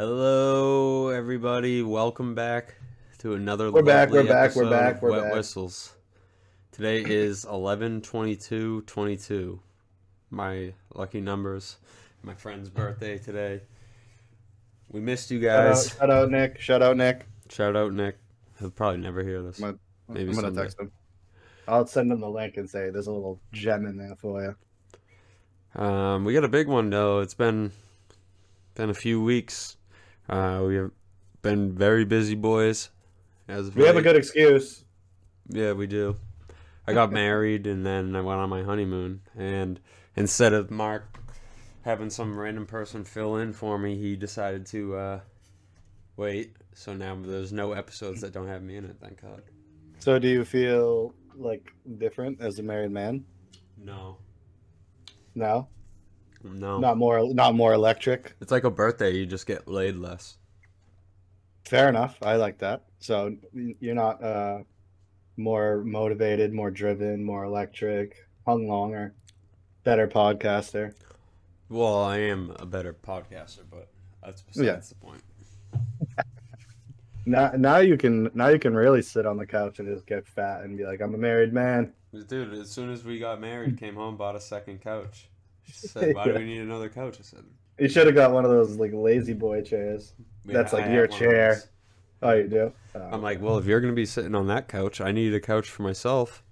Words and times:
Hello, 0.00 1.08
everybody. 1.10 1.82
Welcome 1.82 2.34
back 2.34 2.76
to 3.18 3.34
another. 3.34 3.70
We're 3.70 3.82
back, 3.82 4.08
we're 4.08 4.22
back, 4.22 4.56
we're 4.56 4.64
episode 4.64 4.70
back, 4.70 4.96
of 4.96 5.02
we're 5.02 5.10
Wet 5.10 5.22
back. 5.24 5.34
Whistles. 5.34 5.92
Today 6.72 7.04
is 7.04 7.44
11 7.44 8.00
22 8.00 8.80
22. 8.80 9.60
My 10.30 10.72
lucky 10.94 11.20
numbers. 11.20 11.76
My 12.22 12.32
friend's 12.32 12.70
birthday 12.70 13.18
today. 13.18 13.60
We 14.88 15.00
missed 15.00 15.30
you 15.30 15.42
Shout 15.42 15.66
out, 15.66 15.68
guys. 15.74 15.88
shout 15.90 16.10
out 16.10 16.30
Nick. 16.30 16.60
Shout 16.62 16.80
out 16.80 16.96
Nick. 16.96 17.26
Shout 17.50 17.76
out, 17.76 17.92
Nick. 17.92 18.16
He'll 18.58 18.70
probably 18.70 19.02
never 19.02 19.22
hear 19.22 19.42
this. 19.42 19.58
My- 19.58 19.74
Maybe 20.08 20.30
I'm 20.30 20.34
gonna 20.34 20.52
text 20.52 20.80
him. 20.80 20.90
I'll 21.68 21.86
send 21.86 22.10
him 22.10 22.20
the 22.20 22.30
link 22.30 22.56
and 22.56 22.70
say 22.70 22.88
there's 22.88 23.06
a 23.06 23.12
little 23.12 23.38
gem 23.52 23.84
in 23.84 23.98
there 23.98 24.16
for 24.16 24.56
you. 25.76 25.78
Um, 25.82 26.24
we 26.24 26.32
got 26.32 26.44
a 26.44 26.48
big 26.48 26.68
one 26.68 26.88
though. 26.88 27.20
It's 27.20 27.34
been 27.34 27.72
been 28.74 28.88
a 28.88 28.94
few 28.94 29.22
weeks. 29.22 29.76
Uh, 30.30 30.62
we 30.64 30.76
have 30.76 30.92
been 31.42 31.72
very 31.72 32.04
busy, 32.04 32.36
boys. 32.36 32.90
As 33.48 33.74
We 33.74 33.84
have 33.84 33.96
a 33.96 34.02
good 34.02 34.14
excuse. 34.14 34.84
Yeah, 35.48 35.72
we 35.72 35.88
do. 35.88 36.16
I 36.86 36.94
got 36.94 37.10
married 37.22 37.66
and 37.66 37.84
then 37.84 38.14
I 38.14 38.20
went 38.20 38.38
on 38.38 38.48
my 38.48 38.62
honeymoon. 38.62 39.22
And 39.36 39.80
instead 40.14 40.52
of 40.52 40.70
Mark 40.70 41.18
having 41.82 42.10
some 42.10 42.38
random 42.38 42.64
person 42.64 43.04
fill 43.04 43.36
in 43.36 43.52
for 43.52 43.76
me, 43.76 43.96
he 43.96 44.14
decided 44.14 44.66
to 44.66 44.94
uh, 44.96 45.20
wait. 46.16 46.54
So 46.74 46.94
now 46.94 47.18
there's 47.20 47.52
no 47.52 47.72
episodes 47.72 48.20
that 48.20 48.32
don't 48.32 48.46
have 48.46 48.62
me 48.62 48.76
in 48.76 48.84
it. 48.84 48.96
Thank 49.00 49.20
God. 49.20 49.42
So 49.98 50.20
do 50.20 50.28
you 50.28 50.44
feel 50.44 51.12
like 51.34 51.72
different 51.98 52.40
as 52.40 52.60
a 52.60 52.62
married 52.62 52.92
man? 52.92 53.24
No, 53.76 54.18
No, 55.34 55.66
no. 56.42 56.78
not 56.78 56.96
more, 56.96 57.32
not 57.32 57.54
more 57.54 57.72
electric. 57.72 58.34
It's 58.40 58.52
like 58.52 58.64
a 58.64 58.70
birthday. 58.70 59.12
You 59.12 59.26
just 59.26 59.46
get 59.46 59.68
laid 59.68 59.96
less. 59.96 60.38
Fair 61.64 61.88
enough. 61.88 62.16
I 62.22 62.36
like 62.36 62.58
that. 62.58 62.84
So 62.98 63.36
you're 63.52 63.94
not 63.94 64.22
uh, 64.22 64.58
more 65.36 65.82
motivated, 65.84 66.52
more 66.52 66.70
driven, 66.70 67.22
more 67.22 67.44
electric, 67.44 68.26
hung 68.46 68.68
longer, 68.68 69.14
better 69.84 70.08
podcaster. 70.08 70.94
Well, 71.68 71.98
I 72.02 72.18
am 72.18 72.56
a 72.58 72.66
better 72.66 72.92
podcaster, 72.92 73.60
but 73.70 73.88
that's 74.22 74.42
besides 74.42 74.66
Yeah. 74.66 74.76
the 74.76 74.94
point. 74.96 75.22
Now, 77.26 77.52
now 77.56 77.76
you 77.78 77.96
can 77.96 78.30
now 78.34 78.48
you 78.48 78.58
can 78.58 78.74
really 78.74 79.02
sit 79.02 79.26
on 79.26 79.36
the 79.36 79.46
couch 79.46 79.78
and 79.78 79.86
just 79.86 80.06
get 80.06 80.26
fat 80.26 80.62
and 80.62 80.76
be 80.76 80.84
like, 80.84 81.00
I'm 81.00 81.14
a 81.14 81.18
married 81.18 81.52
man. 81.52 81.92
Dude, 82.26 82.54
as 82.54 82.70
soon 82.70 82.90
as 82.90 83.04
we 83.04 83.20
got 83.20 83.40
married, 83.40 83.78
came 83.78 83.94
home, 83.94 84.16
bought 84.16 84.34
a 84.34 84.40
second 84.40 84.80
couch. 84.80 85.28
She 85.72 85.86
said, 85.88 86.14
"Why 86.14 86.24
do 86.26 86.34
we 86.34 86.44
need 86.44 86.60
another 86.60 86.88
couch?" 86.88 87.16
I 87.20 87.22
said, 87.22 87.44
You 87.78 87.88
should 87.88 88.06
have 88.06 88.14
got 88.14 88.32
one 88.32 88.44
of 88.44 88.50
those 88.50 88.76
like 88.76 88.92
lazy 88.92 89.32
boy 89.34 89.62
chairs. 89.62 90.12
"Yeah, 90.44 90.54
That's 90.54 90.72
like 90.72 90.84
I 90.86 90.92
your 90.92 91.02
have 91.02 91.10
one 91.10 91.22
of 91.22 91.30
chair." 91.32 91.54
those." 91.54 91.68
Oh, 92.22 92.32
you 92.32 92.48
do? 92.48 92.72
Oh. 92.94 93.08
I'm 93.12 93.22
like, 93.22 93.40
well, 93.40 93.56
if 93.58 93.64
you're 93.64 93.80
gonna 93.80 93.94
be 93.94 94.04
sitting 94.06 94.34
on 94.34 94.46
that 94.48 94.68
couch, 94.68 95.00
I 95.00 95.10
need 95.12 95.32
a 95.32 95.40
couch 95.40 95.70
for 95.70 95.82
myself. 95.82 96.42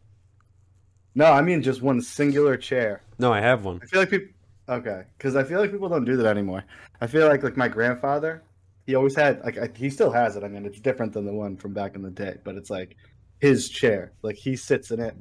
no, 1.14 1.26
I 1.26 1.42
mean 1.42 1.62
just 1.62 1.82
one 1.82 2.00
singular 2.00 2.56
chair. 2.56 3.02
No, 3.18 3.32
I 3.32 3.40
have 3.40 3.64
one. 3.64 3.80
I 3.82 3.86
feel 3.86 4.00
like 4.00 4.10
people. 4.10 4.28
Okay, 4.68 5.02
because 5.16 5.34
I 5.36 5.44
feel 5.44 5.60
like 5.60 5.70
people 5.72 5.88
don't 5.88 6.04
do 6.04 6.16
that 6.18 6.26
anymore. 6.26 6.64
I 7.00 7.06
feel 7.06 7.26
like 7.26 7.42
like 7.42 7.56
my 7.56 7.68
grandfather, 7.68 8.42
he 8.86 8.94
always 8.94 9.14
had 9.16 9.42
like 9.44 9.58
I, 9.58 9.68
he 9.74 9.90
still 9.90 10.10
has 10.10 10.36
it. 10.36 10.44
I 10.44 10.48
mean, 10.48 10.64
it's 10.66 10.80
different 10.80 11.12
than 11.12 11.26
the 11.26 11.32
one 11.32 11.56
from 11.56 11.72
back 11.74 11.94
in 11.96 12.02
the 12.02 12.10
day, 12.10 12.36
but 12.44 12.54
it's 12.54 12.70
like 12.70 12.96
his 13.40 13.68
chair. 13.68 14.12
Like 14.22 14.36
he 14.36 14.56
sits 14.56 14.90
in 14.90 15.00
it. 15.00 15.14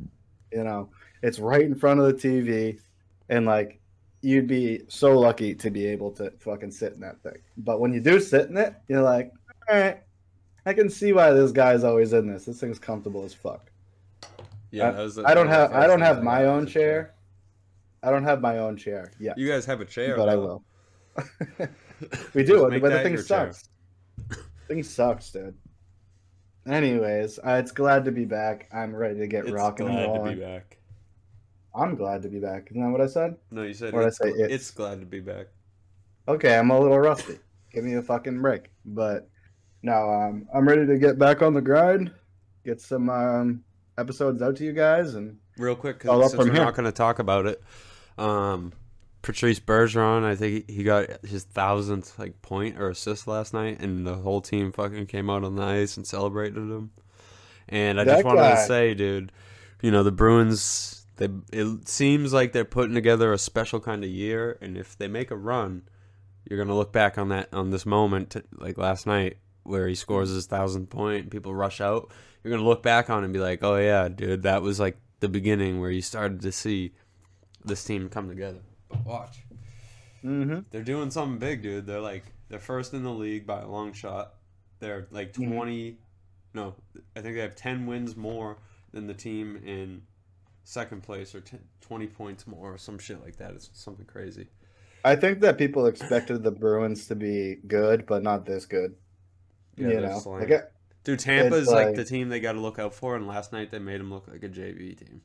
You 0.51 0.63
know, 0.63 0.89
it's 1.23 1.39
right 1.39 1.61
in 1.61 1.75
front 1.75 1.99
of 1.99 2.05
the 2.05 2.13
TV, 2.13 2.79
and 3.29 3.45
like 3.45 3.79
you'd 4.21 4.47
be 4.47 4.81
so 4.87 5.17
lucky 5.17 5.53
to 5.55 5.69
be 5.69 5.85
able 5.85 6.11
to 6.11 6.31
fucking 6.39 6.71
sit 6.71 6.93
in 6.93 6.99
that 7.01 7.21
thing. 7.21 7.37
But 7.57 7.79
when 7.79 7.93
you 7.93 7.99
do 8.01 8.19
sit 8.19 8.49
in 8.49 8.57
it, 8.57 8.73
you're 8.87 9.01
like, 9.01 9.31
all 9.69 9.75
right, 9.77 10.01
I 10.65 10.73
can 10.73 10.89
see 10.89 11.13
why 11.13 11.31
this 11.31 11.51
guy's 11.51 11.83
always 11.83 12.13
in 12.13 12.27
this. 12.27 12.45
This 12.45 12.59
thing's 12.59 12.79
comfortable 12.79 13.23
as 13.23 13.33
fuck. 13.33 13.69
Yeah, 14.71 14.89
I- 14.89 14.91
that 14.91 15.01
was 15.01 15.15
the- 15.15 15.23
I 15.25 15.33
don't 15.33 15.47
have 15.47 15.71
I 15.73 15.87
don't 15.87 16.01
have 16.01 16.23
my 16.23 16.45
own 16.45 16.63
a 16.63 16.65
chair. 16.67 17.13
I 18.03 18.11
don't 18.11 18.23
have 18.23 18.41
my 18.41 18.59
own 18.59 18.77
chair 18.77 19.11
Yeah, 19.19 19.33
You 19.37 19.47
guys 19.47 19.65
have 19.65 19.81
a 19.81 19.85
chair, 19.85 20.15
but 20.15 20.29
I 20.29 20.35
will. 20.35 20.63
we 22.35 22.43
do, 22.43 22.69
but 22.79 22.89
the 22.91 23.01
thing 23.01 23.17
sucks. 23.17 23.69
thing 24.67 24.83
sucks, 24.83 25.31
dude. 25.31 25.55
Anyways, 26.67 27.39
uh, 27.39 27.51
it's 27.63 27.71
glad 27.71 28.05
to 28.05 28.11
be 28.11 28.25
back. 28.25 28.67
I'm 28.73 28.93
ready 28.95 29.17
to 29.19 29.27
get 29.27 29.45
It's 29.45 29.51
rocking 29.51 29.87
and 29.87 29.95
glad 29.95 30.05
to 30.05 30.11
be 30.35 30.41
rolling. 30.41 30.61
I'm 31.75 31.95
glad 31.95 32.23
to 32.23 32.29
be 32.29 32.39
back. 32.39 32.67
Isn't 32.71 32.81
that 32.81 32.89
what 32.89 33.01
I 33.01 33.07
said? 33.07 33.35
No, 33.51 33.63
you 33.63 33.73
said 33.73 33.93
did 33.93 34.03
I 34.03 34.07
it's, 34.07 34.17
say 34.17 34.29
it's? 34.29 34.53
it's 34.53 34.71
glad 34.71 34.99
to 34.99 35.05
be 35.05 35.19
back. 35.19 35.47
Okay, 36.27 36.57
I'm 36.57 36.69
a 36.71 36.79
little 36.79 36.99
rusty. 36.99 37.39
Give 37.71 37.83
me 37.83 37.93
a 37.93 38.01
fucking 38.01 38.41
break. 38.41 38.69
But 38.85 39.29
no, 39.83 39.93
um, 40.09 40.47
I'm 40.53 40.67
ready 40.67 40.85
to 40.85 40.97
get 40.97 41.19
back 41.19 41.41
on 41.41 41.53
the 41.53 41.61
grind, 41.61 42.11
get 42.65 42.81
some 42.81 43.09
um, 43.09 43.63
episodes 43.97 44.41
out 44.41 44.55
to 44.57 44.63
you 44.65 44.73
guys, 44.73 45.15
and 45.15 45.37
Real 45.57 45.75
quick, 45.75 45.99
because 45.99 46.25
up 46.25 46.29
since 46.31 46.41
from 46.41 46.49
we're 46.49 46.55
here. 46.55 46.65
not 46.65 46.75
going 46.75 46.85
to 46.85 46.91
talk 46.91 47.19
about 47.19 47.45
it, 47.47 47.61
um, 48.17 48.73
Patrice 49.21 49.59
Bergeron, 49.59 50.23
I 50.23 50.35
think 50.35 50.69
he 50.69 50.83
got 50.83 51.25
his 51.25 51.43
thousandth 51.43 52.17
like 52.19 52.41
point 52.41 52.77
or 52.79 52.89
assist 52.89 53.27
last 53.27 53.53
night, 53.53 53.79
and 53.81 54.05
the 54.05 54.15
whole 54.15 54.41
team 54.41 54.71
fucking 54.71 55.07
came 55.07 55.29
out 55.29 55.43
on 55.43 55.55
the 55.55 55.63
ice 55.63 55.97
and 55.97 56.05
celebrated 56.05 56.57
him. 56.57 56.91
And 57.69 57.99
I 57.99 58.03
That 58.03 58.13
just 58.13 58.25
wanted 58.25 58.49
to 58.49 58.57
say, 58.65 58.93
dude, 58.93 59.31
you 59.81 59.91
know 59.91 60.03
the 60.03 60.11
Bruins. 60.11 61.05
They 61.17 61.29
it 61.51 61.87
seems 61.87 62.31
like 62.33 62.53
they're 62.53 62.65
putting 62.65 62.95
together 62.95 63.33
a 63.33 63.37
special 63.37 63.79
kind 63.79 64.03
of 64.03 64.09
year, 64.09 64.57
and 64.61 64.77
if 64.77 64.97
they 64.97 65.07
make 65.07 65.31
a 65.31 65.35
run, 65.35 65.83
you're 66.45 66.59
gonna 66.59 66.77
look 66.77 66.93
back 66.93 67.17
on 67.17 67.29
that 67.29 67.53
on 67.53 67.71
this 67.71 67.85
moment, 67.85 68.35
like 68.53 68.77
last 68.77 69.05
night, 69.05 69.37
where 69.63 69.87
he 69.87 69.95
scores 69.95 70.29
his 70.29 70.45
thousandth 70.45 70.89
point 70.89 71.23
and 71.23 71.31
people 71.31 71.53
rush 71.53 71.81
out. 71.81 72.11
You're 72.43 72.51
gonna 72.51 72.67
look 72.67 72.83
back 72.83 73.09
on 73.09 73.23
it 73.23 73.25
and 73.25 73.33
be 73.33 73.39
like, 73.39 73.63
oh 73.63 73.77
yeah, 73.77 74.07
dude, 74.07 74.43
that 74.43 74.61
was 74.61 74.79
like 74.79 74.97
the 75.19 75.27
beginning 75.27 75.81
where 75.81 75.91
you 75.91 76.01
started 76.01 76.41
to 76.41 76.51
see 76.51 76.93
this 77.65 77.83
team 77.83 78.09
come 78.09 78.29
together. 78.29 78.61
But 78.87 79.05
watch, 79.05 79.39
mm-hmm. 80.23 80.59
they're 80.71 80.83
doing 80.83 81.11
something 81.11 81.39
big, 81.39 81.61
dude. 81.63 81.85
They're 81.87 81.99
like 81.99 82.23
they're 82.49 82.59
first 82.59 82.93
in 82.93 83.03
the 83.03 83.11
league 83.11 83.45
by 83.45 83.61
a 83.61 83.67
long 83.67 83.93
shot. 83.93 84.35
They're 84.79 85.07
like 85.11 85.33
Mhm. 85.33 85.51
20, 85.51 85.97
no, 86.53 86.75
I 87.15 87.21
think 87.21 87.35
they 87.35 87.41
have 87.41 87.55
10 87.55 87.85
wins 87.87 88.15
more 88.15 88.57
than 88.91 89.07
the 89.07 89.13
team 89.13 89.57
in 89.57 90.03
second 90.67 91.01
place, 91.01 91.33
or 91.33 91.39
10, 91.39 91.59
20 91.81 92.07
points 92.07 92.45
more, 92.45 92.73
or 92.73 92.77
some 92.77 92.99
shit 92.99 93.23
like 93.23 93.37
that. 93.37 93.51
It's 93.51 93.69
something 93.73 94.05
crazy. 94.05 94.49
I 95.05 95.15
think 95.15 95.39
that 95.39 95.57
people 95.57 95.85
expected 95.85 96.43
the 96.43 96.51
Bruins 96.51 97.07
to 97.07 97.15
be 97.15 97.55
good, 97.67 98.05
but 98.05 98.21
not 98.23 98.45
this 98.45 98.65
good. 98.65 98.95
Yeah, 99.77 99.87
you 99.89 100.01
know, 100.01 100.21
like, 100.25 100.49
Dude, 101.03 101.19
Tampa's 101.19 101.63
It's 101.63 101.71
like, 101.71 101.87
like- 101.87 101.95
the 101.95 102.03
team 102.03 102.27
they 102.27 102.41
got 102.41 102.53
to 102.53 102.59
look 102.59 102.79
out 102.79 102.93
for, 102.93 103.15
and 103.15 103.27
last 103.27 103.53
night 103.53 103.71
they 103.71 103.79
made 103.79 103.99
them 103.99 104.11
look 104.11 104.27
like 104.27 104.43
a 104.43 104.49
JV 104.49 104.97
team. 104.97 105.21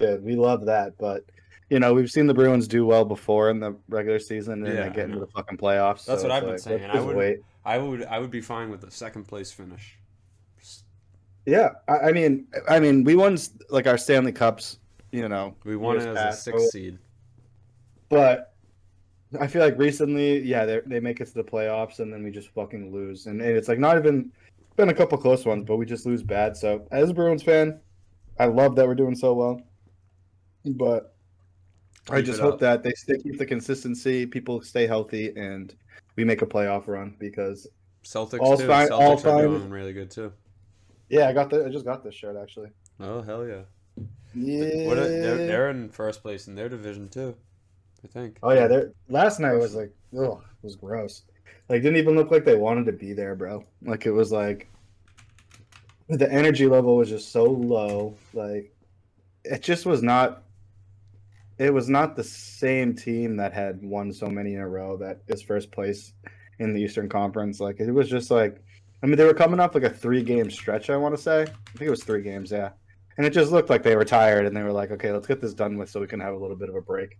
yeah, 0.00 0.16
we 0.16 0.34
love 0.34 0.66
that, 0.66 0.98
but 0.98 1.24
you 1.70 1.78
know, 1.78 1.92
we've 1.92 2.10
seen 2.10 2.26
the 2.26 2.34
Bruins 2.34 2.66
do 2.66 2.86
well 2.86 3.04
before 3.04 3.50
in 3.50 3.60
the 3.60 3.76
regular 3.88 4.18
season, 4.18 4.64
and 4.64 4.74
Yeah, 4.74 4.88
they 4.88 4.94
get 4.94 5.04
into 5.04 5.20
the 5.20 5.26
fucking 5.26 5.58
playoffs. 5.58 6.06
That's 6.06 6.22
so 6.22 6.28
what 6.28 6.32
I've 6.32 6.44
been 6.44 6.58
saying. 6.58 6.90
I 6.90 7.00
would- 7.00 7.14
wait. 7.16 7.40
I 7.64 7.76
would 7.76 8.02
I 8.04 8.18
would 8.18 8.30
be 8.30 8.40
fine 8.40 8.70
with 8.70 8.80
the 8.80 8.90
second 8.90 9.24
place 9.24 9.52
finish. 9.52 9.97
Yeah, 11.48 11.70
I, 11.88 12.08
I 12.08 12.12
mean, 12.12 12.46
I 12.68 12.78
mean, 12.78 13.04
we 13.04 13.14
won 13.14 13.38
like 13.70 13.86
our 13.86 13.96
Stanley 13.96 14.32
Cups, 14.32 14.78
you 15.12 15.26
know, 15.30 15.54
We 15.64 15.76
won 15.76 15.96
it 15.96 16.06
as 16.06 16.14
past, 16.16 16.38
a 16.40 16.42
six 16.42 16.62
so- 16.64 16.68
seed. 16.68 16.98
but 18.10 18.54
I 19.40 19.46
feel 19.46 19.62
like 19.62 19.78
recently, 19.78 20.40
yeah, 20.40 20.66
they 20.66 20.80
they 20.84 21.00
make 21.00 21.20
it 21.22 21.26
to 21.28 21.34
the 21.34 21.44
playoffs, 21.44 22.00
and 22.00 22.12
then 22.12 22.22
we 22.22 22.30
just 22.30 22.50
fucking 22.50 22.92
lose, 22.92 23.26
and, 23.26 23.40
and 23.40 23.56
it's 23.56 23.68
like 23.68 23.78
not 23.78 23.96
even 23.96 24.30
been 24.76 24.90
a 24.90 24.94
couple 24.94 25.16
close 25.16 25.46
ones, 25.46 25.64
but 25.66 25.76
we 25.76 25.86
just 25.86 26.04
lose 26.04 26.22
bad. 26.22 26.54
So 26.56 26.86
as 26.90 27.08
a 27.10 27.14
Bruins 27.14 27.42
fan, 27.42 27.80
I 28.38 28.44
love 28.46 28.76
that 28.76 28.86
we're 28.86 28.94
doing 28.94 29.16
so 29.16 29.32
well, 29.32 29.62
but 30.66 31.14
I 32.10 32.20
just 32.20 32.40
hope 32.40 32.54
up. 32.54 32.60
that 32.60 32.82
they 32.82 32.92
stay, 32.92 33.18
keep 33.18 33.38
the 33.38 33.46
consistency, 33.46 34.26
people 34.26 34.60
stay 34.60 34.86
healthy, 34.86 35.32
and 35.36 35.74
we 36.16 36.24
make 36.24 36.42
a 36.42 36.46
playoff 36.46 36.88
run 36.88 37.16
because 37.18 37.66
Celtics 38.04 38.40
All's 38.40 38.60
too. 38.60 38.66
fine- 38.66 38.88
Celtics 38.88 39.00
all 39.00 39.12
are 39.14 39.18
fine. 39.18 39.44
doing 39.44 39.70
really 39.70 39.92
good 39.94 40.10
too. 40.10 40.30
Yeah, 41.08 41.28
I 41.28 41.32
got 41.32 41.50
the 41.50 41.64
I 41.64 41.68
just 41.68 41.84
got 41.84 42.04
this 42.04 42.14
shirt 42.14 42.36
actually. 42.40 42.70
Oh 43.00 43.22
hell 43.22 43.46
yeah! 43.46 43.62
Yeah. 44.34 44.86
What 44.86 44.98
are, 44.98 45.08
they're, 45.08 45.36
they're 45.36 45.70
in 45.70 45.88
first 45.90 46.22
place 46.22 46.48
in 46.48 46.54
their 46.54 46.68
division 46.68 47.08
too. 47.08 47.34
I 48.04 48.08
think. 48.08 48.38
Oh 48.42 48.52
yeah, 48.52 48.66
there. 48.66 48.92
Last 49.08 49.40
night 49.40 49.54
was 49.54 49.74
like, 49.74 49.92
oh, 50.16 50.38
it 50.38 50.64
was 50.64 50.76
gross. 50.76 51.22
Like, 51.68 51.82
didn't 51.82 51.98
even 51.98 52.14
look 52.14 52.30
like 52.30 52.44
they 52.44 52.56
wanted 52.56 52.86
to 52.86 52.92
be 52.92 53.12
there, 53.12 53.34
bro. 53.34 53.64
Like, 53.82 54.06
it 54.06 54.12
was 54.12 54.32
like 54.32 54.70
the 56.08 56.30
energy 56.32 56.66
level 56.66 56.96
was 56.96 57.08
just 57.08 57.32
so 57.32 57.44
low. 57.44 58.16
Like, 58.32 58.72
it 59.44 59.62
just 59.62 59.86
was 59.86 60.02
not. 60.02 60.42
It 61.58 61.74
was 61.74 61.88
not 61.88 62.14
the 62.14 62.22
same 62.22 62.94
team 62.94 63.36
that 63.38 63.52
had 63.52 63.82
won 63.82 64.12
so 64.12 64.26
many 64.26 64.54
in 64.54 64.60
a 64.60 64.68
row 64.68 64.96
that 64.98 65.22
is 65.26 65.42
first 65.42 65.72
place 65.72 66.12
in 66.60 66.72
the 66.72 66.80
Eastern 66.80 67.08
Conference. 67.08 67.58
Like, 67.58 67.80
it 67.80 67.90
was 67.90 68.08
just 68.08 68.30
like, 68.30 68.62
I 69.02 69.06
mean, 69.06 69.16
they 69.16 69.24
were 69.24 69.34
coming 69.34 69.60
off 69.60 69.74
like 69.74 69.84
a 69.84 69.90
three 69.90 70.22
game 70.22 70.50
stretch. 70.50 70.90
I 70.90 70.96
want 70.96 71.14
to 71.16 71.22
say, 71.22 71.42
I 71.42 71.44
think 71.44 71.82
it 71.82 71.90
was 71.90 72.04
three 72.04 72.22
games, 72.22 72.50
yeah. 72.50 72.70
And 73.16 73.26
it 73.26 73.30
just 73.32 73.52
looked 73.52 73.70
like 73.70 73.82
they 73.82 73.96
were 73.96 74.04
tired, 74.04 74.46
and 74.46 74.56
they 74.56 74.62
were 74.62 74.72
like, 74.72 74.90
okay, 74.92 75.12
let's 75.12 75.26
get 75.26 75.40
this 75.40 75.54
done 75.54 75.76
with, 75.76 75.90
so 75.90 76.00
we 76.00 76.06
can 76.06 76.20
have 76.20 76.34
a 76.34 76.38
little 76.38 76.56
bit 76.56 76.68
of 76.68 76.74
a 76.76 76.82
break. 76.82 77.18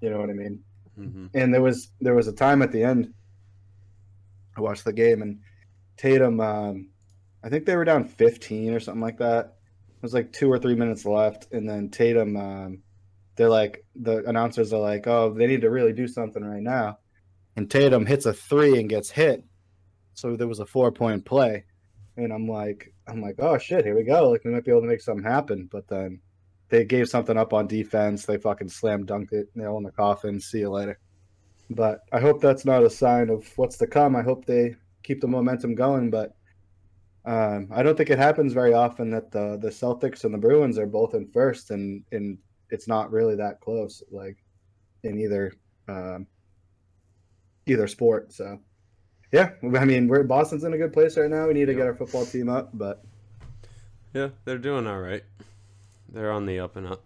You 0.00 0.10
know 0.10 0.18
what 0.18 0.30
I 0.30 0.34
mean? 0.34 0.60
hmm 0.94 1.26
and 1.32 1.54
there 1.54 1.62
was 1.62 1.88
there 2.02 2.14
was 2.14 2.28
a 2.28 2.32
time 2.34 2.60
at 2.60 2.70
the 2.70 2.82
end 2.82 3.14
I 4.56 4.60
watched 4.60 4.84
the 4.84 4.92
game 4.92 5.22
and 5.22 5.40
Tatum. 5.96 6.40
Um, 6.40 6.90
I 7.42 7.48
think 7.48 7.64
they 7.64 7.76
were 7.76 7.84
down 7.84 8.04
15 8.04 8.74
or 8.74 8.80
something 8.80 9.00
like 9.00 9.18
that. 9.18 9.56
It 9.88 10.02
was 10.02 10.14
like 10.14 10.32
two 10.32 10.50
or 10.50 10.58
three 10.58 10.74
minutes 10.74 11.04
left, 11.04 11.52
and 11.52 11.68
then 11.68 11.90
Tatum. 11.90 12.36
Um, 12.36 12.82
they're 13.36 13.48
like 13.48 13.84
the 13.94 14.24
announcers 14.28 14.72
are 14.72 14.80
like, 14.80 15.06
"Oh, 15.06 15.32
they 15.32 15.46
need 15.46 15.62
to 15.62 15.70
really 15.70 15.92
do 15.92 16.06
something 16.06 16.44
right 16.44 16.62
now," 16.62 16.98
and 17.56 17.70
Tatum 17.70 18.04
hits 18.04 18.26
a 18.26 18.32
three 18.32 18.78
and 18.78 18.88
gets 18.88 19.10
hit. 19.10 19.44
So 20.14 20.36
there 20.36 20.48
was 20.48 20.60
a 20.60 20.66
four 20.66 20.92
point 20.92 21.24
play, 21.24 21.64
and 22.16 22.32
I'm 22.32 22.46
like, 22.46 22.92
I'm 23.06 23.20
like, 23.20 23.36
oh 23.38 23.58
shit, 23.58 23.84
here 23.84 23.96
we 23.96 24.04
go. 24.04 24.30
Like 24.30 24.44
we 24.44 24.50
might 24.50 24.64
be 24.64 24.70
able 24.70 24.82
to 24.82 24.88
make 24.88 25.00
something 25.00 25.24
happen. 25.24 25.68
But 25.70 25.88
then 25.88 26.20
they 26.68 26.84
gave 26.84 27.08
something 27.08 27.36
up 27.36 27.52
on 27.52 27.66
defense. 27.66 28.24
They 28.24 28.38
fucking 28.38 28.68
slam 28.68 29.04
dunked 29.06 29.32
it, 29.32 29.48
nail 29.54 29.76
in 29.76 29.84
the 29.84 29.92
coffin. 29.92 30.40
See 30.40 30.60
you 30.60 30.70
later. 30.70 30.98
But 31.70 32.00
I 32.12 32.20
hope 32.20 32.40
that's 32.40 32.64
not 32.64 32.82
a 32.82 32.90
sign 32.90 33.30
of 33.30 33.46
what's 33.56 33.78
to 33.78 33.86
come. 33.86 34.16
I 34.16 34.22
hope 34.22 34.44
they 34.44 34.76
keep 35.02 35.20
the 35.20 35.28
momentum 35.28 35.74
going. 35.74 36.10
But 36.10 36.34
um, 37.24 37.68
I 37.72 37.82
don't 37.82 37.96
think 37.96 38.10
it 38.10 38.18
happens 38.18 38.52
very 38.52 38.74
often 38.74 39.10
that 39.10 39.30
the 39.30 39.58
the 39.60 39.70
Celtics 39.70 40.24
and 40.24 40.34
the 40.34 40.38
Bruins 40.38 40.78
are 40.78 40.86
both 40.86 41.14
in 41.14 41.28
first, 41.28 41.70
and 41.70 42.04
and 42.12 42.38
it's 42.70 42.88
not 42.88 43.12
really 43.12 43.36
that 43.36 43.60
close, 43.60 44.02
like 44.10 44.38
in 45.02 45.18
either 45.18 45.52
um, 45.88 46.26
either 47.66 47.86
sport. 47.86 48.32
So 48.32 48.58
yeah, 49.32 49.50
I 49.62 49.84
mean, 49.86 50.08
we're 50.08 50.22
Boston's 50.22 50.62
in 50.64 50.74
a 50.74 50.78
good 50.78 50.92
place 50.92 51.16
right 51.16 51.30
now. 51.30 51.48
We 51.48 51.54
need 51.54 51.66
to 51.66 51.74
get 51.74 51.86
our 51.86 51.94
football 51.94 52.26
team 52.26 52.48
up, 52.48 52.70
but 52.74 53.02
yeah, 54.12 54.28
they're 54.44 54.58
doing 54.58 54.86
all 54.86 55.00
right. 55.00 55.24
They're 56.08 56.30
on 56.30 56.44
the 56.44 56.60
up 56.60 56.76
and 56.76 56.86
up. 56.86 57.02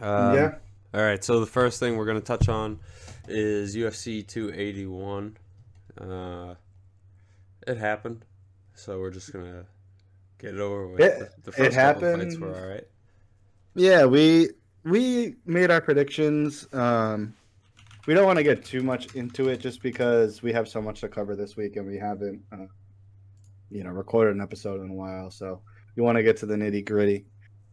Um, 0.00 0.34
yeah. 0.34 0.54
All 0.94 1.02
right. 1.02 1.22
So 1.22 1.40
the 1.40 1.46
first 1.46 1.80
thing 1.80 1.96
we're 1.96 2.06
gonna 2.06 2.20
touch 2.20 2.48
on 2.48 2.80
is 3.28 3.76
UFC 3.76 4.26
281. 4.26 5.36
Uh, 6.00 6.54
it 7.66 7.76
happened, 7.76 8.24
so 8.74 8.98
we're 8.98 9.10
just 9.10 9.30
gonna 9.32 9.66
get 10.38 10.54
it 10.54 10.60
over 10.60 10.88
with. 10.88 11.00
It- 11.00 11.18
the, 11.18 11.50
the 11.50 11.52
first 11.52 11.72
it 11.72 11.74
couple 11.74 12.16
fights 12.16 12.38
were 12.38 12.58
all 12.58 12.68
right. 12.68 12.86
Yeah, 13.74 14.06
we 14.06 14.48
we 14.84 15.34
made 15.44 15.70
our 15.70 15.82
predictions. 15.82 16.66
Um, 16.72 17.34
we 18.08 18.14
don't 18.14 18.24
want 18.24 18.38
to 18.38 18.42
get 18.42 18.64
too 18.64 18.80
much 18.80 19.14
into 19.16 19.50
it 19.50 19.60
just 19.60 19.82
because 19.82 20.42
we 20.42 20.50
have 20.50 20.66
so 20.66 20.80
much 20.80 21.02
to 21.02 21.08
cover 21.08 21.36
this 21.36 21.58
week 21.58 21.76
and 21.76 21.86
we 21.86 21.98
haven't, 21.98 22.40
uh, 22.50 22.64
you 23.70 23.84
know, 23.84 23.90
recorded 23.90 24.34
an 24.34 24.40
episode 24.40 24.80
in 24.80 24.88
a 24.88 24.94
while. 24.94 25.30
So 25.30 25.60
we 25.94 26.02
want 26.02 26.16
to 26.16 26.22
get 26.22 26.38
to 26.38 26.46
the 26.46 26.54
nitty 26.54 26.86
gritty. 26.86 27.26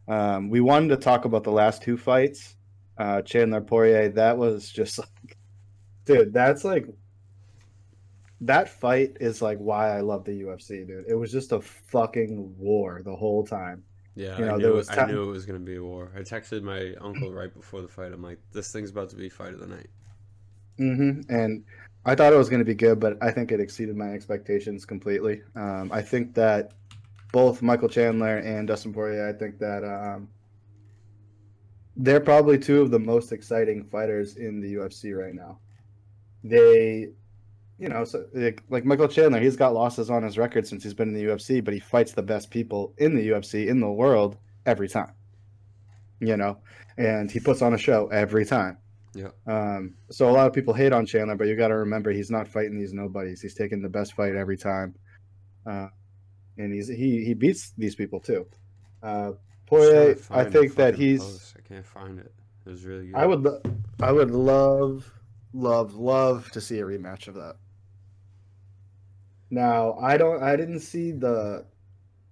Um, 0.09 0.49
we 0.49 0.59
wanted 0.59 0.89
to 0.89 0.97
talk 0.97 1.23
about 1.23 1.45
the 1.45 1.53
last 1.53 1.83
two 1.83 1.95
fights, 1.95 2.57
uh, 2.97 3.21
Chandler 3.21 3.61
Poirier. 3.61 4.09
That 4.09 4.37
was 4.37 4.69
just 4.69 4.99
like, 4.99 5.37
dude, 6.03 6.33
that's 6.33 6.65
like. 6.65 6.85
That 8.41 8.67
fight 8.67 9.15
is 9.21 9.41
like 9.41 9.57
why 9.59 9.95
I 9.95 10.01
love 10.01 10.25
the 10.25 10.41
UFC, 10.41 10.85
dude. 10.85 11.05
It 11.07 11.15
was 11.15 11.31
just 11.31 11.53
a 11.53 11.61
fucking 11.61 12.55
war 12.57 13.01
the 13.05 13.15
whole 13.15 13.45
time. 13.45 13.83
Yeah, 14.15 14.37
You 14.37 14.45
know, 14.45 14.55
I, 14.55 14.57
knew, 14.57 14.73
was 14.73 14.89
ti- 14.89 15.05
knew 15.05 15.23
it 15.23 15.31
was 15.31 15.45
gonna 15.45 15.59
be 15.59 15.77
a 15.77 15.83
war. 15.83 16.11
I 16.13 16.19
texted 16.19 16.61
my 16.61 16.93
uncle 16.99 17.31
right 17.31 17.53
before 17.53 17.81
the 17.81 17.87
fight. 17.87 18.11
I'm 18.11 18.21
like, 18.21 18.39
this 18.51 18.73
thing's 18.73 18.89
about 18.91 19.09
to 19.11 19.15
be 19.15 19.29
fight 19.29 19.53
of 19.53 19.61
the 19.61 19.67
night. 19.67 19.87
Hmm 20.77 21.21
And 21.29 21.63
I 22.05 22.15
thought 22.15 22.33
it 22.33 22.37
was 22.37 22.49
going 22.49 22.59
to 22.59 22.65
be 22.65 22.75
good, 22.75 22.99
but 22.99 23.17
I 23.21 23.31
think 23.31 23.51
it 23.51 23.59
exceeded 23.59 23.95
my 23.95 24.11
expectations 24.11 24.85
completely. 24.85 25.41
Um, 25.55 25.89
I 25.91 26.01
think 26.01 26.35
that 26.35 26.73
both 27.31 27.61
Michael 27.61 27.89
Chandler 27.89 28.37
and 28.37 28.67
Dustin 28.67 28.93
Poirier, 28.93 29.27
I 29.27 29.33
think 29.33 29.57
that 29.59 29.83
um, 29.83 30.29
they're 31.97 32.19
probably 32.19 32.59
two 32.59 32.81
of 32.81 32.91
the 32.91 32.99
most 32.99 33.31
exciting 33.31 33.83
fighters 33.85 34.35
in 34.35 34.61
the 34.61 34.75
UFC 34.75 35.17
right 35.17 35.33
now. 35.33 35.59
They, 36.43 37.09
you 37.79 37.89
know, 37.89 38.03
so 38.03 38.25
like, 38.33 38.61
like 38.69 38.85
Michael 38.85 39.07
Chandler, 39.07 39.39
he's 39.39 39.55
got 39.55 39.73
losses 39.73 40.09
on 40.11 40.21
his 40.21 40.37
record 40.37 40.67
since 40.67 40.83
he's 40.83 40.93
been 40.93 41.09
in 41.09 41.15
the 41.15 41.25
UFC, 41.25 41.63
but 41.63 41.73
he 41.73 41.79
fights 41.79 42.11
the 42.11 42.23
best 42.23 42.51
people 42.51 42.93
in 42.99 43.15
the 43.15 43.29
UFC 43.29 43.67
in 43.67 43.79
the 43.79 43.89
world 43.89 44.37
every 44.65 44.87
time. 44.87 45.13
You 46.19 46.37
know, 46.37 46.59
and 46.97 47.29
he 47.29 47.39
puts 47.39 47.61
on 47.61 47.73
a 47.73 47.77
show 47.77 48.07
every 48.07 48.45
time. 48.45 48.77
Yeah. 49.15 49.29
Um, 49.47 49.95
so 50.11 50.29
a 50.29 50.31
lot 50.31 50.45
of 50.45 50.53
people 50.53 50.73
hate 50.73 50.91
on 50.91 51.05
Chandler, 51.05 51.35
but 51.35 51.47
you 51.47 51.55
got 51.55 51.69
to 51.69 51.77
remember 51.77 52.11
he's 52.11 52.29
not 52.29 52.47
fighting 52.47 52.77
these 52.77 52.93
nobodies. 52.93 53.41
He's 53.41 53.55
taking 53.55 53.81
the 53.81 53.89
best 53.89 54.13
fight 54.13 54.35
every 54.35 54.57
time, 54.57 54.93
uh, 55.65 55.87
and 56.57 56.73
he's 56.73 56.87
he 56.87 57.23
he 57.23 57.33
beats 57.33 57.71
these 57.77 57.95
people 57.95 58.19
too. 58.19 58.45
Uh, 59.01 59.31
Poirier, 59.65 60.17
I 60.29 60.43
think 60.43 60.75
that 60.75 60.95
he's. 60.95 61.23
Post. 61.23 61.55
I 61.57 61.67
can't 61.67 61.85
find 61.85 62.19
it. 62.19 62.33
It 62.65 62.69
was 62.69 62.85
really 62.85 63.07
good. 63.07 63.15
I 63.15 63.25
would 63.25 63.41
lo- 63.41 63.61
I 64.01 64.11
would 64.11 64.31
love 64.31 65.11
love 65.53 65.95
love 65.95 66.51
to 66.51 66.59
see 66.59 66.79
a 66.79 66.83
rematch 66.83 67.27
of 67.27 67.35
that. 67.35 67.55
Now 69.49 69.93
I 69.93 70.17
don't 70.17 70.43
I 70.43 70.55
didn't 70.55 70.81
see 70.81 71.11
the 71.11 71.65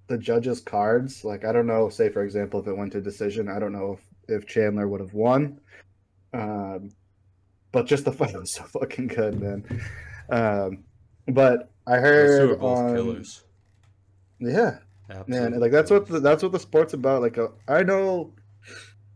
the 0.07 0.18
judges 0.18 0.59
cards. 0.59 1.24
Like 1.24 1.45
I 1.45 1.51
don't 1.51 1.68
know. 1.68 1.89
Say 1.89 2.09
for 2.09 2.24
example, 2.24 2.59
if 2.59 2.68
it 2.68 2.75
went 2.75 2.91
to 2.94 3.01
decision, 3.01 3.47
I 3.47 3.59
don't 3.59 3.71
know 3.71 3.94
if 3.94 4.41
if 4.41 4.47
Chandler 4.47 4.88
would 4.88 5.01
have 5.01 5.13
won. 5.13 5.59
Um, 6.33 6.91
but 7.71 7.85
just 7.85 8.06
the 8.06 8.12
fight 8.12 8.33
was 8.33 8.53
so 8.53 8.63
fucking 8.63 9.07
good, 9.07 9.39
man. 9.39 9.81
Um, 10.30 10.83
but 11.27 11.71
I 11.88 11.97
heard 11.97 12.59
both 12.59 12.80
on 12.80 12.95
killers. 12.95 13.44
yeah, 14.39 14.77
Absolute 15.09 15.51
man 15.51 15.59
like 15.59 15.71
that's 15.71 15.91
what 15.91 16.07
the, 16.07 16.19
that's 16.19 16.44
what 16.44 16.51
the 16.51 16.59
sport's 16.59 16.94
about 16.94 17.21
like 17.21 17.38
uh, 17.38 17.50
i 17.68 17.83
know 17.83 18.31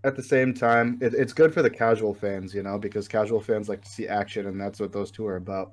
at 0.04 0.16
the 0.16 0.24
same 0.24 0.54
time 0.54 0.98
it, 1.02 1.14
it's 1.14 1.32
good 1.32 1.54
for 1.54 1.62
the 1.62 1.70
casual 1.70 2.14
fans 2.14 2.54
you 2.54 2.62
know 2.62 2.78
because 2.78 3.08
casual 3.08 3.40
fans 3.40 3.70
like 3.70 3.82
to 3.82 3.90
see 3.90 4.08
action 4.08 4.48
and 4.48 4.60
that's 4.60 4.80
what 4.80 4.92
those 4.92 5.12
two 5.12 5.26
are 5.26 5.38
about 5.38 5.72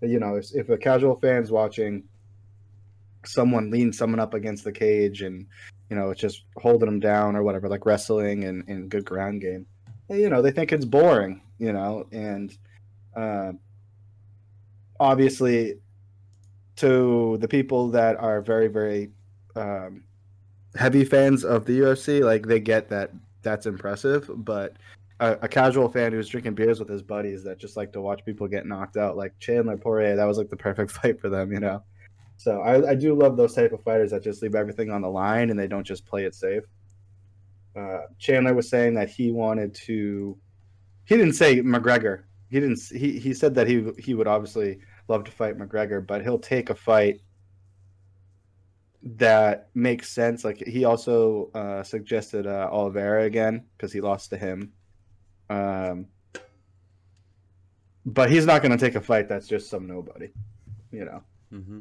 you 0.00 0.18
know 0.18 0.34
if, 0.34 0.52
if 0.54 0.68
a 0.68 0.76
casual 0.76 1.14
fan's 1.20 1.52
watching 1.52 2.02
someone 3.24 3.70
lean 3.70 3.92
someone 3.92 4.18
up 4.18 4.34
against 4.34 4.64
the 4.64 4.72
cage 4.72 5.22
and 5.22 5.46
you 5.90 5.96
know 5.96 6.10
it's 6.10 6.20
just 6.20 6.42
holding 6.56 6.86
them 6.86 6.98
down 6.98 7.36
or 7.36 7.44
whatever 7.44 7.68
like 7.68 7.86
wrestling 7.86 8.44
and, 8.44 8.66
and 8.68 8.90
good 8.90 9.04
ground 9.04 9.40
game 9.40 9.64
you 10.12 10.28
know 10.28 10.42
they 10.42 10.50
think 10.50 10.72
it's 10.72 10.84
boring 10.84 11.40
you 11.58 11.72
know 11.72 12.06
and 12.12 12.56
uh, 13.16 13.52
obviously 15.00 15.74
to 16.76 17.36
the 17.40 17.48
people 17.48 17.88
that 17.88 18.16
are 18.16 18.40
very 18.40 18.68
very 18.68 19.10
um, 19.56 20.04
heavy 20.76 21.04
fans 21.04 21.44
of 21.44 21.64
the 21.64 21.80
UFC, 21.80 22.24
like 22.24 22.46
they 22.46 22.60
get 22.60 22.88
that 22.88 23.10
that's 23.42 23.66
impressive, 23.66 24.30
but 24.44 24.76
a, 25.20 25.38
a 25.42 25.48
casual 25.48 25.88
fan 25.88 26.12
who's 26.12 26.28
drinking 26.28 26.54
beers 26.54 26.78
with 26.78 26.88
his 26.88 27.02
buddies 27.02 27.44
that 27.44 27.58
just 27.58 27.76
like 27.76 27.92
to 27.92 28.00
watch 28.00 28.24
people 28.24 28.46
get 28.48 28.66
knocked 28.66 28.96
out, 28.96 29.16
like 29.16 29.38
Chandler 29.38 29.76
Poirier, 29.76 30.16
that 30.16 30.24
was 30.24 30.38
like 30.38 30.48
the 30.48 30.56
perfect 30.56 30.90
fight 31.02 31.20
for 31.20 31.28
them, 31.28 31.52
you 31.52 31.60
know. 31.60 31.82
So 32.36 32.60
I, 32.60 32.90
I 32.90 32.94
do 32.94 33.14
love 33.14 33.36
those 33.36 33.54
type 33.54 33.72
of 33.72 33.82
fighters 33.82 34.10
that 34.10 34.22
just 34.22 34.42
leave 34.42 34.54
everything 34.54 34.90
on 34.90 35.02
the 35.02 35.08
line 35.08 35.50
and 35.50 35.58
they 35.58 35.68
don't 35.68 35.86
just 35.86 36.06
play 36.06 36.24
it 36.24 36.34
safe. 36.34 36.64
Uh, 37.74 38.02
Chandler 38.18 38.54
was 38.54 38.68
saying 38.68 38.94
that 38.94 39.08
he 39.10 39.30
wanted 39.32 39.74
to. 39.86 40.36
He 41.04 41.16
didn't 41.16 41.34
say 41.34 41.60
McGregor. 41.60 42.24
He 42.50 42.60
didn't. 42.60 42.80
He 42.90 43.18
he 43.18 43.32
said 43.34 43.54
that 43.54 43.66
he 43.66 43.90
he 43.98 44.14
would 44.14 44.26
obviously 44.28 44.80
love 45.08 45.24
to 45.24 45.30
fight 45.32 45.58
McGregor, 45.58 46.06
but 46.06 46.22
he'll 46.22 46.38
take 46.38 46.70
a 46.70 46.74
fight 46.74 47.20
that 49.02 49.68
makes 49.74 50.08
sense. 50.10 50.44
Like 50.44 50.58
he 50.66 50.84
also 50.84 51.50
uh, 51.54 51.82
suggested 51.82 52.46
uh, 52.46 52.68
Oliveira 52.70 53.24
again 53.24 53.64
because 53.76 53.92
he 53.92 54.00
lost 54.00 54.30
to 54.30 54.36
him. 54.36 54.72
Um, 55.50 56.06
but 58.04 58.30
he's 58.30 58.46
not 58.46 58.62
going 58.62 58.76
to 58.76 58.84
take 58.84 58.94
a 58.96 59.00
fight 59.00 59.28
that's 59.28 59.46
just 59.48 59.70
some 59.70 59.86
nobody. 59.86 60.28
You 60.90 61.04
know, 61.06 61.22
Mm-hmm. 61.52 61.78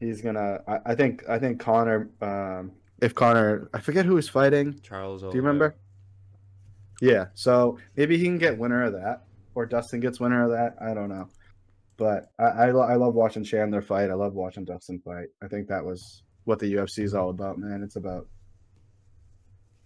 he's 0.00 0.20
gonna. 0.22 0.60
I, 0.66 0.78
I 0.86 0.94
think. 0.94 1.24
I 1.28 1.38
think 1.38 1.58
Conor. 1.60 2.10
Um, 2.20 2.72
if 3.00 3.14
Conor, 3.14 3.68
I 3.74 3.80
forget 3.80 4.06
who 4.06 4.16
he's 4.16 4.28
fighting. 4.28 4.80
Charles. 4.80 5.22
Do 5.22 5.28
you 5.28 5.34
remember? 5.34 5.76
Yeah. 7.00 7.26
So 7.34 7.78
maybe 7.96 8.16
he 8.16 8.24
can 8.24 8.38
get 8.38 8.58
winner 8.58 8.84
of 8.84 8.92
that, 8.94 9.24
or 9.54 9.66
Dustin 9.66 10.00
gets 10.00 10.20
winner 10.20 10.44
of 10.44 10.50
that. 10.50 10.76
I 10.80 10.94
don't 10.94 11.08
know. 11.08 11.28
But 11.96 12.30
I, 12.38 12.44
I, 12.44 12.70
lo- 12.72 12.82
I 12.82 12.94
love 12.96 13.14
watching 13.14 13.44
Chandler 13.44 13.82
fight. 13.82 14.10
I 14.10 14.14
love 14.14 14.34
watching 14.34 14.64
Dustin 14.64 15.00
fight. 15.00 15.28
I 15.42 15.48
think 15.48 15.68
that 15.68 15.84
was 15.84 16.22
what 16.44 16.58
the 16.58 16.74
UFC 16.74 17.00
is 17.00 17.14
all 17.14 17.30
about, 17.30 17.58
man. 17.58 17.82
It's 17.82 17.96
about 17.96 18.26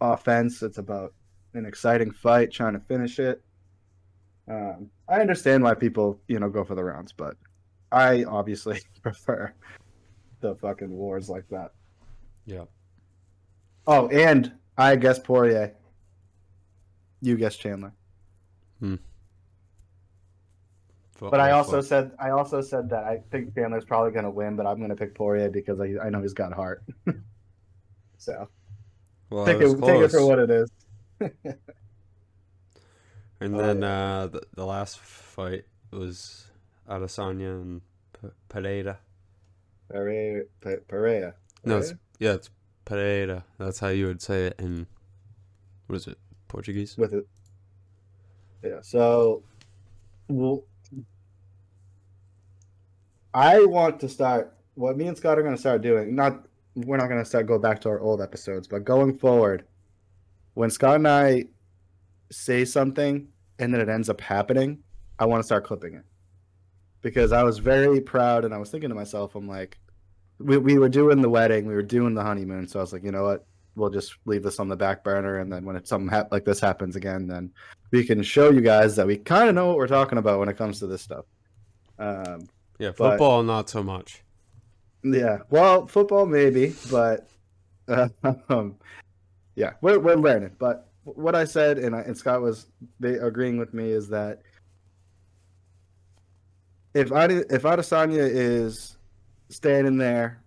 offense. 0.01 0.63
It's 0.63 0.79
about 0.79 1.15
an 1.55 1.67
exciting 1.67 2.11
fight, 2.11 2.51
trying 2.51 2.75
to 2.75 2.81
finish 2.81 3.19
it. 3.19 3.43
Um, 4.49 4.91
I 5.09 5.21
understand 5.21 5.63
why 5.63 5.75
people, 5.75 6.21
you 6.27 6.41
know, 6.41 6.49
go 6.49 6.65
for 6.65 6.75
the 6.75 6.83
rounds, 6.83 7.13
but 7.13 7.37
I 7.93 8.25
obviously 8.25 8.81
prefer 9.03 9.53
the 10.41 10.55
fucking 10.57 10.91
wars 10.91 11.29
like 11.29 11.49
that. 11.51 11.73
Yeah. 12.47 12.65
Oh, 13.87 14.09
and 14.09 14.53
I 14.77 14.97
guess 14.97 15.19
Poirier. 15.19 15.75
You 17.21 17.37
guess 17.37 17.57
Chandler. 17.57 17.93
But 21.29 21.41
I 21.41 21.51
also 21.51 21.83
said 21.83 22.13
I 22.19 22.31
also 22.31 22.63
said 22.63 22.89
that 22.91 23.05
I 23.05 23.19
think 23.31 23.55
Chandler's 23.55 23.85
probably 23.85 24.13
going 24.13 24.25
to 24.25 24.31
win, 24.31 24.57
but 24.57 24.67
I'm 24.67 24.79
going 24.79 24.89
to 24.89 24.97
pick 24.97 25.15
Poirier 25.15 25.51
because 25.51 25.79
I, 25.79 25.95
I 26.03 26.09
know 26.09 26.23
he's 26.23 26.33
got 26.33 26.53
heart. 26.53 26.83
so 28.17 28.49
well, 29.29 29.45
take 29.45 29.61
it, 29.61 29.81
take 29.81 30.01
it 30.01 30.11
for 30.11 30.25
what 30.25 30.39
it 30.39 30.51
is. 30.51 30.71
And 33.43 33.59
then 33.59 33.81
yeah. 33.81 34.19
uh, 34.19 34.27
the, 34.27 34.43
the 34.55 34.67
last 34.67 34.99
fight 34.99 35.65
was 35.91 36.51
Adesanya 36.87 37.63
and 37.63 37.81
P- 38.13 38.29
Pereira. 38.51 38.99
Pereira. 39.89 40.45
Pe- 40.61 40.81
Pereira. 40.87 41.33
No, 41.65 41.79
it's, 41.79 41.89
Pereira? 41.89 42.01
yeah, 42.19 42.33
it's 42.35 42.51
Pereira. 42.91 43.45
That's 43.57 43.79
how 43.79 43.89
you 43.89 44.07
would 44.07 44.21
say 44.21 44.47
it 44.47 44.57
in 44.59 44.89
what 45.87 45.95
is 45.95 46.09
it? 46.09 46.19
Portuguese? 46.49 46.99
with 46.99 47.15
it. 47.15 47.25
Yeah. 48.65 48.81
So, 48.83 49.45
well, 50.29 50.65
I 53.33 53.65
want 53.65 54.01
to 54.01 54.09
start. 54.09 54.57
What 54.75 54.97
me 54.97 55.07
and 55.07 55.17
Scott 55.17 55.39
are 55.39 55.43
going 55.43 55.55
to 55.55 55.61
start 55.61 55.83
doing. 55.83 56.17
Not 56.17 56.45
we're 56.75 56.97
not 56.97 57.09
going 57.09 57.21
to 57.21 57.25
start 57.25 57.47
go 57.47 57.61
back 57.61 57.81
to 57.83 57.89
our 57.89 58.01
old 58.01 58.21
episodes, 58.21 58.67
but 58.67 58.85
going 58.85 59.17
forward, 59.17 59.65
when 60.55 60.69
Scott 60.71 60.97
and 60.97 61.07
I 61.07 61.45
say 62.33 62.65
something 62.65 63.29
and 63.61 63.73
then 63.73 63.81
it 63.81 63.89
ends 63.89 64.09
up 64.09 64.21
happening, 64.21 64.83
I 65.21 65.27
want 65.27 65.41
to 65.41 65.47
start 65.47 65.65
clipping 65.65 65.95
it 65.95 66.05
because 67.03 67.31
I 67.31 67.45
was 67.45 67.59
very 67.59 68.01
proud 68.01 68.45
and 68.45 68.53
I 68.53 68.59
was 68.59 68.71
thinking 68.71 68.89
to 68.89 68.97
myself, 68.97 69.37
I'm 69.37 69.47
like, 69.47 69.79
we 70.41 70.57
we 70.59 70.79
were 70.79 70.89
doing 70.89 71.21
the 71.23 71.29
wedding, 71.31 71.67
we 71.67 71.75
were 71.75 71.83
doing 71.83 72.15
the 72.15 72.23
honeymoon, 72.23 72.67
so 72.67 72.79
I 72.81 72.83
was 72.83 72.93
like, 72.93 73.05
you 73.05 73.13
know 73.13 73.25
what? 73.25 73.47
We'll 73.77 73.91
just 73.91 74.15
leave 74.25 74.43
this 74.43 74.59
on 74.59 74.69
the 74.69 74.77
back 74.77 75.05
burner, 75.05 75.39
and 75.39 75.53
then 75.53 75.65
when 75.65 75.77
it, 75.77 75.87
something 75.87 76.09
hap- 76.09 76.33
like 76.33 76.45
this 76.45 76.61
happens 76.61 76.97
again, 76.97 77.27
then 77.29 77.53
we 77.93 78.05
can 78.05 78.23
show 78.23 78.51
you 78.51 78.61
guys 78.61 78.97
that 78.97 79.07
we 79.07 79.17
kind 79.17 79.49
of 79.49 79.55
know 79.55 79.69
what 79.69 79.77
we're 79.77 79.87
talking 79.87 80.19
about 80.19 80.39
when 80.41 80.49
it 80.49 80.57
comes 80.59 80.79
to 80.81 80.87
this 80.87 81.03
stuff. 81.03 81.25
Um, 81.99 82.49
Yeah, 82.79 82.91
But- 82.97 83.11
football 83.13 83.43
not 83.43 83.69
so 83.71 83.83
much. 83.83 84.23
yeah, 85.05 85.39
well, 85.51 85.87
football 85.87 86.27
maybe, 86.27 86.75
but 86.91 87.29
uh, 87.89 88.09
um, 88.49 88.77
yeah, 89.55 89.75
we're 89.81 89.99
we're 90.01 90.17
learning. 90.17 90.57
But 90.59 90.89
what 91.05 91.35
I 91.35 91.45
said, 91.45 91.79
and, 91.79 91.95
I, 91.95 92.01
and 92.01 92.17
Scott 92.17 92.43
was 92.43 92.67
they 92.99 93.15
agreeing 93.15 93.57
with 93.59 93.73
me, 93.73 93.91
is 93.91 94.09
that 94.09 94.43
if 96.95 97.13
Adi, 97.13 97.37
if 97.51 97.63
Adesanya 97.63 98.29
is 98.29 98.97
standing 99.51 99.99
there, 99.99 100.43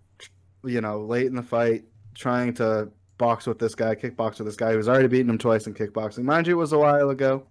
you 0.63 0.81
know, 0.81 1.01
late 1.01 1.27
in 1.27 1.36
the 1.36 1.43
fight, 1.43 1.83
trying 2.15 2.53
to 2.55 2.89
box 3.17 3.45
with 3.45 3.60
this 3.60 3.75
guy, 3.75 3.95
kickbox 3.95 4.39
with 4.39 4.48
this 4.48 4.55
guy 4.55 4.74
who's 4.74 4.89
already 4.89 5.07
beaten 5.07 5.29
him 5.29 5.38
twice 5.38 5.67
in 5.67 5.74
kickboxing. 5.74 6.24
Mind 6.24 6.48
you, 6.48 6.53
it 6.53 6.57
was 6.57 6.74
a 6.74 6.79
while 6.79 7.10
ago, 7.10 7.45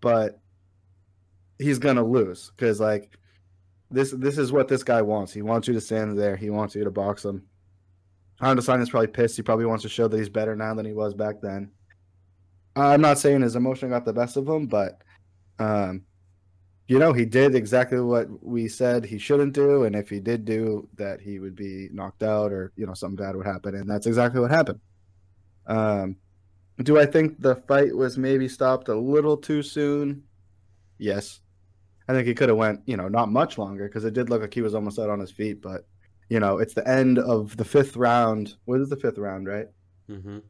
but 0.00 0.40
he's 1.58 1.78
gonna 1.78 2.04
lose 2.04 2.52
because 2.56 2.80
like 2.80 3.18
this 3.90 4.12
this 4.12 4.38
is 4.38 4.52
what 4.52 4.68
this 4.68 4.84
guy 4.84 5.02
wants. 5.02 5.32
He 5.32 5.42
wants 5.42 5.68
you 5.68 5.74
to 5.74 5.80
stand 5.80 6.18
there. 6.18 6.36
He 6.36 6.50
wants 6.50 6.74
you 6.74 6.84
to 6.84 6.90
box 6.90 7.24
him. 7.24 7.42
Adesanya's 8.40 8.90
probably 8.90 9.08
pissed. 9.08 9.36
He 9.36 9.42
probably 9.42 9.66
wants 9.66 9.82
to 9.82 9.88
show 9.88 10.08
that 10.08 10.16
he's 10.16 10.28
better 10.28 10.56
now 10.56 10.74
than 10.74 10.86
he 10.86 10.92
was 10.92 11.14
back 11.14 11.40
then. 11.40 11.70
I'm 12.74 13.00
not 13.00 13.18
saying 13.18 13.42
his 13.42 13.54
emotion 13.54 13.90
got 13.90 14.04
the 14.04 14.12
best 14.12 14.36
of 14.36 14.48
him, 14.48 14.66
but 14.66 15.02
um, 15.58 16.02
you 16.92 16.98
know, 16.98 17.14
he 17.14 17.24
did 17.24 17.54
exactly 17.54 18.00
what 18.00 18.28
we 18.44 18.68
said 18.68 19.06
he 19.06 19.16
shouldn't 19.16 19.54
do, 19.54 19.84
and 19.84 19.96
if 19.96 20.10
he 20.10 20.20
did 20.20 20.44
do 20.44 20.86
that, 20.96 21.22
he 21.22 21.38
would 21.38 21.56
be 21.56 21.88
knocked 21.90 22.22
out 22.22 22.52
or 22.52 22.70
you 22.76 22.84
know 22.84 22.92
something 22.92 23.16
bad 23.16 23.34
would 23.34 23.46
happen, 23.46 23.74
and 23.74 23.88
that's 23.88 24.06
exactly 24.06 24.40
what 24.42 24.50
happened. 24.50 24.78
Um, 25.66 26.16
do 26.82 27.00
I 27.00 27.06
think 27.06 27.40
the 27.40 27.56
fight 27.56 27.96
was 27.96 28.18
maybe 28.18 28.46
stopped 28.46 28.88
a 28.88 28.94
little 28.94 29.38
too 29.38 29.62
soon? 29.62 30.24
Yes. 30.98 31.40
I 32.06 32.12
think 32.12 32.26
he 32.26 32.34
could 32.34 32.50
have 32.50 32.58
went, 32.58 32.80
you 32.84 32.98
know, 32.98 33.08
not 33.08 33.30
much 33.30 33.56
longer 33.56 33.88
because 33.88 34.04
it 34.04 34.12
did 34.12 34.28
look 34.28 34.42
like 34.42 34.52
he 34.52 34.60
was 34.60 34.74
almost 34.74 34.98
out 34.98 35.08
on 35.08 35.20
his 35.20 35.30
feet. 35.30 35.62
But 35.62 35.86
you 36.28 36.40
know, 36.40 36.58
it's 36.58 36.74
the 36.74 36.86
end 36.86 37.18
of 37.18 37.56
the 37.56 37.64
fifth 37.64 37.96
round. 37.96 38.56
What 38.66 38.82
is 38.82 38.90
the 38.90 38.96
fifth 38.96 39.16
round, 39.16 39.46
right? 39.46 39.68
hmm 40.08 40.40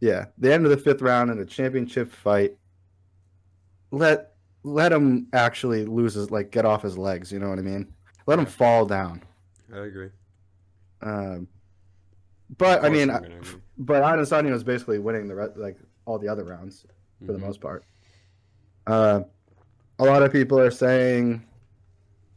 Yeah, 0.00 0.26
the 0.36 0.52
end 0.52 0.66
of 0.66 0.72
the 0.72 0.76
fifth 0.76 1.00
round 1.00 1.30
in 1.30 1.38
a 1.38 1.46
championship 1.46 2.12
fight. 2.12 2.52
Let 3.90 4.34
let 4.62 4.92
him 4.92 5.26
actually 5.32 5.84
lose 5.86 6.14
his 6.14 6.30
like 6.30 6.50
get 6.50 6.64
off 6.64 6.82
his 6.82 6.98
legs. 6.98 7.32
You 7.32 7.38
know 7.38 7.48
what 7.48 7.58
I 7.58 7.62
mean? 7.62 7.92
Let 8.26 8.38
him 8.38 8.46
fall 8.46 8.84
down. 8.86 9.22
I 9.72 9.78
agree. 9.78 10.10
Um, 11.02 11.48
but 12.58 12.84
I 12.84 12.88
mean, 12.88 13.08
gonna 13.08 13.40
but 13.78 14.02
Adesanya 14.02 14.50
was 14.50 14.64
basically 14.64 14.98
winning 14.98 15.28
the 15.28 15.34
re- 15.34 15.48
like 15.56 15.78
all 16.04 16.18
the 16.18 16.28
other 16.28 16.44
rounds 16.44 16.84
for 17.24 17.32
the 17.32 17.38
Mhm. 17.38 17.42
most 17.42 17.60
part. 17.60 17.84
Uh, 18.86 19.22
a 19.98 20.04
lot 20.04 20.22
of 20.22 20.32
people 20.32 20.58
are 20.58 20.70
saying, 20.70 21.46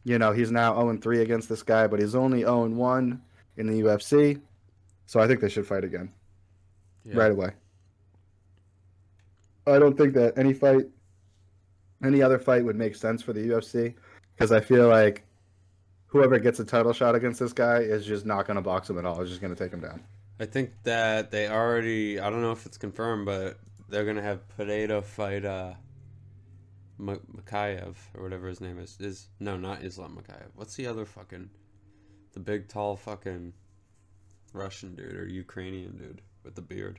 you 0.04 0.18
know, 0.18 0.32
he's 0.32 0.50
now 0.50 0.74
0 0.74 0.96
3 0.98 1.20
against 1.22 1.48
this 1.48 1.62
guy, 1.62 1.86
but 1.86 1.98
he's 2.00 2.14
only 2.14 2.40
0 2.40 2.68
1 2.68 3.20
in 3.56 3.66
the 3.66 3.74
UFC. 3.82 4.40
So 5.06 5.20
I 5.20 5.26
think 5.26 5.40
they 5.40 5.48
should 5.48 5.66
fight 5.66 5.84
again 5.84 6.12
Yeah. 7.04 7.16
right 7.18 7.32
away. 7.32 7.52
I 9.66 9.78
don't 9.78 9.96
think 9.96 10.14
that 10.14 10.36
any 10.38 10.52
fight, 10.52 10.86
any 12.02 12.22
other 12.22 12.38
fight 12.38 12.64
would 12.64 12.76
make 12.76 12.96
sense 12.96 13.22
for 13.22 13.32
the 13.32 13.40
UFC 13.40 13.94
because 14.34 14.52
I 14.52 14.60
feel 14.60 14.88
like 14.88 15.24
whoever 16.06 16.38
gets 16.38 16.60
a 16.60 16.64
title 16.64 16.92
shot 16.92 17.14
against 17.14 17.40
this 17.40 17.52
guy 17.52 17.78
is 17.78 18.06
just 18.06 18.24
not 18.26 18.46
going 18.46 18.56
to 18.56 18.62
box 18.62 18.88
him 18.90 18.98
at 18.98 19.04
all. 19.04 19.20
Is 19.20 19.28
just 19.28 19.40
going 19.40 19.54
to 19.54 19.62
take 19.62 19.72
him 19.72 19.80
down. 19.80 20.02
I 20.40 20.46
think 20.46 20.72
that 20.82 21.30
they 21.30 21.48
already. 21.48 22.18
I 22.18 22.28
don't 22.30 22.42
know 22.42 22.52
if 22.52 22.66
it's 22.66 22.78
confirmed, 22.78 23.26
but 23.26 23.58
they're 23.88 24.04
gonna 24.04 24.22
have 24.22 24.48
Pereira 24.56 25.02
fight 25.02 25.44
uh, 25.44 25.74
M- 26.98 27.20
Makayev 27.36 27.94
or 28.14 28.22
whatever 28.22 28.48
his 28.48 28.60
name 28.60 28.78
is. 28.78 28.96
Is 28.98 29.28
no, 29.38 29.56
not 29.56 29.82
Islam 29.82 30.18
Makayev. 30.20 30.48
What's 30.56 30.74
the 30.74 30.86
other 30.86 31.04
fucking, 31.04 31.50
the 32.32 32.40
big 32.40 32.68
tall 32.68 32.96
fucking 32.96 33.52
Russian 34.52 34.96
dude 34.96 35.14
or 35.14 35.26
Ukrainian 35.26 35.96
dude 35.96 36.22
with 36.42 36.56
the 36.56 36.62
beard 36.62 36.98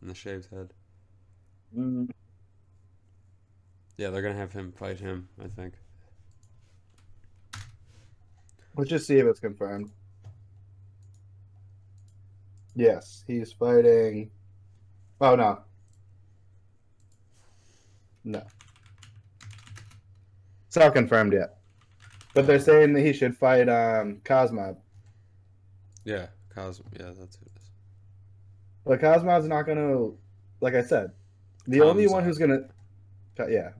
and 0.00 0.10
the 0.10 0.14
shaved 0.14 0.50
head? 0.50 0.74
Yeah, 3.96 4.10
they're 4.10 4.22
gonna 4.22 4.34
have 4.34 4.52
him 4.52 4.72
fight 4.72 4.98
him. 4.98 5.28
I 5.42 5.48
think. 5.48 5.74
Let's 8.76 8.90
just 8.90 9.06
see 9.06 9.18
if 9.18 9.26
it's 9.26 9.40
confirmed. 9.40 9.90
Yes, 12.74 13.22
he's 13.26 13.52
fighting. 13.52 14.30
Oh 15.20 15.36
no. 15.36 15.60
No. 18.24 18.42
It's 20.66 20.76
not 20.76 20.92
confirmed 20.92 21.34
yet. 21.34 21.58
But 22.34 22.48
they're 22.48 22.58
saying 22.58 22.94
that 22.94 23.02
he 23.02 23.12
should 23.12 23.36
fight 23.36 23.68
um 23.68 24.20
Cosmo. 24.24 24.76
Yeah, 26.04 26.26
Cosmo. 26.52 26.86
Yeah, 26.98 27.12
that's 27.16 27.36
who 27.36 27.46
it 27.46 27.60
is. 27.60 27.70
But 28.84 29.00
Cosmo's 29.00 29.46
not 29.46 29.62
gonna 29.62 30.10
like 30.60 30.74
I 30.74 30.82
said. 30.82 31.12
The 31.68 31.80
only 31.80 32.08
one 32.08 32.24
who's 32.24 32.38
gonna 32.38 32.62
yeah. 33.48 33.70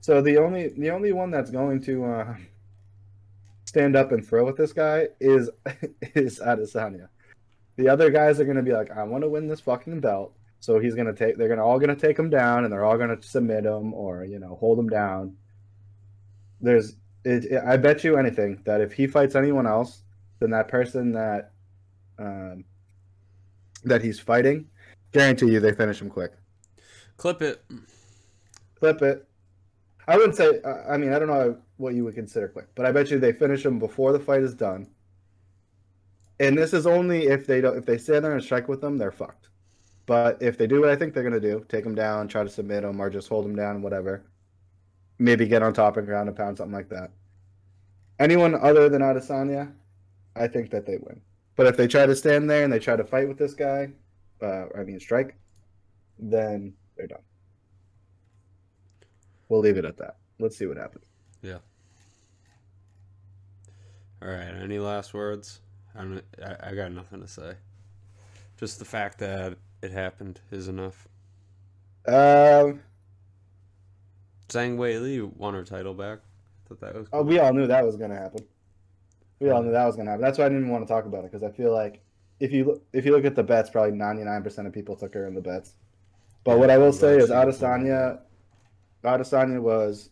So 0.00 0.20
the 0.22 0.38
only 0.38 0.68
the 0.68 0.90
only 0.90 1.12
one 1.12 1.30
that's 1.30 1.50
going 1.50 1.80
to 1.82 2.04
uh, 2.04 2.36
stand 3.64 3.96
up 3.96 4.12
and 4.12 4.26
throw 4.26 4.44
with 4.44 4.56
this 4.56 4.72
guy 4.72 5.08
is 5.20 5.50
is 6.14 6.38
Adesanya. 6.38 7.08
The 7.76 7.88
other 7.88 8.10
guys 8.10 8.40
are 8.40 8.44
gonna 8.44 8.62
be 8.62 8.72
like, 8.72 8.90
I 8.90 9.02
want 9.04 9.22
to 9.22 9.28
win 9.28 9.46
this 9.48 9.60
fucking 9.60 10.00
belt. 10.00 10.34
So 10.60 10.80
he's 10.80 10.94
gonna 10.94 11.12
take. 11.14 11.36
They're 11.36 11.48
gonna 11.48 11.64
all 11.64 11.78
gonna 11.78 11.94
take 11.94 12.18
him 12.18 12.30
down, 12.30 12.64
and 12.64 12.72
they're 12.72 12.84
all 12.84 12.98
gonna 12.98 13.22
submit 13.22 13.64
him 13.64 13.94
or 13.94 14.24
you 14.24 14.38
know 14.38 14.56
hold 14.56 14.78
him 14.78 14.88
down. 14.88 15.36
There's, 16.60 16.96
it, 17.24 17.44
it- 17.44 17.62
I 17.64 17.76
bet 17.76 18.02
you 18.02 18.16
anything 18.16 18.60
that 18.64 18.80
if 18.80 18.92
he 18.92 19.06
fights 19.06 19.36
anyone 19.36 19.66
else, 19.66 20.02
then 20.40 20.50
that 20.50 20.66
person 20.66 21.12
that, 21.12 21.52
um, 22.18 22.64
that 23.84 24.02
he's 24.02 24.18
fighting, 24.18 24.66
guarantee 25.12 25.52
you 25.52 25.60
they 25.60 25.72
finish 25.72 26.00
him 26.02 26.10
quick. 26.10 26.32
Clip 27.16 27.40
it. 27.42 27.64
Clip 28.80 29.02
it. 29.02 29.27
I 30.08 30.16
wouldn't 30.16 30.36
say. 30.36 30.60
I 30.88 30.96
mean, 30.96 31.12
I 31.12 31.18
don't 31.18 31.28
know 31.28 31.58
what 31.76 31.94
you 31.94 32.02
would 32.04 32.14
consider 32.14 32.48
quick, 32.48 32.68
but 32.74 32.86
I 32.86 32.92
bet 32.92 33.10
you 33.10 33.18
they 33.18 33.32
finish 33.32 33.64
him 33.64 33.78
before 33.78 34.12
the 34.12 34.18
fight 34.18 34.42
is 34.42 34.54
done. 34.54 34.88
And 36.40 36.56
this 36.56 36.72
is 36.72 36.86
only 36.86 37.26
if 37.26 37.46
they 37.46 37.60
don't. 37.60 37.76
If 37.76 37.84
they 37.84 37.98
stand 37.98 38.24
there 38.24 38.32
and 38.32 38.42
strike 38.42 38.68
with 38.68 38.80
them, 38.80 38.96
they're 38.96 39.12
fucked. 39.12 39.50
But 40.06 40.42
if 40.42 40.56
they 40.56 40.66
do 40.66 40.80
what 40.80 40.88
I 40.88 40.96
think 40.96 41.12
they're 41.12 41.22
gonna 41.22 41.38
do, 41.38 41.64
take 41.68 41.84
him 41.84 41.94
down, 41.94 42.26
try 42.26 42.42
to 42.42 42.48
submit 42.48 42.84
him, 42.84 42.98
or 43.00 43.10
just 43.10 43.28
hold 43.28 43.44
him 43.44 43.54
down, 43.54 43.82
whatever. 43.82 44.24
Maybe 45.18 45.46
get 45.46 45.62
on 45.62 45.74
top 45.74 45.98
and 45.98 46.06
ground 46.06 46.28
and 46.28 46.36
pound, 46.36 46.56
something 46.56 46.72
like 46.72 46.88
that. 46.88 47.10
Anyone 48.18 48.54
other 48.54 48.88
than 48.88 49.02
Adesanya, 49.02 49.72
I 50.34 50.48
think 50.48 50.70
that 50.70 50.86
they 50.86 50.96
win. 50.96 51.20
But 51.54 51.66
if 51.66 51.76
they 51.76 51.86
try 51.86 52.06
to 52.06 52.16
stand 52.16 52.48
there 52.48 52.64
and 52.64 52.72
they 52.72 52.78
try 52.78 52.96
to 52.96 53.04
fight 53.04 53.28
with 53.28 53.36
this 53.36 53.52
guy, 53.52 53.90
uh, 54.40 54.66
I 54.74 54.84
mean 54.84 55.00
strike, 55.00 55.36
then 56.18 56.72
they're 56.96 57.08
done. 57.08 57.20
We'll 59.48 59.60
leave 59.60 59.76
it 59.76 59.84
at 59.84 59.96
that. 59.98 60.16
Let's 60.38 60.56
see 60.56 60.66
what 60.66 60.76
happens. 60.76 61.06
Yeah. 61.42 61.58
All 64.22 64.28
right. 64.28 64.54
Any 64.62 64.78
last 64.78 65.14
words? 65.14 65.60
I'm, 65.96 66.20
I, 66.44 66.70
I 66.70 66.74
got 66.74 66.92
nothing 66.92 67.20
to 67.20 67.28
say. 67.28 67.54
Just 68.58 68.78
the 68.78 68.84
fact 68.84 69.18
that 69.18 69.56
it 69.82 69.92
happened 69.92 70.40
is 70.50 70.68
enough. 70.68 71.06
Um, 72.06 72.80
Zhang 74.48 74.76
Weili 74.76 75.34
won 75.36 75.54
her 75.54 75.64
title 75.64 75.94
back. 75.94 76.20
Thought 76.68 76.80
that 76.80 76.94
was. 76.94 77.08
oh, 77.12 77.22
we 77.22 77.38
all 77.38 77.52
knew 77.52 77.66
that 77.66 77.84
was 77.84 77.96
gonna 77.96 78.16
happen. 78.16 78.44
We 79.40 79.50
all 79.50 79.62
knew 79.62 79.72
that 79.72 79.84
was 79.84 79.96
gonna 79.96 80.10
happen. 80.10 80.24
That's 80.24 80.38
why 80.38 80.46
I 80.46 80.48
didn't 80.48 80.62
even 80.62 80.72
want 80.72 80.86
to 80.86 80.92
talk 80.92 81.04
about 81.04 81.24
it 81.24 81.32
because 81.32 81.42
I 81.42 81.50
feel 81.54 81.72
like 81.72 82.00
if 82.40 82.52
you 82.52 82.64
look, 82.64 82.82
if 82.92 83.04
you 83.04 83.12
look 83.12 83.24
at 83.24 83.36
the 83.36 83.42
bets, 83.42 83.70
probably 83.70 83.96
ninety 83.96 84.24
nine 84.24 84.42
percent 84.42 84.66
of 84.66 84.72
people 84.72 84.96
took 84.96 85.14
her 85.14 85.26
in 85.26 85.34
the 85.34 85.40
bets. 85.40 85.74
But 86.44 86.58
what 86.58 86.70
I 86.70 86.78
will 86.78 86.92
say 86.92 87.16
is 87.16 87.30
Adesanya, 87.30 88.20
Adesanya 89.04 89.60
was 89.60 90.10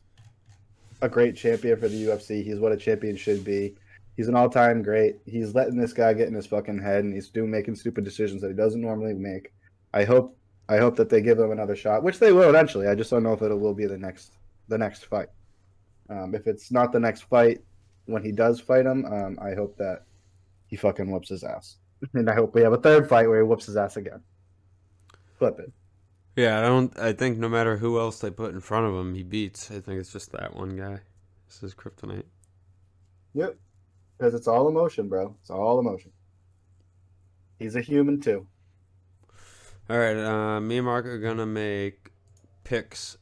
a 1.02 1.08
great 1.08 1.36
champion 1.36 1.78
for 1.78 1.88
the 1.88 2.06
UFC. 2.06 2.44
He's 2.44 2.58
what 2.58 2.72
a 2.72 2.76
champion 2.76 3.16
should 3.16 3.44
be. 3.44 3.74
He's 4.16 4.28
an 4.28 4.34
all-time 4.34 4.82
great. 4.82 5.16
He's 5.26 5.54
letting 5.54 5.76
this 5.76 5.92
guy 5.92 6.14
get 6.14 6.28
in 6.28 6.34
his 6.34 6.46
fucking 6.46 6.80
head, 6.80 7.04
and 7.04 7.12
he's 7.12 7.28
doing 7.28 7.50
making 7.50 7.74
stupid 7.74 8.04
decisions 8.04 8.40
that 8.40 8.48
he 8.48 8.54
doesn't 8.54 8.80
normally 8.80 9.12
make. 9.12 9.52
I 9.92 10.04
hope, 10.04 10.36
I 10.68 10.78
hope 10.78 10.96
that 10.96 11.10
they 11.10 11.20
give 11.20 11.38
him 11.38 11.52
another 11.52 11.76
shot, 11.76 12.02
which 12.02 12.18
they 12.18 12.32
will 12.32 12.48
eventually. 12.48 12.88
I 12.88 12.94
just 12.94 13.10
don't 13.10 13.22
know 13.22 13.34
if 13.34 13.42
it 13.42 13.54
will 13.54 13.74
be 13.74 13.86
the 13.86 13.98
next, 13.98 14.32
the 14.68 14.78
next 14.78 15.04
fight. 15.04 15.28
Um, 16.08 16.34
if 16.34 16.46
it's 16.46 16.70
not 16.70 16.92
the 16.92 17.00
next 17.00 17.22
fight, 17.22 17.60
when 18.06 18.22
he 18.22 18.32
does 18.32 18.60
fight 18.60 18.86
him, 18.86 19.04
um, 19.04 19.38
I 19.42 19.54
hope 19.54 19.76
that 19.76 20.04
he 20.68 20.76
fucking 20.76 21.10
whoops 21.10 21.28
his 21.28 21.44
ass, 21.44 21.76
and 22.14 22.30
I 22.30 22.34
hope 22.34 22.54
we 22.54 22.62
have 22.62 22.72
a 22.72 22.78
third 22.78 23.08
fight 23.08 23.28
where 23.28 23.38
he 23.38 23.46
whoops 23.46 23.66
his 23.66 23.76
ass 23.76 23.96
again. 23.96 24.22
Flip 25.38 25.58
it. 25.58 25.72
Yeah, 26.36 26.58
I 26.58 26.62
don't. 26.62 26.98
I 26.98 27.14
think 27.14 27.38
no 27.38 27.48
matter 27.48 27.78
who 27.78 27.98
else 27.98 28.20
they 28.20 28.30
put 28.30 28.52
in 28.52 28.60
front 28.60 28.86
of 28.86 28.94
him, 28.94 29.14
he 29.14 29.22
beats. 29.22 29.70
I 29.70 29.80
think 29.80 29.98
it's 29.98 30.12
just 30.12 30.32
that 30.32 30.54
one 30.54 30.76
guy. 30.76 31.00
This 31.48 31.62
is 31.62 31.74
kryptonite. 31.74 32.24
Yep. 33.32 33.56
Because 34.16 34.34
it's 34.34 34.46
all 34.46 34.68
emotion, 34.68 35.08
bro. 35.08 35.34
It's 35.40 35.50
all 35.50 35.78
emotion. 35.78 36.12
He's 37.58 37.74
a 37.74 37.80
human 37.80 38.20
too. 38.20 38.46
All 39.88 39.98
right, 39.98 40.16
uh, 40.16 40.60
me 40.60 40.78
and 40.78 40.86
Mark 40.86 41.06
are 41.06 41.18
gonna 41.18 41.46
make 41.46 42.10
picks. 42.64 43.16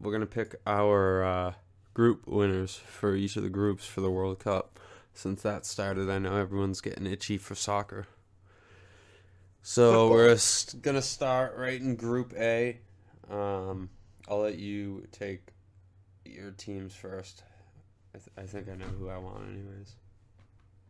We're 0.00 0.12
gonna 0.12 0.26
pick 0.26 0.54
our 0.66 1.24
uh, 1.24 1.52
group 1.92 2.26
winners 2.26 2.76
for 2.76 3.14
each 3.14 3.36
of 3.36 3.42
the 3.42 3.50
groups 3.50 3.84
for 3.84 4.00
the 4.00 4.10
World 4.10 4.38
Cup. 4.38 4.78
Since 5.12 5.42
that 5.42 5.66
started, 5.66 6.08
I 6.08 6.18
know 6.18 6.36
everyone's 6.36 6.80
getting 6.80 7.06
itchy 7.06 7.36
for 7.36 7.54
soccer. 7.54 8.06
So 9.62 10.10
we're 10.10 10.30
s- 10.30 10.74
gonna 10.74 11.02
start 11.02 11.56
right 11.56 11.80
in 11.80 11.96
Group 11.96 12.32
A. 12.36 12.80
Um, 13.30 13.88
I'll 14.28 14.40
let 14.40 14.58
you 14.58 15.06
take 15.12 15.52
your 16.24 16.50
teams 16.52 16.94
first. 16.94 17.44
I, 18.14 18.18
th- 18.18 18.30
I 18.36 18.42
think 18.42 18.68
I 18.68 18.74
know 18.74 18.86
who 18.98 19.08
I 19.08 19.18
want, 19.18 19.48
anyways. 19.48 19.96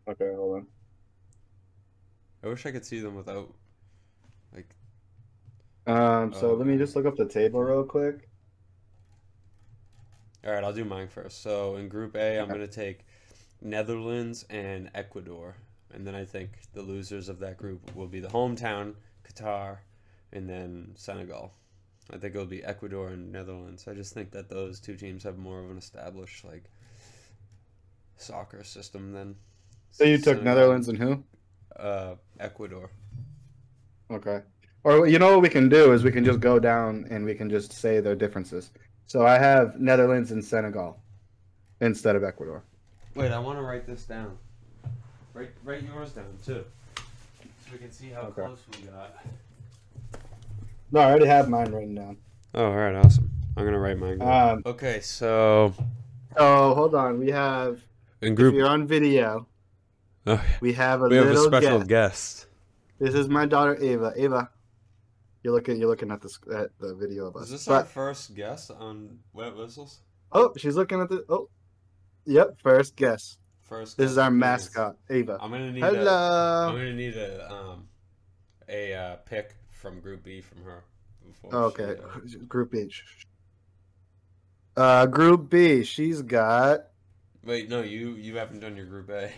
Okay, 0.08 0.34
hold 0.34 0.56
on. 0.56 0.66
I 2.42 2.48
wish 2.48 2.66
I 2.66 2.72
could 2.72 2.84
see 2.84 3.00
them 3.00 3.14
without. 3.14 3.54
Like, 4.54 4.74
Um, 5.86 6.32
so 6.32 6.50
Oh. 6.50 6.54
let 6.54 6.66
me 6.66 6.76
just 6.78 6.96
look 6.96 7.06
up 7.06 7.16
the 7.16 7.28
table 7.28 7.62
real 7.62 7.84
quick. 7.84 8.28
all 10.44 10.50
right, 10.52 10.64
I'll 10.64 10.72
do 10.72 10.84
mine 10.84 11.08
first. 11.08 11.40
So 11.42 11.76
in 11.76 11.88
Group 11.88 12.16
A, 12.16 12.38
I'm 12.40 12.48
gonna 12.48 12.66
take 12.66 13.04
Netherlands 13.60 14.44
and 14.50 14.90
Ecuador, 14.94 15.56
and 15.94 16.06
then 16.06 16.14
I 16.14 16.24
think 16.24 16.50
the 16.72 16.82
losers 16.82 17.28
of 17.28 17.38
that 17.40 17.56
group 17.56 17.94
will 17.94 18.06
be 18.06 18.20
the 18.20 18.28
hometown 18.28 18.94
Qatar, 19.32 19.78
and 20.32 20.48
then 20.48 20.92
Senegal. 20.94 21.52
I 22.10 22.18
think 22.18 22.34
it'll 22.34 22.46
be 22.46 22.64
Ecuador 22.64 23.08
and 23.08 23.32
Netherlands. 23.32 23.86
I 23.88 23.94
just 23.94 24.12
think 24.12 24.30
that 24.32 24.48
those 24.48 24.80
two 24.80 24.96
teams 24.96 25.22
have 25.24 25.38
more 25.38 25.60
of 25.60 25.70
an 25.70 25.78
established 25.78 26.44
like 26.44 26.64
soccer 28.16 28.64
system 28.64 29.12
than. 29.12 29.36
So 29.90 30.04
you 30.04 30.16
took 30.16 30.38
Senegal. 30.38 30.44
Netherlands 30.44 30.88
and 30.88 30.98
who? 30.98 31.22
Uh, 31.76 32.14
Ecuador. 32.40 32.90
Okay. 34.10 34.40
Or 34.84 35.06
you 35.06 35.18
know 35.18 35.32
what 35.32 35.42
we 35.42 35.48
can 35.48 35.68
do 35.68 35.92
is 35.92 36.02
we 36.02 36.10
can 36.10 36.24
just 36.24 36.40
go 36.40 36.58
down 36.58 37.06
and 37.10 37.24
we 37.24 37.34
can 37.34 37.48
just 37.48 37.72
say 37.72 38.00
their 38.00 38.16
differences. 38.16 38.70
So 39.06 39.24
I 39.26 39.38
have 39.38 39.78
Netherlands 39.80 40.32
and 40.32 40.44
Senegal 40.44 41.00
instead 41.80 42.16
of 42.16 42.24
Ecuador. 42.24 42.64
Wait, 43.14 43.30
I 43.30 43.38
want 43.38 43.58
to 43.58 43.62
write 43.62 43.86
this 43.86 44.04
down. 44.04 44.38
Write 45.34 45.50
write 45.64 45.82
yours 45.82 46.12
down 46.12 46.26
too, 46.44 46.64
so 46.96 47.02
we 47.72 47.78
can 47.78 47.90
see 47.90 48.10
how 48.10 48.22
Okay. 48.22 48.42
close 48.42 48.58
we 48.70 48.86
got. 48.86 49.14
No, 50.90 51.00
I 51.00 51.04
already 51.10 51.26
have 51.26 51.48
mine 51.48 51.72
written 51.72 51.94
down. 51.94 52.18
Oh, 52.54 52.66
all 52.66 52.76
right, 52.76 52.94
awesome. 52.94 53.30
I'm 53.56 53.64
gonna 53.64 53.78
write 53.78 53.98
mine. 53.98 54.18
down. 54.18 54.50
Um, 54.58 54.62
okay, 54.66 55.00
so 55.00 55.72
oh, 56.36 56.74
hold 56.74 56.94
on. 56.94 57.18
We 57.18 57.30
have 57.30 57.80
in 58.20 58.32
if 58.32 58.36
group, 58.36 58.54
you're 58.54 58.66
on 58.68 58.86
video, 58.86 59.46
oh, 60.26 60.42
we 60.60 60.74
have 60.74 61.00
a 61.02 61.08
we 61.08 61.16
have 61.16 61.26
a 61.26 61.30
little 61.30 61.44
special 61.46 61.78
guest. 61.78 61.88
guest. 61.88 62.46
This 62.98 63.14
is 63.14 63.28
my 63.28 63.46
daughter 63.46 63.76
Ava. 63.82 64.12
Ava, 64.16 64.50
you're 65.42 65.54
looking. 65.54 65.78
You're 65.78 65.88
looking 65.88 66.10
at 66.10 66.20
this 66.20 66.38
at 66.54 66.78
the 66.78 66.94
video 66.94 67.26
of 67.26 67.36
us. 67.36 67.44
Is 67.44 67.50
this 67.52 67.64
But- 67.66 67.74
our 67.74 67.84
first 67.84 68.34
guest 68.34 68.70
on 68.70 69.18
Wet 69.32 69.56
Whistles? 69.56 70.02
oh, 70.32 70.52
she's 70.58 70.76
looking 70.76 71.00
at 71.00 71.08
the. 71.08 71.24
Oh, 71.30 71.48
yep. 72.26 72.60
First 72.62 72.96
guess. 72.96 73.38
First. 73.72 73.96
This 73.96 74.10
is 74.10 74.18
our 74.18 74.30
mascot, 74.30 74.96
Ava. 75.08 75.38
I'm 75.40 75.50
gonna 75.50 75.72
need. 75.72 75.82
A, 75.82 75.86
Hello. 75.86 76.68
I'm 76.68 76.74
gonna 76.74 76.92
need 76.92 77.16
a 77.16 77.50
um, 77.50 77.88
a 78.68 78.92
uh, 78.92 79.16
pick 79.24 79.54
from 79.70 79.98
Group 80.00 80.22
B 80.22 80.42
from 80.42 80.62
her. 80.64 80.84
Before 81.26 81.54
Okay, 81.54 81.94
she, 82.28 82.36
uh, 82.36 82.40
Group 82.46 82.72
B. 82.72 82.90
Uh, 84.76 85.06
Group 85.06 85.48
B. 85.48 85.84
She's 85.84 86.20
got. 86.20 86.88
wait, 87.46 87.70
no, 87.70 87.80
you 87.80 88.10
you 88.10 88.36
haven't 88.36 88.60
done 88.60 88.76
your 88.76 88.84
Group 88.84 89.08
A. 89.08 89.30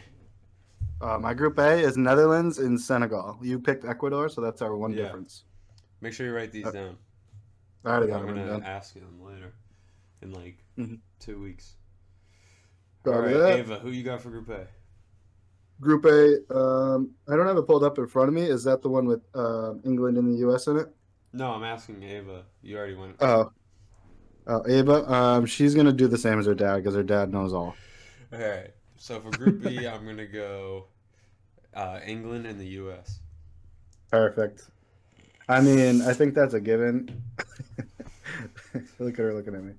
Uh, 1.00 1.18
my 1.20 1.32
Group 1.32 1.56
A 1.60 1.78
is 1.78 1.96
Netherlands 1.96 2.58
and 2.58 2.80
Senegal. 2.80 3.38
You 3.40 3.60
picked 3.60 3.84
Ecuador, 3.84 4.28
so 4.28 4.40
that's 4.40 4.62
our 4.62 4.76
one 4.76 4.92
Yeah. 4.94 5.04
difference. 5.04 5.44
Make 6.00 6.12
sure 6.12 6.26
you 6.26 6.34
write 6.34 6.50
these 6.50 6.66
Uh, 6.66 6.72
down. 6.72 6.96
I 7.84 7.90
already 7.90 8.12
I'm 8.12 8.26
gonna 8.26 8.60
ask 8.64 8.96
you 8.96 9.00
them 9.02 9.22
later, 9.22 9.52
in 10.22 10.32
like 10.32 10.58
Mhm. 10.76 10.98
two 11.20 11.40
weeks. 11.40 11.76
All 13.06 13.20
right, 13.20 13.36
it. 13.36 13.58
Ava, 13.60 13.78
who 13.78 13.90
you 13.90 14.02
got 14.02 14.20
for 14.20 14.30
Group 14.30 14.48
A? 14.48 14.66
Group 15.80 16.04
A. 16.06 16.56
Um, 16.56 17.10
I 17.28 17.36
don't 17.36 17.46
have 17.46 17.56
it 17.56 17.66
pulled 17.66 17.84
up 17.84 17.98
in 17.98 18.06
front 18.06 18.28
of 18.28 18.34
me. 18.34 18.42
Is 18.42 18.64
that 18.64 18.82
the 18.82 18.88
one 18.88 19.06
with 19.06 19.22
um, 19.34 19.80
England 19.84 20.16
and 20.16 20.32
the 20.32 20.38
U.S. 20.38 20.66
in 20.66 20.78
it? 20.78 20.88
No, 21.32 21.50
I'm 21.50 21.64
asking 21.64 22.02
Ava. 22.02 22.44
You 22.62 22.78
already 22.78 22.94
went. 22.94 23.16
Oh, 23.20 23.50
oh, 24.46 24.62
Ava. 24.68 25.12
Um, 25.12 25.46
she's 25.46 25.74
gonna 25.74 25.92
do 25.92 26.06
the 26.06 26.18
same 26.18 26.38
as 26.38 26.46
her 26.46 26.54
dad 26.54 26.76
because 26.76 26.94
her 26.94 27.02
dad 27.02 27.32
knows 27.32 27.52
all. 27.52 27.74
All 28.32 28.38
right. 28.38 28.70
So 28.96 29.20
for 29.20 29.30
Group 29.30 29.62
B, 29.62 29.86
I'm 29.86 30.06
gonna 30.06 30.26
go 30.26 30.86
uh, 31.74 32.00
England 32.06 32.46
and 32.46 32.58
the 32.58 32.66
U.S. 32.66 33.20
Perfect. 34.10 34.70
I 35.48 35.60
mean, 35.60 36.02
I 36.02 36.14
think 36.14 36.34
that's 36.34 36.54
a 36.54 36.60
given. 36.60 37.22
Look 38.98 39.14
at 39.14 39.18
her 39.18 39.34
looking 39.34 39.54
at 39.54 39.62
me. 39.62 39.72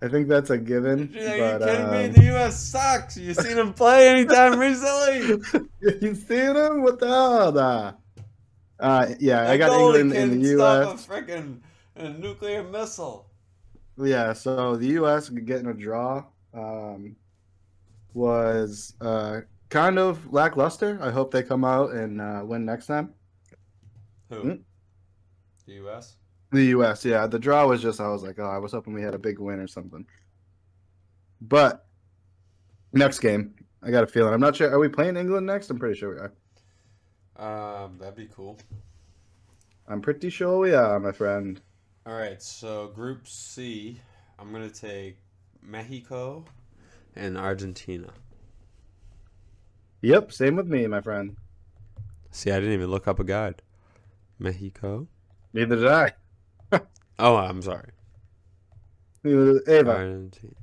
I 0.00 0.08
think 0.08 0.28
that's 0.28 0.50
a 0.50 0.58
given. 0.58 1.12
Are 1.16 1.36
you 1.36 1.58
but, 1.58 1.58
kidding 1.60 1.90
me? 1.90 2.04
um, 2.04 2.12
The 2.12 2.24
U.S. 2.24 2.62
sucks. 2.62 3.16
You 3.16 3.34
seen 3.34 3.56
them 3.56 3.74
play 3.74 4.08
anytime 4.08 4.58
recently? 4.60 5.68
you 6.00 6.14
seen 6.14 6.54
him? 6.54 6.82
What 6.82 7.00
the 7.00 7.08
hell? 7.08 7.52
Nah. 7.52 7.92
Uh, 8.78 9.08
yeah, 9.18 9.50
I 9.50 9.56
got 9.56 9.72
England 9.78 10.12
in 10.12 10.40
the 10.40 10.54
stop 10.54 10.86
U.S. 10.86 11.06
a 11.06 11.10
freaking 11.10 11.60
a 11.96 12.10
nuclear 12.10 12.62
missile. 12.62 13.28
Yeah, 13.96 14.32
so 14.32 14.76
the 14.76 14.86
U.S. 14.86 15.28
getting 15.28 15.66
a 15.66 15.74
draw 15.74 16.24
um, 16.54 17.16
was 18.14 18.94
uh, 19.00 19.40
kind 19.68 19.98
of 19.98 20.32
lackluster. 20.32 20.98
I 21.02 21.10
hope 21.10 21.32
they 21.32 21.42
come 21.42 21.64
out 21.64 21.90
and 21.90 22.20
uh, 22.20 22.42
win 22.44 22.64
next 22.64 22.86
time. 22.86 23.14
Who? 24.30 24.40
Hmm? 24.40 24.54
The 25.66 25.72
U.S. 25.74 26.16
The 26.50 26.64
U.S. 26.66 27.04
Yeah, 27.04 27.26
the 27.26 27.38
draw 27.38 27.66
was 27.66 27.82
just 27.82 28.00
I 28.00 28.08
was 28.08 28.22
like, 28.22 28.38
oh, 28.38 28.48
I 28.48 28.58
was 28.58 28.72
hoping 28.72 28.94
we 28.94 29.02
had 29.02 29.14
a 29.14 29.18
big 29.18 29.38
win 29.38 29.58
or 29.60 29.66
something. 29.66 30.06
But 31.40 31.86
next 32.92 33.18
game, 33.18 33.54
I 33.82 33.90
got 33.90 34.04
a 34.04 34.06
feeling. 34.06 34.32
I'm 34.32 34.40
not 34.40 34.56
sure. 34.56 34.70
Are 34.70 34.78
we 34.78 34.88
playing 34.88 35.16
England 35.16 35.46
next? 35.46 35.70
I'm 35.70 35.78
pretty 35.78 35.98
sure 35.98 36.14
we 36.14 36.20
are. 36.20 37.84
Um, 37.84 37.98
that'd 37.98 38.16
be 38.16 38.28
cool. 38.34 38.58
I'm 39.86 40.00
pretty 40.00 40.30
sure 40.30 40.58
we 40.58 40.74
are, 40.74 40.98
my 40.98 41.12
friend. 41.12 41.60
All 42.06 42.14
right. 42.14 42.42
So 42.42 42.88
Group 42.88 43.28
C, 43.28 44.00
I'm 44.38 44.52
gonna 44.52 44.70
take 44.70 45.18
Mexico 45.62 46.44
and 47.14 47.36
Argentina. 47.36 48.08
Yep, 50.00 50.32
same 50.32 50.56
with 50.56 50.66
me, 50.68 50.86
my 50.86 51.00
friend. 51.00 51.36
See, 52.30 52.50
I 52.50 52.60
didn't 52.60 52.74
even 52.74 52.90
look 52.90 53.08
up 53.08 53.18
a 53.18 53.24
guide. 53.24 53.62
Mexico. 54.38 55.08
Neither 55.52 55.76
did 55.76 55.86
I. 55.88 56.12
Oh, 57.18 57.36
I'm 57.36 57.60
sorry. 57.62 57.90
Ava. 59.24 59.90
Argentina. 59.90 60.54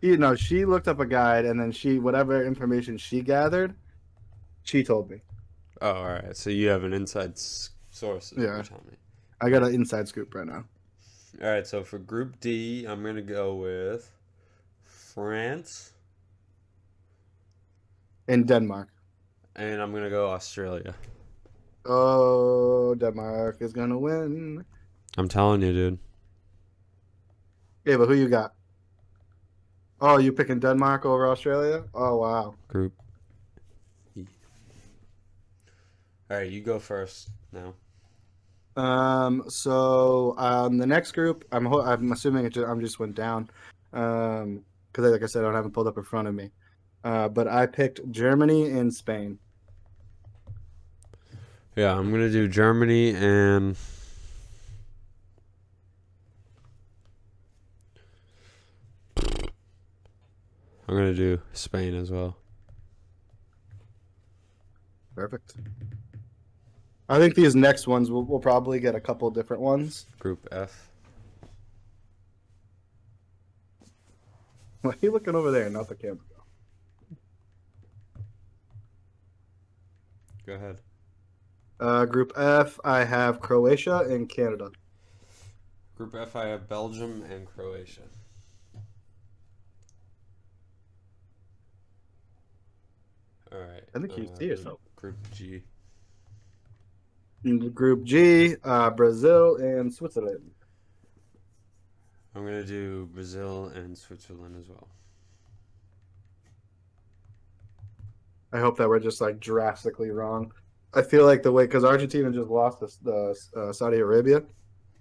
She, 0.00 0.16
no, 0.16 0.34
she 0.34 0.64
looked 0.64 0.88
up 0.88 0.98
a 0.98 1.06
guide, 1.06 1.44
and 1.44 1.60
then 1.60 1.72
she, 1.72 1.98
whatever 1.98 2.42
information 2.44 2.96
she 2.96 3.20
gathered, 3.20 3.74
she 4.62 4.82
told 4.82 5.10
me. 5.10 5.20
Oh, 5.82 5.92
all 5.92 6.04
right. 6.04 6.36
So 6.36 6.48
you 6.50 6.68
have 6.68 6.84
an 6.84 6.94
inside 6.94 7.38
source. 7.38 8.32
Yeah. 8.36 8.44
you're 8.44 8.62
telling 8.62 8.86
me. 8.90 8.96
I 9.42 9.50
got 9.50 9.62
an 9.62 9.74
inside 9.74 10.08
scoop 10.08 10.34
right 10.34 10.46
now. 10.46 10.64
All 11.42 11.48
right. 11.50 11.66
So 11.66 11.84
for 11.84 11.98
Group 11.98 12.40
D, 12.40 12.86
I'm 12.86 13.02
gonna 13.02 13.20
go 13.22 13.54
with 13.54 14.10
France, 14.84 15.92
and 18.28 18.46
Denmark. 18.46 18.88
and 19.56 19.82
I'm 19.82 19.92
gonna 19.92 20.10
go 20.10 20.30
Australia. 20.30 20.94
Oh, 21.84 22.94
Denmark 22.94 23.58
is 23.60 23.72
gonna 23.72 23.98
win. 23.98 24.64
I'm 25.20 25.28
telling 25.28 25.60
you, 25.60 25.72
dude. 25.72 25.98
Yeah, 27.84 27.98
but 27.98 28.08
who 28.08 28.14
you 28.14 28.28
got? 28.28 28.54
Oh, 30.00 30.16
you 30.18 30.32
picking 30.32 30.58
Denmark 30.58 31.04
over 31.04 31.28
Australia? 31.28 31.84
Oh 31.92 32.16
wow. 32.16 32.54
Group 32.68 32.94
E. 34.16 34.24
All 36.30 36.38
right, 36.38 36.50
you 36.50 36.62
go 36.62 36.78
first 36.78 37.28
now. 37.52 37.74
Um. 38.82 39.44
So 39.48 40.34
um, 40.38 40.78
the 40.78 40.86
next 40.86 41.12
group, 41.12 41.44
I'm 41.52 41.66
ho- 41.66 41.82
I'm 41.82 42.12
assuming 42.12 42.46
it 42.46 42.54
just, 42.54 42.66
I'm 42.66 42.80
just 42.80 42.98
went 42.98 43.14
down, 43.14 43.50
um, 43.92 44.64
because 44.90 45.12
like 45.12 45.22
I 45.22 45.26
said, 45.26 45.42
I 45.42 45.48
don't 45.48 45.54
have 45.54 45.66
it 45.66 45.74
pulled 45.74 45.86
up 45.86 45.98
in 45.98 46.04
front 46.04 46.28
of 46.28 46.34
me. 46.34 46.50
Uh, 47.04 47.28
but 47.28 47.46
I 47.46 47.66
picked 47.66 48.10
Germany 48.10 48.70
and 48.70 48.92
Spain. 48.92 49.38
Yeah, 51.76 51.94
I'm 51.94 52.10
gonna 52.10 52.30
do 52.30 52.48
Germany 52.48 53.14
and 53.14 53.76
I'm 60.90 60.96
gonna 60.96 61.14
do 61.14 61.40
Spain 61.52 61.94
as 61.94 62.10
well. 62.10 62.36
Perfect. 65.14 65.54
I 67.08 67.18
think 67.18 67.36
these 67.36 67.54
next 67.54 67.86
ones 67.86 68.10
we'll, 68.10 68.24
we'll 68.24 68.40
probably 68.40 68.80
get 68.80 68.96
a 68.96 69.00
couple 69.00 69.30
different 69.30 69.62
ones. 69.62 70.06
Group 70.18 70.48
F. 70.50 70.90
Why 74.82 74.90
are 74.90 74.96
you 75.00 75.12
looking 75.12 75.36
over 75.36 75.52
there, 75.52 75.70
not 75.70 75.88
the 75.88 75.94
camera? 75.94 76.18
Go 80.44 80.54
ahead. 80.54 80.80
Uh, 81.78 82.04
group 82.04 82.32
F, 82.36 82.80
I 82.84 83.04
have 83.04 83.38
Croatia 83.38 83.98
and 83.98 84.28
Canada. 84.28 84.72
Group 85.96 86.16
F, 86.16 86.34
I 86.34 86.46
have 86.46 86.68
Belgium 86.68 87.22
and 87.30 87.46
Croatia. 87.46 88.02
All 93.52 93.58
right. 93.58 93.82
I 93.94 93.98
think 93.98 94.16
you 94.16 94.28
see 94.38 94.46
yourself. 94.46 94.80
Group 94.96 95.16
G. 95.32 95.62
Group 97.74 98.04
G, 98.04 98.54
uh, 98.64 98.90
Brazil 98.90 99.56
and 99.56 99.92
Switzerland. 99.92 100.50
I'm 102.34 102.44
gonna 102.44 102.64
do 102.64 103.06
Brazil 103.12 103.66
and 103.74 103.96
Switzerland 103.96 104.56
as 104.60 104.68
well. 104.68 104.88
I 108.52 108.58
hope 108.58 108.76
that 108.78 108.88
we're 108.88 109.00
just 109.00 109.20
like 109.20 109.40
drastically 109.40 110.10
wrong. 110.10 110.52
I 110.92 111.02
feel 111.02 111.24
like 111.24 111.42
the 111.42 111.52
way 111.52 111.64
because 111.64 111.84
Argentina 111.84 112.30
just 112.30 112.50
lost 112.50 112.80
the, 112.80 112.92
the 113.54 113.60
uh, 113.60 113.72
Saudi 113.72 113.98
Arabia, 113.98 114.42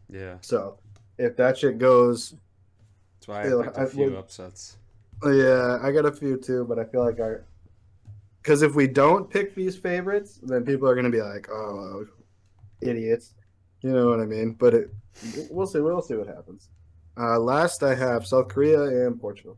Yeah, 0.09 0.35
so 0.41 0.77
if 1.17 1.35
that 1.37 1.57
shit 1.57 1.77
goes, 1.79 2.35
that's 3.19 3.27
why 3.27 3.41
I 3.43 3.47
Yeah, 3.47 3.63
picked 3.63 3.77
a 3.77 3.81
I 3.81 3.85
few 3.87 4.03
would- 4.05 4.15
upsets. 4.15 4.77
yeah, 5.25 5.79
I 5.81 5.91
got 5.91 6.05
a 6.05 6.11
few 6.11 6.37
too, 6.37 6.63
but 6.65 6.77
I 6.79 6.85
feel 6.85 7.03
like 7.03 7.19
our 7.19 7.43
because 8.49 8.63
if 8.63 8.73
we 8.73 8.87
don't 8.87 9.29
pick 9.29 9.53
these 9.53 9.77
favorites, 9.77 10.39
then 10.41 10.65
people 10.65 10.89
are 10.89 10.95
gonna 10.95 11.11
be 11.11 11.21
like, 11.21 11.47
oh, 11.51 12.07
idiots, 12.81 13.35
you 13.81 13.91
know 13.91 14.07
what 14.07 14.19
I 14.19 14.25
mean? 14.25 14.53
But 14.53 14.73
it, 14.73 14.89
we'll 15.51 15.67
see. 15.67 15.79
We'll 15.79 16.01
see 16.01 16.15
what 16.15 16.25
happens. 16.25 16.69
Uh, 17.15 17.37
last, 17.37 17.83
I 17.83 17.93
have 17.93 18.25
South 18.25 18.47
Korea 18.47 19.05
and 19.05 19.21
Portugal. 19.21 19.55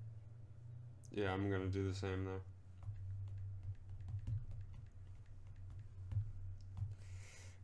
Yeah, 1.09 1.31
I'm 1.31 1.49
gonna 1.49 1.67
do 1.67 1.87
the 1.87 1.95
same 1.95 2.25
there. 2.25 2.41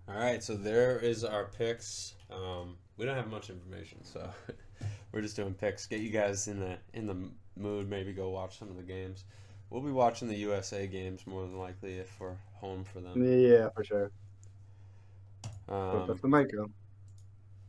All 0.08 0.24
right, 0.24 0.42
so 0.42 0.56
there 0.56 0.98
is 0.98 1.26
our 1.26 1.48
picks. 1.48 2.14
Um, 2.32 2.78
we 2.96 3.06
don't 3.06 3.18
have 3.18 3.30
much 3.30 3.50
information, 3.50 4.02
so 4.06 4.30
we're 5.12 5.20
just 5.20 5.36
doing 5.36 5.54
picks. 5.54 5.88
Get 5.88 6.00
you 6.00 6.10
guys 6.10 6.48
in 6.48 6.62
the 6.62 6.78
in 6.94 7.06
the 7.06 7.18
mood. 7.58 7.90
Maybe 7.90 8.14
go 8.14 8.30
watch 8.30 8.58
some 8.58 8.70
of 8.70 8.78
the 8.78 8.84
games. 8.84 9.26
We'll 9.70 9.82
be 9.82 9.92
watching 9.92 10.28
the 10.28 10.36
USA 10.38 10.88
games 10.88 11.28
more 11.28 11.42
than 11.42 11.58
likely 11.58 11.98
if 11.98 12.20
we're 12.20 12.36
home 12.56 12.84
for 12.86 13.02
them. 13.02 13.22
Yeah, 13.24 13.70
for 13.70 13.84
sure. 13.84 14.12
But 15.68 15.74
Um, 16.02 16.08
that's 16.08 16.22
the 16.22 16.28
mic 16.30 16.52
go. 16.52 16.70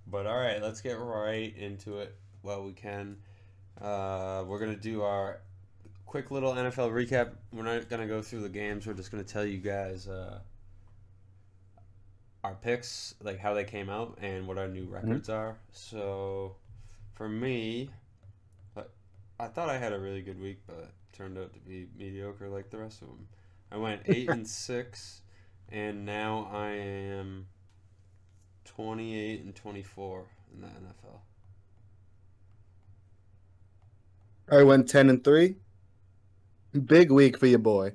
But 0.06 0.26
all 0.26 0.36
right, 0.38 0.62
let's 0.62 0.80
get 0.80 0.98
right 0.98 1.54
into 1.56 1.98
it 1.98 2.16
while 2.42 2.62
we 2.64 2.72
can. 2.72 3.16
Uh, 3.80 4.44
we're 4.46 4.58
gonna 4.60 4.76
do 4.76 5.02
our 5.02 5.40
quick 6.06 6.30
little 6.30 6.52
NFL 6.54 6.90
recap. 6.90 7.32
We're 7.52 7.64
not 7.64 7.88
gonna 7.88 8.06
go 8.06 8.22
through 8.22 8.40
the 8.42 8.48
games. 8.48 8.86
We're 8.86 8.94
just 8.94 9.10
gonna 9.10 9.24
tell 9.24 9.44
you 9.44 9.58
guys 9.58 10.06
uh, 10.08 10.38
our 12.44 12.54
picks, 12.54 13.14
like 13.20 13.38
how 13.38 13.52
they 13.54 13.64
came 13.64 13.90
out 13.90 14.16
and 14.22 14.46
what 14.46 14.56
our 14.58 14.68
new 14.68 14.84
records 14.86 15.28
are. 15.28 15.56
So, 15.72 16.54
for 17.14 17.28
me, 17.28 17.90
I- 18.76 18.84
I 19.40 19.48
thought 19.48 19.68
I 19.68 19.76
had 19.78 19.92
a 19.92 19.98
really 19.98 20.22
good 20.22 20.40
week, 20.40 20.58
but 20.66 20.92
turned 21.18 21.36
out 21.36 21.52
to 21.52 21.58
be 21.60 21.88
mediocre 21.98 22.48
like 22.48 22.70
the 22.70 22.78
rest 22.78 23.02
of 23.02 23.08
them. 23.08 23.26
I 23.72 23.76
went 23.76 24.02
eight 24.06 24.30
and 24.30 24.46
six, 24.46 25.22
and 25.68 26.06
now 26.06 26.48
I 26.52 26.70
am. 26.70 27.46
28 28.64 29.44
and 29.44 29.54
24 29.56 30.24
in 30.54 30.60
the 30.60 30.66
NFL. 30.68 31.20
I 34.50 34.62
went 34.62 34.88
ten 34.88 35.10
and 35.10 35.22
three. 35.24 35.56
Big 36.84 37.10
week 37.10 37.38
for 37.38 37.46
your 37.46 37.58
boy. 37.58 37.92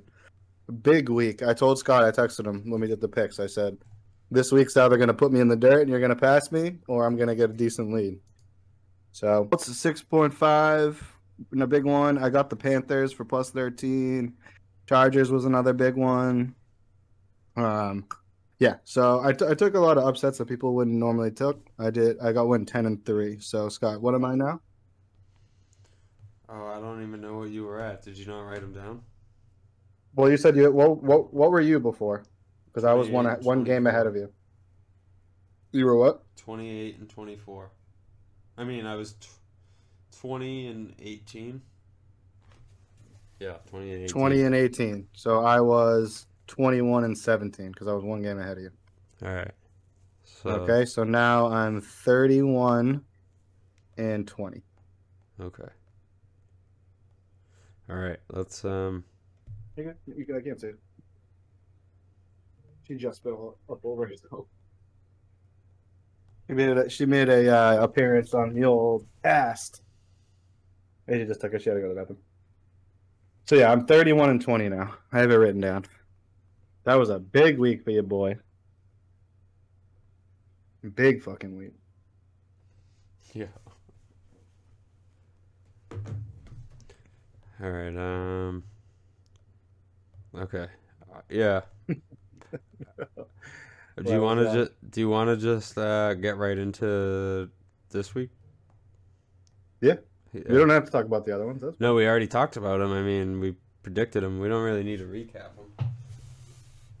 Big 0.82 1.08
week. 1.08 1.42
I 1.42 1.54
told 1.54 1.78
Scott. 1.78 2.04
I 2.04 2.10
texted 2.10 2.46
him 2.46 2.70
when 2.70 2.80
we 2.80 2.86
did 2.86 3.00
the 3.00 3.08
picks. 3.08 3.40
I 3.40 3.46
said, 3.46 3.78
"This 4.30 4.52
week's 4.52 4.76
either 4.76 4.96
going 4.96 5.08
to 5.08 5.14
put 5.14 5.32
me 5.32 5.40
in 5.40 5.48
the 5.48 5.56
dirt 5.56 5.80
and 5.80 5.90
you're 5.90 6.00
going 6.00 6.10
to 6.10 6.16
pass 6.16 6.52
me, 6.52 6.78
or 6.86 7.06
I'm 7.06 7.16
going 7.16 7.28
to 7.28 7.34
get 7.34 7.50
a 7.50 7.54
decent 7.54 7.92
lead." 7.92 8.20
So 9.12 9.46
what's 9.48 9.66
the 9.66 9.74
six 9.74 10.02
point 10.02 10.34
five 10.34 10.96
in 10.96 11.13
a 11.58 11.66
big 11.66 11.84
one. 11.84 12.18
I 12.18 12.30
got 12.30 12.50
the 12.50 12.56
Panthers 12.56 13.12
for 13.12 13.24
plus 13.24 13.50
thirteen. 13.50 14.34
Chargers 14.86 15.30
was 15.30 15.44
another 15.44 15.72
big 15.72 15.94
one. 15.94 16.54
Um, 17.56 18.06
yeah. 18.58 18.76
So 18.84 19.20
I, 19.20 19.32
t- 19.32 19.46
I 19.46 19.54
took 19.54 19.74
a 19.74 19.80
lot 19.80 19.98
of 19.98 20.04
upsets 20.04 20.38
that 20.38 20.46
people 20.46 20.74
wouldn't 20.74 20.96
normally 20.96 21.30
took. 21.30 21.66
I 21.78 21.90
did. 21.90 22.18
I 22.20 22.32
got 22.32 22.48
one 22.48 22.66
ten 22.66 22.86
and 22.86 23.04
three. 23.04 23.38
So 23.40 23.68
Scott, 23.68 24.00
what 24.00 24.14
am 24.14 24.24
I 24.24 24.34
now? 24.34 24.60
Oh, 26.48 26.66
I 26.66 26.80
don't 26.80 27.02
even 27.02 27.20
know 27.20 27.38
what 27.38 27.50
you 27.50 27.64
were 27.64 27.80
at. 27.80 28.02
Did 28.02 28.16
you 28.16 28.26
not 28.26 28.42
write 28.42 28.60
them 28.60 28.72
down? 28.72 29.02
Well, 30.14 30.30
you 30.30 30.36
said 30.36 30.56
you. 30.56 30.70
What 30.70 31.02
what 31.02 31.34
what 31.34 31.50
were 31.50 31.60
you 31.60 31.80
before? 31.80 32.24
Because 32.66 32.84
I 32.84 32.92
was 32.92 33.08
one 33.08 33.26
one 33.42 33.64
game 33.64 33.86
ahead 33.86 34.06
of 34.06 34.14
you. 34.14 34.32
You 35.72 35.86
were 35.86 35.96
what? 35.96 36.22
28 36.36 36.98
and 36.98 37.08
24. 37.08 37.72
I 38.56 38.62
mean, 38.62 38.86
I 38.86 38.94
was 38.94 39.14
t- 39.14 39.28
20 40.20 40.66
and 40.68 40.94
18. 41.00 41.60
Yeah, 43.40 43.54
20 43.68 43.92
and 43.92 44.02
18. 44.04 44.08
Twenty 44.08 44.42
and 44.42 44.54
eighteen. 44.54 45.08
So 45.12 45.44
I 45.44 45.60
was 45.60 46.26
twenty 46.46 46.80
one 46.80 47.04
and 47.04 47.18
seventeen 47.18 47.72
because 47.72 47.88
I 47.88 47.92
was 47.92 48.04
one 48.04 48.22
game 48.22 48.38
ahead 48.38 48.58
of 48.58 48.62
you. 48.62 48.70
All 49.22 49.34
right. 49.34 49.50
So, 50.22 50.50
Okay, 50.50 50.84
so 50.84 51.04
now 51.04 51.48
I'm 51.48 51.80
thirty 51.80 52.42
one 52.42 53.04
and 53.98 54.26
twenty. 54.26 54.62
Okay. 55.40 55.68
All 57.90 57.96
right. 57.96 58.18
Let's 58.30 58.64
um 58.64 59.04
You 59.76 59.84
can, 59.84 59.94
you 60.16 60.24
can, 60.24 60.36
I 60.36 60.40
can't 60.40 60.60
see 60.60 60.68
it. 60.68 60.78
She 62.86 62.94
just 62.94 63.22
fell 63.22 63.58
up 63.68 63.80
over 63.84 64.06
herself. 64.06 64.46
She 66.46 66.54
made 66.54 66.76
a, 66.76 66.88
she 66.88 67.04
made 67.06 67.28
a 67.28 67.48
uh, 67.54 67.82
appearance 67.82 68.32
on 68.34 68.52
the 68.54 68.64
old 68.64 69.06
cast. 69.22 69.82
She 71.08 71.24
just 71.24 71.40
took 71.40 71.54
a 71.54 71.58
shit 71.58 71.74
to 71.74 71.80
go 71.80 71.88
to 71.88 71.94
the 71.94 72.00
bathroom. 72.00 72.18
So 73.46 73.56
yeah, 73.56 73.70
I'm 73.70 73.86
31 73.86 74.30
and 74.30 74.40
20 74.40 74.68
now. 74.70 74.94
I 75.12 75.18
have 75.18 75.30
it 75.30 75.36
written 75.36 75.60
down. 75.60 75.84
That 76.84 76.94
was 76.94 77.10
a 77.10 77.18
big 77.18 77.58
week 77.58 77.84
for 77.84 77.90
you, 77.90 78.02
boy. 78.02 78.36
Big 80.94 81.22
fucking 81.22 81.56
week. 81.56 81.72
yeah. 83.32 83.46
All 87.62 87.70
right. 87.70 87.96
Um 87.96 88.64
Okay. 90.36 90.66
Uh, 91.14 91.20
yeah. 91.28 91.60
Do 94.02 94.12
you 94.12 94.20
want 94.20 94.40
to 94.40 94.52
just 94.52 94.72
do 94.90 95.00
you 95.00 95.08
want 95.08 95.30
to 95.30 95.36
just 95.36 95.78
uh, 95.78 96.14
get 96.14 96.36
right 96.36 96.58
into 96.58 97.48
this 97.90 98.12
week? 98.14 98.30
Yeah. 99.80 99.94
We 100.34 100.40
don't 100.58 100.70
have 100.70 100.84
to 100.84 100.90
talk 100.90 101.04
about 101.04 101.24
the 101.24 101.34
other 101.34 101.46
ones. 101.46 101.62
That's 101.62 101.78
No, 101.78 101.94
we 101.94 102.06
already 102.06 102.26
talked 102.26 102.56
about 102.56 102.80
them. 102.80 102.92
I 102.92 103.02
mean, 103.02 103.38
we 103.38 103.54
predicted 103.84 104.24
them. 104.24 104.40
We 104.40 104.48
don't 104.48 104.64
really 104.64 104.82
need 104.82 104.98
to 104.98 105.04
recap 105.06 105.50
them. 105.54 105.88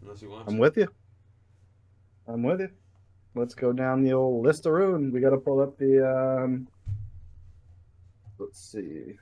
Unless 0.02 0.22
you 0.22 0.30
want 0.30 0.46
I'm 0.46 0.54
to. 0.54 0.60
with 0.60 0.76
you. 0.76 0.88
I'm 2.28 2.42
with 2.44 2.60
you. 2.60 2.70
Let's 3.34 3.54
go 3.54 3.72
down 3.72 4.04
the 4.04 4.12
old 4.12 4.44
list 4.46 4.66
of 4.66 4.72
ruin. 4.72 5.10
We 5.10 5.20
got 5.20 5.30
to 5.30 5.36
pull 5.38 5.60
up 5.60 5.76
the. 5.78 6.08
um 6.08 6.68
Let's 8.38 8.60
see. 8.60 9.18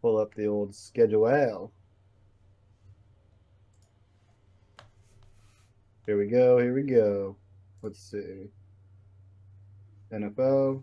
Pull 0.00 0.18
up 0.18 0.34
the 0.34 0.46
old 0.46 0.74
schedule. 0.74 1.72
Here 6.06 6.18
we 6.18 6.26
go. 6.26 6.58
Here 6.58 6.74
we 6.74 6.82
go. 6.82 7.36
Let's 7.82 7.98
see. 8.00 8.48
NFL. 10.12 10.82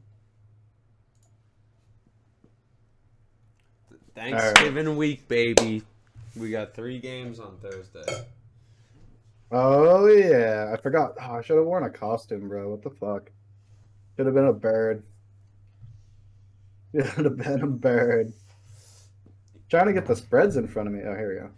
Thanksgiving 4.15 4.95
week, 4.97 5.27
baby. 5.27 5.83
We 6.35 6.51
got 6.51 6.73
three 6.73 6.99
games 6.99 7.39
on 7.39 7.57
Thursday. 7.57 8.25
Oh 9.51 10.07
yeah, 10.07 10.71
I 10.73 10.81
forgot. 10.81 11.15
Oh, 11.21 11.35
I 11.35 11.41
should 11.41 11.57
have 11.57 11.65
worn 11.65 11.83
a 11.83 11.89
costume, 11.89 12.47
bro. 12.47 12.69
What 12.69 12.83
the 12.83 12.89
fuck? 12.89 13.29
Should 14.15 14.25
have 14.25 14.35
been 14.35 14.45
a 14.45 14.53
bird. 14.53 15.03
Should 16.93 17.25
have 17.25 17.37
been 17.37 17.61
a 17.61 17.67
bird. 17.67 18.33
Trying 19.69 19.87
to 19.87 19.93
get 19.93 20.05
the 20.05 20.15
spreads 20.15 20.57
in 20.57 20.67
front 20.67 20.87
of 20.89 20.93
me. 20.93 21.01
Oh, 21.05 21.15
here 21.15 21.29
we 21.29 21.35
go. 21.39 21.49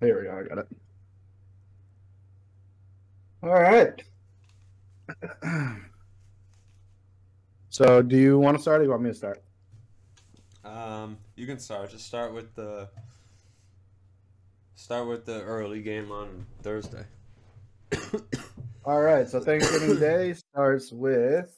Here 0.00 0.18
we 0.20 0.26
go. 0.26 0.36
I 0.36 0.42
got 0.42 0.58
it. 0.58 0.68
All 3.42 3.54
right. 3.54 4.02
so, 7.74 8.02
do 8.02 8.16
you 8.16 8.38
want 8.38 8.56
to 8.56 8.62
start 8.62 8.76
or 8.76 8.84
do 8.84 8.84
you 8.84 8.90
want 8.92 9.02
me 9.02 9.10
to 9.10 9.16
start? 9.16 9.42
Um, 10.64 11.18
you 11.34 11.44
can 11.44 11.58
start. 11.58 11.90
Just 11.90 12.06
start 12.06 12.32
with 12.32 12.54
the 12.54 12.88
start 14.76 15.08
with 15.08 15.26
the 15.26 15.42
early 15.42 15.82
game 15.82 16.12
on 16.12 16.46
Thursday. 16.62 17.04
All 18.84 19.00
right. 19.00 19.28
So, 19.28 19.40
Thanksgiving 19.40 19.98
Day 19.98 20.34
starts 20.34 20.92
with 20.92 21.52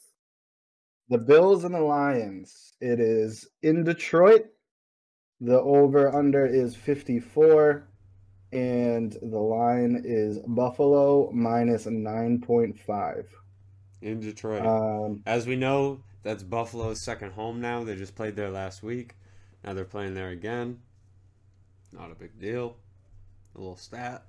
the 1.07 1.19
Bills 1.19 1.65
and 1.65 1.75
the 1.75 1.81
Lions. 1.81 2.73
It 2.81 2.99
is 2.99 3.47
in 3.61 3.83
Detroit. 3.83 4.47
The 5.39 5.61
over 5.61 6.15
under 6.15 6.47
is 6.47 6.75
54 6.75 7.87
and 8.53 9.15
the 9.21 9.37
line 9.37 10.01
is 10.03 10.39
Buffalo 10.47 11.29
minus 11.31 11.85
9.5. 11.85 13.25
in 14.01 14.19
Detroit. 14.19 14.65
Um, 14.65 15.23
As 15.25 15.47
we 15.47 15.55
know, 15.55 16.01
that's 16.23 16.43
Buffalo's 16.43 17.03
second 17.03 17.31
home 17.33 17.61
now. 17.61 17.83
They 17.83 17.95
just 17.95 18.15
played 18.15 18.35
there 18.35 18.49
last 18.49 18.83
week. 18.83 19.15
Now 19.63 19.73
they're 19.73 19.85
playing 19.85 20.13
there 20.13 20.29
again. 20.29 20.79
Not 21.91 22.11
a 22.11 22.15
big 22.15 22.39
deal. 22.39 22.77
A 23.55 23.59
little 23.59 23.77
stat. 23.77 24.25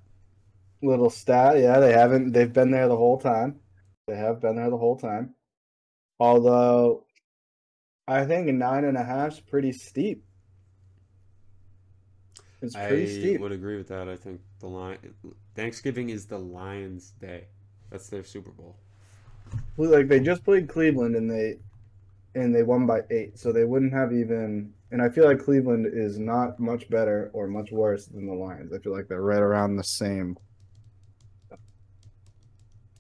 little 0.81 1.11
stat, 1.11 1.59
yeah, 1.59 1.81
they 1.81 1.93
haven't 1.93 2.33
they've 2.33 2.53
been 2.53 2.71
there 2.71 2.89
the 2.89 2.97
whole 2.97 3.19
time. 3.19 3.61
They 4.07 4.17
have 4.17 4.41
been 4.41 4.57
there 4.57 4.71
the 4.71 4.79
whole 4.79 4.97
time. 4.97 5.35
Although 6.19 7.05
I 8.07 8.25
think 8.25 8.47
nine 8.49 8.85
and 8.85 8.97
a 8.97 9.05
half's 9.05 9.41
pretty 9.41 9.73
steep. 9.73 10.25
It's 12.63 12.75
pretty 12.75 13.07
steep. 13.07 13.19
I 13.19 13.29
steep. 13.29 13.41
would 13.41 13.53
agree 13.53 13.77
with 13.77 13.89
that. 13.89 14.09
I 14.09 14.17
think 14.17 14.41
the 14.61 14.67
line 14.69 14.99
Thanksgiving 15.55 16.11
is 16.11 16.27
the 16.27 16.39
Lions' 16.39 17.13
day. 17.21 17.49
That's 17.91 18.09
their 18.09 18.25
Super 18.25 18.51
Bowl. 18.51 18.77
Like 19.77 20.09
they 20.09 20.21
just 20.21 20.45
played 20.45 20.69
Cleveland 20.69 21.15
and 21.15 21.31
they 21.31 21.59
and 22.35 22.55
they 22.55 22.63
won 22.63 22.87
by 22.87 23.03
eight, 23.11 23.39
so 23.39 23.53
they 23.53 23.65
wouldn't 23.65 23.93
have 23.93 24.13
even. 24.13 24.73
And 24.91 25.03
I 25.03 25.09
feel 25.09 25.25
like 25.27 25.39
Cleveland 25.39 25.87
is 25.93 26.19
not 26.19 26.59
much 26.59 26.89
better 26.89 27.31
or 27.35 27.47
much 27.47 27.71
worse 27.71 28.07
than 28.07 28.27
the 28.27 28.35
Lions. 28.35 28.73
I 28.73 28.79
feel 28.79 28.93
like 28.93 29.07
they're 29.07 29.21
right 29.21 29.41
around 29.41 29.77
the 29.77 29.85
same, 29.85 30.39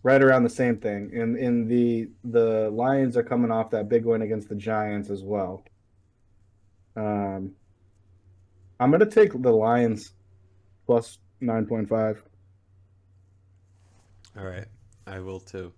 right 0.02 0.22
around 0.22 0.44
the 0.44 0.50
same 0.50 0.76
thing. 0.76 1.10
And 1.14 1.36
in 1.36 1.66
the 1.66 2.10
the 2.24 2.70
Lions 2.70 3.16
are 3.16 3.22
coming 3.22 3.50
off 3.50 3.70
that 3.70 3.88
big 3.88 4.04
win 4.04 4.22
against 4.22 4.48
the 4.48 4.54
Giants 4.54 5.10
as 5.10 5.22
well. 5.22 5.64
Um, 6.96 7.52
I'm 8.80 8.90
gonna 8.90 9.06
take 9.06 9.32
the 9.32 9.52
Lions 9.52 10.12
plus 10.86 11.18
nine 11.40 11.66
point 11.66 11.88
five. 11.88 12.22
All 14.36 14.44
right, 14.44 14.66
I 15.06 15.20
will 15.20 15.40
too. 15.40 15.72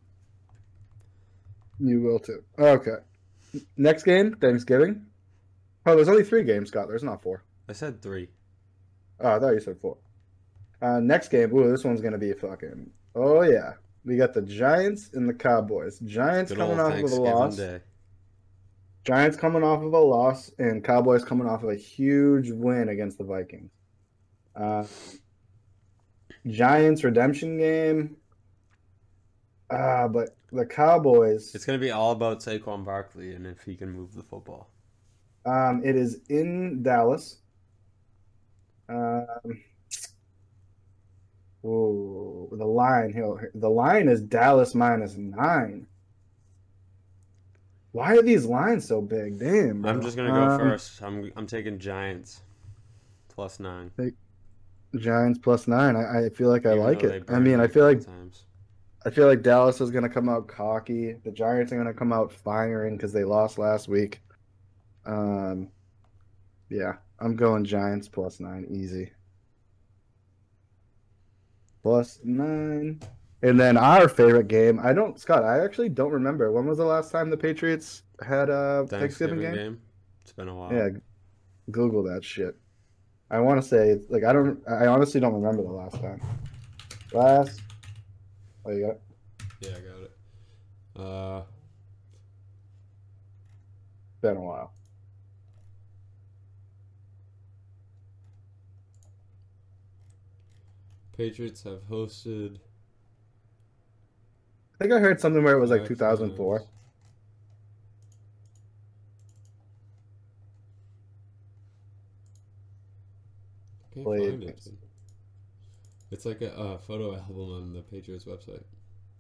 You 1.81 2.03
will 2.03 2.19
too. 2.19 2.45
Okay. 2.59 2.97
Next 3.77 4.05
game, 4.05 4.35
Thanksgiving. 4.35 5.07
Oh, 5.87 5.97
there's 5.97 6.09
only 6.09 6.25
three 6.25 6.45
games, 6.45 6.69
Scott. 6.69 6.88
There's 6.88 7.03
not 7.03 7.23
four. 7.23 7.43
I 7.69 7.73
said 7.73 8.03
three. 8.03 8.29
Oh, 9.19 9.37
I 9.37 9.38
thought 9.38 9.55
you 9.55 9.61
said 9.61 9.79
four. 9.81 9.97
Uh, 10.83 11.01
next 11.01 11.29
game. 11.29 11.55
Ooh, 11.55 11.71
this 11.71 11.85
one's 11.85 12.01
gonna 12.01 12.19
be 12.19 12.33
fucking. 12.33 12.90
Oh 13.14 13.43
yeah, 13.43 13.73
we 14.05 14.16
got 14.16 14.35
the 14.35 14.43
Giants 14.43 15.11
and 15.14 15.29
the 15.29 15.35
Cowboys. 15.35 15.99
Giants 16.01 16.53
Good 16.53 16.59
coming 16.59 16.81
off 16.81 16.95
of 16.95 17.12
a 17.12 17.16
loss. 17.16 17.57
day. 17.57 17.81
Giants 19.05 19.37
coming 19.37 19.62
off 19.62 19.83
of 19.83 19.93
a 19.93 19.99
loss, 19.99 20.51
and 20.59 20.85
Cowboys 20.85 21.25
coming 21.25 21.47
off 21.47 21.62
of 21.62 21.71
a 21.71 21.75
huge 21.75 22.51
win 22.51 22.88
against 22.88 23.19
the 23.19 23.25
Vikings. 23.25 23.71
Uh, 24.55 24.85
Giants 26.47 27.05
redemption 27.05 27.59
game. 27.59 28.16
Ah, 29.70 30.09
but 30.09 30.37
the 30.52 30.66
Cowboys. 30.66 31.54
It's 31.54 31.64
gonna 31.64 31.78
be 31.78 31.90
all 31.90 32.12
about 32.12 32.40
Saquon 32.40 32.85
Barkley 32.85 33.35
and 33.35 33.46
if 33.46 33.62
he 33.62 33.76
can 33.76 33.90
move 33.90 34.14
the 34.14 34.22
football. 34.22 34.68
Um, 35.46 35.83
it 35.85 35.96
is 35.96 36.20
in 36.28 36.83
Dallas. 36.83 37.38
Um, 38.88 39.26
whoa, 41.62 42.48
the 42.52 42.64
line 42.66 43.12
here. 43.12 43.50
The 43.54 43.70
line 43.70 44.09
is 44.09 44.20
Dallas 44.20 44.74
minus 44.74 45.16
nine. 45.16 45.87
Why 47.92 48.16
are 48.16 48.22
these 48.22 48.44
lines 48.44 48.87
so 48.87 49.00
big? 49.00 49.38
Damn. 49.38 49.85
I'm 49.85 50.02
just 50.02 50.16
gonna 50.16 50.30
go 50.30 50.42
Um, 50.42 50.59
first. 50.59 51.02
I'm 51.02 51.33
I'm 51.37 51.46
taking 51.46 51.78
Giants 51.78 52.42
plus 53.28 53.61
nine. 53.61 53.90
Giants 54.96 55.38
plus 55.38 55.68
nine. 55.68 55.96
I, 55.96 56.26
I 56.26 56.28
feel 56.30 56.48
like 56.48 56.66
I 56.66 56.72
Even 56.72 56.85
like 56.85 57.02
it. 57.02 57.24
I 57.28 57.38
mean, 57.38 57.61
I 57.61 57.68
feel 57.68 57.85
like 57.85 58.04
times. 58.04 58.46
I 59.05 59.11
feel 59.11 59.27
like 59.27 59.43
Dallas 59.43 59.81
is 59.81 59.91
gonna 59.91 60.09
come 60.09 60.29
out 60.29 60.47
cocky. 60.47 61.15
The 61.25 61.31
Giants 61.31 61.73
are 61.73 61.77
gonna 61.77 61.95
come 61.95 62.13
out 62.13 62.33
firing 62.33 62.97
because 62.97 63.13
they 63.13 63.25
lost 63.25 63.59
last 63.59 63.89
week. 63.89 64.21
Um, 65.07 65.69
yeah, 66.69 66.97
I'm 67.19 67.35
going 67.35 67.65
Giants 67.65 68.09
plus 68.09 68.41
nine, 68.41 68.67
easy. 68.71 69.11
Plus 71.83 72.21
nine, 72.23 73.01
and 73.43 73.59
then 73.59 73.79
our 73.79 74.07
favorite 74.07 74.49
game. 74.49 74.79
I 74.83 74.93
don't, 74.93 75.19
Scott. 75.19 75.45
I 75.45 75.65
actually 75.65 75.89
don't 75.89 76.13
remember 76.13 76.53
when 76.53 76.67
was 76.67 76.77
the 76.77 76.85
last 76.85 77.11
time 77.11 77.31
the 77.31 77.39
Patriots 77.39 78.03
had 78.23 78.51
a 78.51 78.87
Thanksgiving, 78.87 79.41
game. 79.41 79.81
It's 80.21 80.33
been 80.33 80.49
a 80.49 80.55
while. 80.55 80.73
Yeah, 80.73 80.89
Google 81.71 82.03
that 82.03 82.23
shit. 82.23 82.55
I 83.31 83.41
want 83.41 83.63
to 83.63 83.67
say 83.67 83.99
like 84.11 84.25
I 84.25 84.35
don't. 84.35 84.61
I 84.69 84.89
honestly 84.89 85.21
don't 85.21 85.33
remember 85.33 85.63
the 85.63 85.71
last 85.71 85.99
time. 86.03 86.21
Last. 87.15 87.63
Oh, 88.70 88.72
you 88.72 88.87
got 88.87 88.90
it? 88.90 89.00
Yeah, 89.62 89.70
I 89.70 89.80
got 89.80 90.02
it. 90.04 90.12
Uh, 90.96 91.42
Been 94.20 94.37
a 94.37 94.40
while. 94.40 94.72
Patriots 101.16 101.62
have 101.64 101.83
hosted. 101.90 102.59
I 104.74 104.78
think 104.78 104.92
I 104.92 104.98
heard 104.98 105.20
something 105.20 105.42
where 105.42 105.54
it 105.56 105.61
was 105.61 105.70
like 105.70 105.87
2004. 105.87 106.59
times. 106.61 106.68
Can't 113.92 114.04
Played- 114.06 114.30
find 114.30 114.44
it. 114.44 114.89
It's 116.11 116.25
like 116.25 116.40
a 116.40 116.57
uh, 116.59 116.79
photo 116.79 117.14
album 117.14 117.51
on 117.53 117.73
the 117.73 117.83
Patriots 117.83 118.25
website. 118.25 118.62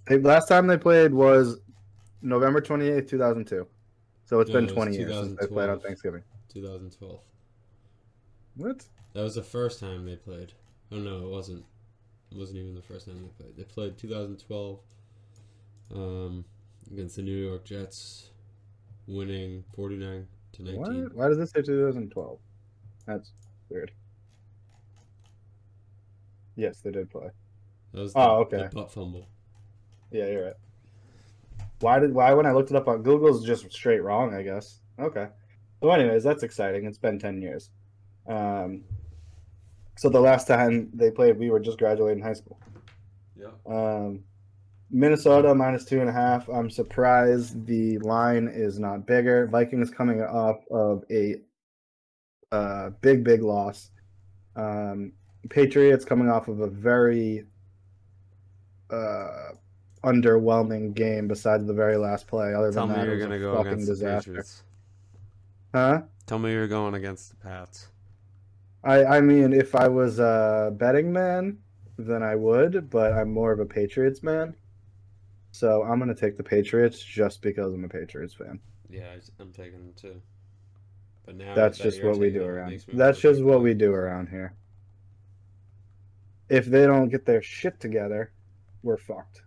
Hey, 0.08 0.18
last 0.18 0.48
time 0.48 0.66
they 0.66 0.76
played 0.76 1.14
was 1.14 1.60
November 2.22 2.60
28th, 2.60 3.08
2002. 3.08 3.66
So 4.24 4.40
it's 4.40 4.50
No, 4.50 4.56
been 4.56 4.68
it 4.68 4.72
20 4.72 4.96
years 4.96 5.14
since 5.14 5.40
they 5.40 5.46
played 5.46 5.68
on 5.68 5.80
Thanksgiving. 5.80 6.22
2012. 6.52 7.20
What? 8.56 8.84
That 9.12 9.22
was 9.22 9.34
the 9.34 9.42
first 9.42 9.80
time 9.80 10.04
they 10.04 10.16
played. 10.16 10.52
Oh 10.92 10.96
no, 10.96 11.26
it 11.26 11.30
wasn't. 11.30 11.64
It 12.30 12.38
wasn't 12.38 12.58
even 12.58 12.74
the 12.74 12.82
first 12.82 13.06
time 13.06 13.22
they 13.22 13.44
played. 13.44 13.56
They 13.56 13.64
played 13.64 13.98
2012 13.98 14.80
um, 15.94 16.44
against 16.90 17.16
the 17.16 17.22
New 17.22 17.36
York 17.36 17.64
Jets, 17.64 18.30
winning 19.06 19.64
49 19.74 20.26
to 20.52 20.62
19. 20.62 20.78
What? 20.78 21.14
Why 21.14 21.28
does 21.28 21.38
this 21.38 21.50
say 21.50 21.62
2012? 21.62 22.38
That's 23.06 23.32
weird. 23.68 23.92
Yes, 26.56 26.80
they 26.80 26.90
did 26.90 27.10
play. 27.10 27.28
That 27.92 28.00
was 28.00 28.12
the, 28.12 28.18
Oh, 28.20 28.40
okay. 28.40 28.58
the 28.64 28.70
butt 28.72 28.92
fumble. 28.92 29.28
Yeah, 30.10 30.26
you're 30.26 30.44
right. 30.46 30.54
Why 31.80 31.98
did 31.98 32.12
why 32.12 32.34
when 32.34 32.46
I 32.46 32.52
looked 32.52 32.70
it 32.70 32.76
up 32.76 32.88
on 32.88 33.02
Google's 33.02 33.44
just 33.44 33.70
straight 33.72 34.02
wrong, 34.02 34.34
I 34.34 34.42
guess. 34.42 34.80
Okay. 34.98 35.28
So 35.82 35.90
anyways, 35.90 36.22
that's 36.22 36.42
exciting. 36.42 36.84
It's 36.84 36.98
been 36.98 37.18
10 37.18 37.40
years. 37.40 37.70
Um 38.26 38.84
so 39.96 40.08
the 40.08 40.20
last 40.20 40.46
time 40.46 40.90
they 40.94 41.10
played, 41.10 41.38
we 41.38 41.50
were 41.50 41.60
just 41.60 41.78
graduating 41.78 42.22
high 42.22 42.32
school. 42.32 42.58
Yeah. 43.36 43.50
Um, 43.66 44.24
Minnesota 44.90 45.54
minus 45.54 45.84
two 45.84 46.00
and 46.00 46.08
a 46.08 46.12
half. 46.12 46.48
I'm 46.48 46.70
surprised 46.70 47.66
the 47.66 47.98
line 47.98 48.48
is 48.50 48.78
not 48.78 49.06
bigger. 49.06 49.46
Vikings 49.46 49.90
coming 49.90 50.22
off 50.22 50.56
of 50.70 51.04
a 51.10 51.36
uh, 52.50 52.90
big, 53.02 53.24
big 53.24 53.42
loss. 53.42 53.90
Um, 54.56 55.12
Patriots 55.48 56.04
coming 56.04 56.28
off 56.28 56.48
of 56.48 56.60
a 56.60 56.66
very 56.68 57.44
uh, 58.90 59.52
underwhelming 60.04 60.94
game 60.94 61.28
besides 61.28 61.66
the 61.66 61.72
very 61.74 61.96
last 61.96 62.26
play. 62.26 62.54
Other 62.54 62.72
Tell 62.72 62.86
than 62.86 62.96
me 62.96 63.02
that, 63.02 63.06
you're 63.06 63.14
it 63.14 63.16
was 63.18 63.24
gonna 63.24 63.34
a 63.36 63.38
go 63.38 63.56
fucking 63.56 63.72
against 63.72 63.88
disaster. 63.88 64.30
the 64.30 64.36
Patriots. 64.36 64.62
Huh? 65.74 66.02
Tell 66.26 66.38
me 66.38 66.52
you're 66.52 66.68
going 66.68 66.94
against 66.94 67.30
the 67.30 67.36
Pats. 67.36 67.88
I, 68.82 69.04
I 69.04 69.20
mean, 69.20 69.52
if 69.52 69.74
I 69.74 69.88
was 69.88 70.18
a 70.18 70.72
betting 70.76 71.12
man, 71.12 71.58
then 71.98 72.22
I 72.22 72.34
would, 72.34 72.88
but 72.88 73.12
I'm 73.12 73.30
more 73.30 73.52
of 73.52 73.60
a 73.60 73.66
Patriots 73.66 74.22
man. 74.22 74.54
So 75.52 75.82
I'm 75.82 75.98
gonna 75.98 76.14
take 76.14 76.36
the 76.36 76.42
Patriots 76.42 77.02
just 77.02 77.42
because 77.42 77.74
I'm 77.74 77.84
a 77.84 77.88
Patriots 77.88 78.34
fan. 78.34 78.60
Yeah, 78.88 79.08
I- 79.14 79.42
I'm 79.42 79.52
taking 79.52 79.78
them 79.80 79.92
too. 79.96 80.22
But 81.26 81.36
now 81.36 81.54
That's 81.54 81.78
that 81.78 81.84
just 81.84 82.02
what 82.02 82.18
we 82.18 82.30
do 82.30 82.44
around. 82.44 82.82
That's 82.94 83.20
just 83.20 83.42
what 83.42 83.60
we 83.62 83.74
do 83.74 83.92
around 83.92 84.28
here. 84.28 84.54
If 86.50 86.66
they 86.66 86.84
don't 86.84 87.08
get 87.08 87.24
their 87.24 87.40
shit 87.40 87.78
together, 87.80 88.32
we're 88.82 88.96
fucked. 88.96 89.42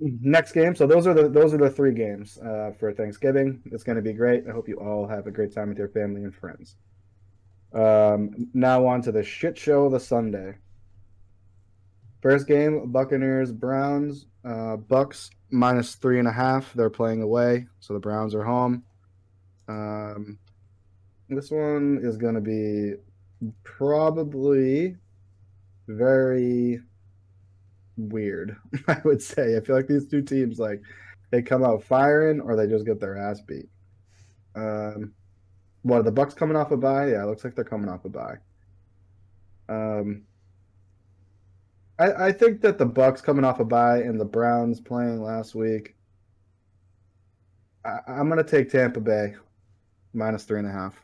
Next 0.00 0.52
game. 0.52 0.74
So 0.74 0.86
those 0.86 1.06
are 1.06 1.14
the 1.14 1.28
those 1.28 1.52
are 1.52 1.58
the 1.58 1.68
three 1.68 1.92
games 1.92 2.38
uh, 2.38 2.72
for 2.78 2.92
Thanksgiving. 2.92 3.60
It's 3.66 3.84
going 3.84 3.96
to 3.96 4.02
be 4.02 4.14
great. 4.14 4.44
I 4.48 4.52
hope 4.52 4.68
you 4.68 4.76
all 4.76 5.06
have 5.06 5.26
a 5.26 5.30
great 5.30 5.54
time 5.54 5.68
with 5.68 5.78
your 5.78 5.88
family 5.88 6.22
and 6.24 6.34
friends. 6.34 6.76
Um, 7.72 8.48
now 8.54 8.86
on 8.86 9.02
to 9.02 9.12
the 9.12 9.22
shit 9.22 9.58
show 9.58 9.84
of 9.84 9.92
the 9.92 10.00
Sunday. 10.00 10.54
First 12.22 12.46
game: 12.46 12.90
Buccaneers 12.90 13.52
Browns. 13.52 14.26
Uh, 14.44 14.76
Bucs 14.76 15.30
minus 15.50 15.96
three 15.96 16.18
and 16.18 16.28
a 16.28 16.32
half. 16.32 16.72
They're 16.74 16.90
playing 16.90 17.22
away, 17.22 17.66
so 17.80 17.94
the 17.94 18.00
Browns 18.00 18.34
are 18.34 18.44
home. 18.44 18.84
Um, 19.68 20.38
this 21.28 21.50
one 21.50 22.00
is 22.02 22.16
going 22.16 22.34
to 22.34 22.40
be 22.40 22.94
probably 23.64 24.96
very 25.86 26.80
weird, 27.96 28.56
I 28.88 29.00
would 29.04 29.22
say. 29.22 29.56
I 29.56 29.60
feel 29.60 29.76
like 29.76 29.88
these 29.88 30.06
two 30.06 30.22
teams, 30.22 30.58
like, 30.58 30.82
they 31.30 31.42
come 31.42 31.64
out 31.64 31.82
firing 31.82 32.40
or 32.40 32.56
they 32.56 32.66
just 32.66 32.86
get 32.86 33.00
their 33.00 33.16
ass 33.18 33.40
beat. 33.40 33.68
Um, 34.54 35.12
what 35.82 35.98
are 35.98 36.02
the 36.02 36.12
Bucs 36.12 36.36
coming 36.36 36.56
off 36.56 36.70
a 36.70 36.76
bye? 36.76 37.08
Yeah, 37.08 37.24
it 37.24 37.26
looks 37.26 37.44
like 37.44 37.54
they're 37.54 37.64
coming 37.64 37.88
off 37.88 38.04
a 38.04 38.08
bye. 38.08 38.36
Um, 39.68 40.22
I, 41.98 42.26
I 42.26 42.32
think 42.32 42.60
that 42.62 42.78
the 42.78 42.86
Bucs 42.86 43.22
coming 43.22 43.44
off 43.44 43.60
a 43.60 43.64
bye 43.64 43.98
and 43.98 44.18
the 44.20 44.24
Browns 44.24 44.80
playing 44.80 45.22
last 45.22 45.54
week. 45.54 45.94
I, 47.84 47.98
I'm 48.06 48.28
gonna 48.28 48.42
take 48.42 48.70
Tampa 48.70 49.00
Bay 49.00 49.34
minus 50.12 50.44
three 50.44 50.58
and 50.58 50.68
a 50.68 50.72
half. 50.72 51.00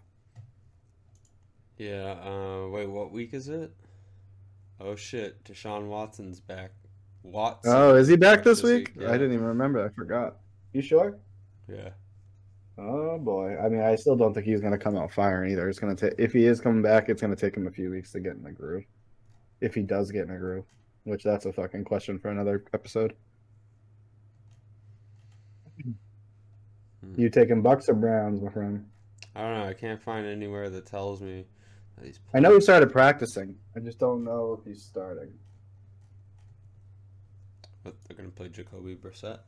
Yeah. 1.76 2.16
Uh, 2.24 2.68
wait, 2.68 2.86
what 2.86 3.12
week 3.12 3.34
is 3.34 3.48
it? 3.48 3.72
Oh 4.80 4.96
shit! 4.96 5.42
Deshaun 5.44 5.86
Watson's 5.86 6.40
back. 6.40 6.72
Watson. 7.22 7.72
Oh, 7.74 7.94
is 7.96 8.08
he 8.08 8.16
back 8.16 8.42
this 8.42 8.62
this 8.62 8.70
week? 8.70 8.92
week, 8.94 9.04
yeah. 9.04 9.10
I 9.10 9.12
didn't 9.12 9.34
even 9.34 9.46
remember. 9.46 9.84
I 9.84 9.90
forgot. 9.90 10.36
You 10.72 10.80
sure? 10.80 11.18
Yeah. 11.68 11.90
Oh 12.78 13.18
boy. 13.18 13.58
I 13.58 13.68
mean, 13.68 13.82
I 13.82 13.94
still 13.96 14.16
don't 14.16 14.32
think 14.32 14.46
he's 14.46 14.60
gonna 14.60 14.78
come 14.78 14.96
out 14.96 15.12
firing 15.12 15.52
either. 15.52 15.68
It's 15.68 15.78
gonna 15.78 15.94
take 15.94 16.14
if 16.18 16.32
he 16.32 16.46
is 16.46 16.60
coming 16.60 16.82
back, 16.82 17.08
it's 17.08 17.20
gonna 17.20 17.36
take 17.36 17.56
him 17.56 17.66
a 17.66 17.70
few 17.70 17.90
weeks 17.90 18.12
to 18.12 18.20
get 18.20 18.36
in 18.36 18.42
the 18.42 18.52
groove. 18.52 18.84
If 19.60 19.74
he 19.74 19.82
does 19.82 20.10
get 20.10 20.26
in 20.26 20.30
a 20.30 20.38
groove, 20.38 20.64
which 21.04 21.22
that's 21.22 21.44
a 21.44 21.52
fucking 21.52 21.84
question 21.84 22.18
for 22.18 22.30
another 22.30 22.64
episode. 22.72 23.14
Hmm. 25.82 25.92
You 27.16 27.28
taking 27.28 27.62
Bucs 27.62 27.90
or 27.90 27.94
Browns, 27.94 28.40
my 28.40 28.50
friend? 28.50 28.86
I 29.34 29.42
don't 29.42 29.58
know. 29.58 29.66
I 29.66 29.74
can't 29.74 30.02
find 30.02 30.26
anywhere 30.26 30.70
that 30.70 30.86
tells 30.86 31.20
me. 31.20 31.44
I 32.32 32.40
know 32.40 32.54
he 32.54 32.60
started 32.60 32.90
practicing. 32.90 33.56
I 33.76 33.80
just 33.80 33.98
don't 33.98 34.24
know 34.24 34.58
if 34.58 34.64
he's 34.66 34.82
starting. 34.82 35.32
But 37.84 37.94
they're 38.06 38.16
gonna 38.16 38.30
play 38.30 38.48
Jacoby 38.48 38.96
Brissett. 38.96 39.40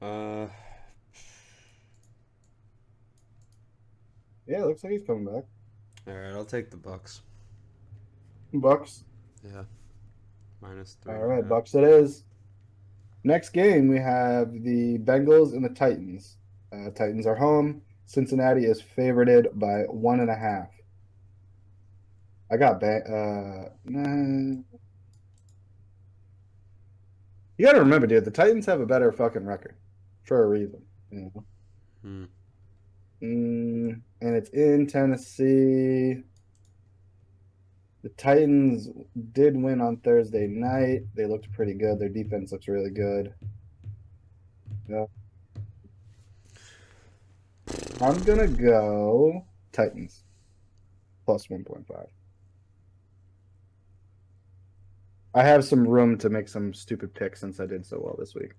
Uh, 0.00 0.46
Yeah, 4.46 4.58
it 4.62 4.66
looks 4.66 4.84
like 4.84 4.92
he's 4.92 5.02
coming 5.02 5.24
back. 5.24 5.44
all 6.06 6.14
right. 6.14 6.32
I'll 6.34 6.44
take 6.44 6.70
the 6.70 6.76
Bucs. 6.76 7.20
Bucs. 8.52 9.04
Yeah. 9.42 9.64
Minus 10.60 10.98
three. 11.02 11.14
All 11.14 11.24
right. 11.24 11.42
Bucs 11.44 11.74
it 11.74 11.84
is. 11.84 12.24
Next 13.24 13.50
game 13.50 13.88
we 13.88 13.98
have 13.98 14.52
the 14.52 14.98
Bengals 14.98 15.54
and 15.54 15.64
the 15.64 15.70
Titans. 15.70 16.36
Uh, 16.72 16.90
Titans 16.90 17.26
are 17.26 17.34
home. 17.36 17.80
Cincinnati 18.06 18.64
is 18.64 18.82
favorited 18.82 19.58
by 19.58 19.82
one 19.82 20.20
and 20.20 20.30
a 20.30 20.36
half. 20.36 20.68
I 22.50 22.56
got 22.56 22.80
ba- 22.80 23.04
uh 23.04 23.68
nah. 23.84 24.62
You 27.56 27.66
gotta 27.66 27.80
remember, 27.80 28.06
dude, 28.06 28.24
the 28.24 28.30
Titans 28.30 28.66
have 28.66 28.80
a 28.80 28.86
better 28.86 29.12
fucking 29.12 29.46
record 29.46 29.76
for 30.24 30.44
a 30.44 30.48
reason. 30.48 30.82
You 31.10 31.30
know? 31.34 31.44
Hmm. 32.02 32.24
Mm, 33.22 34.00
and 34.20 34.36
it's 34.36 34.50
in 34.50 34.86
Tennessee. 34.86 36.22
The 38.02 38.08
Titans 38.18 38.90
did 39.32 39.56
win 39.56 39.80
on 39.80 39.96
Thursday 39.98 40.46
night. 40.46 41.04
They 41.14 41.24
looked 41.24 41.50
pretty 41.52 41.72
good. 41.72 41.98
Their 41.98 42.10
defense 42.10 42.52
looks 42.52 42.68
really 42.68 42.90
good. 42.90 43.32
Yeah. 44.88 45.06
I'm 48.04 48.22
gonna 48.24 48.46
go 48.46 49.46
Titans 49.72 50.24
plus 51.24 51.46
1.5. 51.46 52.06
I 55.34 55.42
have 55.42 55.64
some 55.64 55.88
room 55.88 56.18
to 56.18 56.28
make 56.28 56.46
some 56.48 56.74
stupid 56.74 57.14
picks 57.14 57.40
since 57.40 57.60
I 57.60 57.66
did 57.66 57.86
so 57.86 57.98
well 57.98 58.14
this 58.18 58.34
week. 58.34 58.52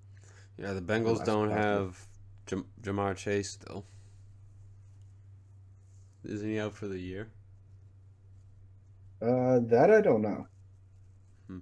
Yeah, 0.57 0.73
the 0.73 0.81
Bengals 0.81 1.23
don't 1.23 1.51
have 1.51 2.07
Jam- 2.47 2.65
Ja'Marr 2.81 3.15
Chase 3.15 3.51
still. 3.51 3.85
Isn't 6.23 6.49
he 6.49 6.59
out 6.59 6.73
for 6.73 6.87
the 6.87 6.97
year? 6.97 7.27
Uh, 9.21 9.59
that 9.67 9.91
I 9.91 10.01
don't 10.01 10.23
know. 10.23 10.47
Hmm. 11.47 11.59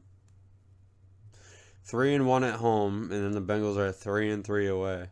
Three 1.83 2.15
and 2.15 2.25
one 2.25 2.45
at 2.45 2.55
home, 2.55 3.11
and 3.11 3.25
then 3.25 3.31
the 3.31 3.41
Bengals 3.41 3.75
are 3.75 3.91
three 3.91 4.31
and 4.31 4.41
three 4.41 4.67
away. 4.67 5.09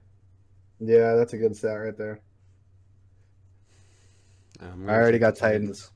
Yeah, 0.80 1.16
that's 1.16 1.34
a 1.34 1.38
good 1.38 1.56
stat 1.58 1.74
right 1.74 1.98
there. 1.98 2.22
I 4.62 4.66
already 4.94 5.18
got 5.18 5.36
the 5.36 5.42
Titans. 5.42 5.92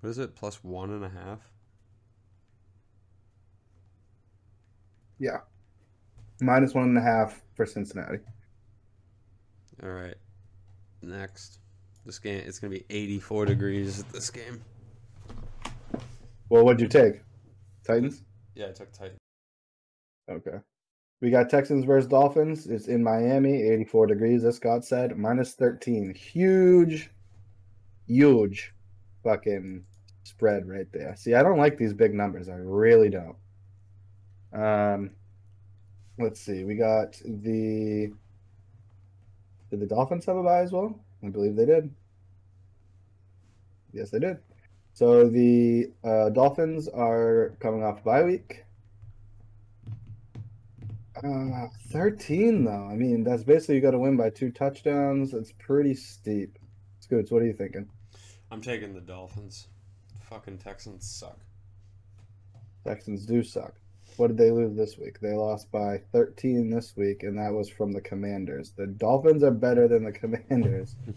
What 0.00 0.10
is 0.10 0.18
it? 0.18 0.34
Plus 0.34 0.62
one 0.62 0.90
and 0.90 1.04
a 1.04 1.08
half? 1.08 1.40
Yeah. 5.18 5.38
Minus 6.40 6.74
one 6.74 6.84
and 6.84 6.98
a 6.98 7.00
half 7.00 7.42
for 7.54 7.64
Cincinnati. 7.64 8.18
All 9.82 9.90
right. 9.90 10.16
Next, 11.02 11.60
this 12.04 12.18
game 12.18 12.42
it's 12.46 12.58
gonna 12.58 12.72
be 12.72 12.84
84 12.90 13.46
degrees. 13.46 14.00
At 14.00 14.08
this 14.10 14.30
game. 14.30 14.62
Well, 16.48 16.64
what'd 16.64 16.80
you 16.80 16.88
take? 16.88 17.22
Titans? 17.84 18.22
Yeah, 18.54 18.66
I 18.68 18.72
took 18.72 18.92
Titans. 18.92 19.18
Okay. 20.30 20.58
We 21.20 21.30
got 21.30 21.48
Texans 21.48 21.84
versus 21.84 22.08
Dolphins. 22.08 22.66
It's 22.66 22.88
in 22.88 23.02
Miami, 23.02 23.62
84 23.62 24.06
degrees, 24.06 24.44
as 24.44 24.56
Scott 24.56 24.84
said. 24.84 25.16
Minus 25.16 25.54
13. 25.54 26.14
Huge, 26.14 27.10
huge 28.06 28.74
fucking 29.24 29.82
spread 30.24 30.68
right 30.68 30.86
there. 30.92 31.16
See, 31.16 31.34
I 31.34 31.42
don't 31.42 31.58
like 31.58 31.78
these 31.78 31.94
big 31.94 32.12
numbers. 32.12 32.48
I 32.50 32.56
really 32.56 33.08
don't. 33.08 33.36
Um, 34.52 35.10
let's 36.18 36.40
see. 36.40 36.64
We 36.64 36.74
got 36.74 37.12
the. 37.24 38.12
Did 39.70 39.80
the 39.80 39.86
Dolphins 39.86 40.26
have 40.26 40.36
a 40.36 40.42
bye 40.42 40.60
as 40.60 40.70
well? 40.70 41.00
I 41.24 41.28
believe 41.28 41.56
they 41.56 41.66
did. 41.66 41.90
Yes, 43.92 44.10
they 44.10 44.18
did. 44.18 44.36
So 44.92 45.28
the 45.28 45.90
uh, 46.04 46.28
Dolphins 46.28 46.88
are 46.88 47.56
coming 47.58 47.82
off 47.82 48.04
bye 48.04 48.22
week. 48.22 48.65
Uh, 51.24 51.68
13 51.88 52.64
though. 52.64 52.88
I 52.90 52.94
mean, 52.94 53.24
that's 53.24 53.44
basically 53.44 53.76
you 53.76 53.80
got 53.80 53.92
to 53.92 53.98
win 53.98 54.16
by 54.16 54.30
two 54.30 54.50
touchdowns. 54.50 55.32
It's 55.32 55.52
pretty 55.52 55.94
steep. 55.94 56.58
Scoots, 57.00 57.30
what 57.30 57.42
are 57.42 57.46
you 57.46 57.54
thinking? 57.54 57.88
I'm 58.50 58.60
taking 58.60 58.94
the 58.94 59.00
Dolphins. 59.00 59.68
Fucking 60.28 60.58
Texans 60.58 61.08
suck. 61.08 61.38
Texans 62.84 63.26
do 63.26 63.42
suck. 63.42 63.74
What 64.16 64.28
did 64.28 64.38
they 64.38 64.50
lose 64.50 64.76
this 64.76 64.98
week? 64.98 65.20
They 65.20 65.32
lost 65.32 65.70
by 65.70 65.98
13 66.12 66.70
this 66.70 66.94
week, 66.96 67.22
and 67.22 67.38
that 67.38 67.52
was 67.52 67.68
from 67.68 67.92
the 67.92 68.00
Commanders. 68.00 68.72
The 68.76 68.86
Dolphins 68.86 69.42
are 69.42 69.50
better 69.50 69.88
than 69.88 70.04
the 70.04 70.12
Commanders. 70.12 70.96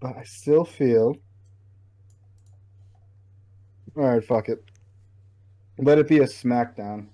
but 0.00 0.16
I 0.16 0.24
still 0.24 0.64
feel. 0.64 1.16
All 3.96 4.02
right, 4.02 4.24
fuck 4.24 4.48
it. 4.48 4.64
Let 5.78 5.98
it 5.98 6.08
be 6.08 6.18
a 6.18 6.24
smackdown. 6.24 7.08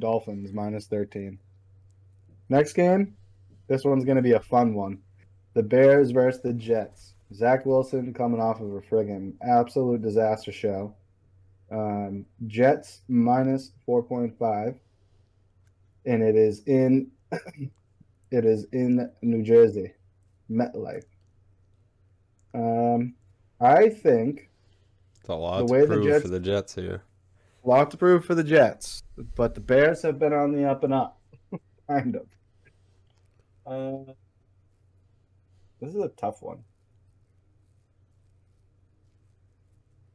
Dolphins 0.00 0.52
minus 0.52 0.86
13. 0.86 1.38
Next 2.48 2.72
game, 2.74 3.16
this 3.68 3.84
one's 3.84 4.04
going 4.04 4.16
to 4.16 4.22
be 4.22 4.32
a 4.32 4.40
fun 4.40 4.74
one. 4.74 4.98
The 5.54 5.62
Bears 5.62 6.10
versus 6.10 6.42
the 6.42 6.52
Jets. 6.52 7.14
Zach 7.34 7.64
Wilson 7.64 8.12
coming 8.12 8.40
off 8.40 8.60
of 8.60 8.72
a 8.74 8.80
friggin' 8.80 9.34
absolute 9.42 10.02
disaster 10.02 10.52
show. 10.52 10.94
Um, 11.70 12.26
Jets 12.46 13.02
minus 13.08 13.72
4.5. 13.88 14.76
And 16.04 16.22
it 16.22 16.36
is 16.36 16.62
in 16.66 17.10
it 18.30 18.44
is 18.44 18.66
in 18.72 19.10
New 19.22 19.42
Jersey. 19.42 19.92
MetLife. 20.50 21.04
Um, 22.54 23.14
I 23.60 23.88
think 23.88 24.50
It's 25.20 25.28
a 25.28 25.34
lot 25.34 25.66
The 25.66 25.72
way 25.72 25.86
the 25.86 26.02
Jets- 26.02 26.22
for 26.22 26.28
the 26.28 26.40
Jets 26.40 26.74
here. 26.74 27.04
A 27.64 27.68
lot 27.68 27.90
to 27.90 27.96
prove 27.96 28.24
for 28.24 28.34
the 28.34 28.44
Jets, 28.44 29.02
but 29.36 29.54
the 29.54 29.60
Bears 29.60 30.02
have 30.02 30.18
been 30.18 30.32
on 30.32 30.52
the 30.52 30.68
up 30.68 30.84
and 30.84 30.94
up, 30.94 31.20
kind 31.88 32.16
of. 32.16 32.26
Uh, 33.64 34.12
this 35.80 35.94
is 35.94 36.00
a 36.00 36.08
tough 36.08 36.42
one. 36.42 36.64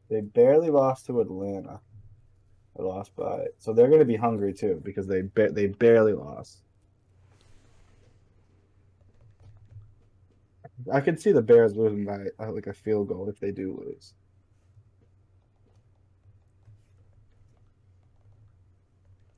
They 0.09 0.21
barely 0.21 0.69
lost 0.69 1.05
to 1.07 1.19
Atlanta. 1.19 1.81
They 2.75 2.83
lost 2.83 3.15
by 3.15 3.47
so 3.57 3.73
they're 3.73 3.87
going 3.87 3.99
to 3.99 4.05
be 4.05 4.15
hungry 4.15 4.53
too 4.53 4.81
because 4.83 5.07
they 5.07 5.21
ba- 5.21 5.51
they 5.51 5.67
barely 5.67 6.13
lost. 6.13 6.63
I 10.93 11.01
could 11.01 11.19
see 11.19 11.31
the 11.31 11.41
Bears 11.41 11.75
losing 11.75 12.05
by 12.05 12.27
uh, 12.39 12.51
like 12.51 12.67
a 12.67 12.73
field 12.73 13.07
goal 13.09 13.27
if 13.29 13.39
they 13.39 13.51
do 13.51 13.83
lose. 13.83 14.13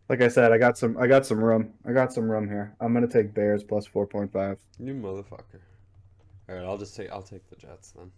Like 0.09 0.21
I 0.21 0.27
said, 0.27 0.51
I 0.51 0.57
got 0.57 0.75
some 0.75 0.97
I 0.97 1.05
got 1.05 1.25
some 1.25 1.41
room. 1.41 1.73
I 1.85 1.93
got 1.93 2.11
some 2.11 2.29
room 2.29 2.49
here. 2.49 2.75
I'm 2.81 2.93
gonna 2.93 3.07
take 3.07 3.33
Bears 3.33 3.63
plus 3.63 3.85
four 3.85 4.07
point 4.07 4.33
five. 4.33 4.57
You 4.79 4.95
motherfucker. 4.95 5.61
All 6.49 6.55
right, 6.55 6.63
I'll 6.65 6.79
just 6.79 6.95
take. 6.95 7.11
I'll 7.11 7.21
take 7.21 7.47
the 7.49 7.55
Jets 7.55 7.91
then. 7.91 8.11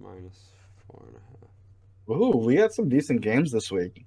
Minus 0.00 0.48
four 0.88 1.04
and 1.06 1.16
a 1.16 1.20
half. 1.20 2.20
Ooh, 2.20 2.36
we 2.36 2.56
had 2.56 2.72
some 2.72 2.88
decent 2.88 3.20
games 3.20 3.52
this 3.52 3.70
week. 3.70 4.04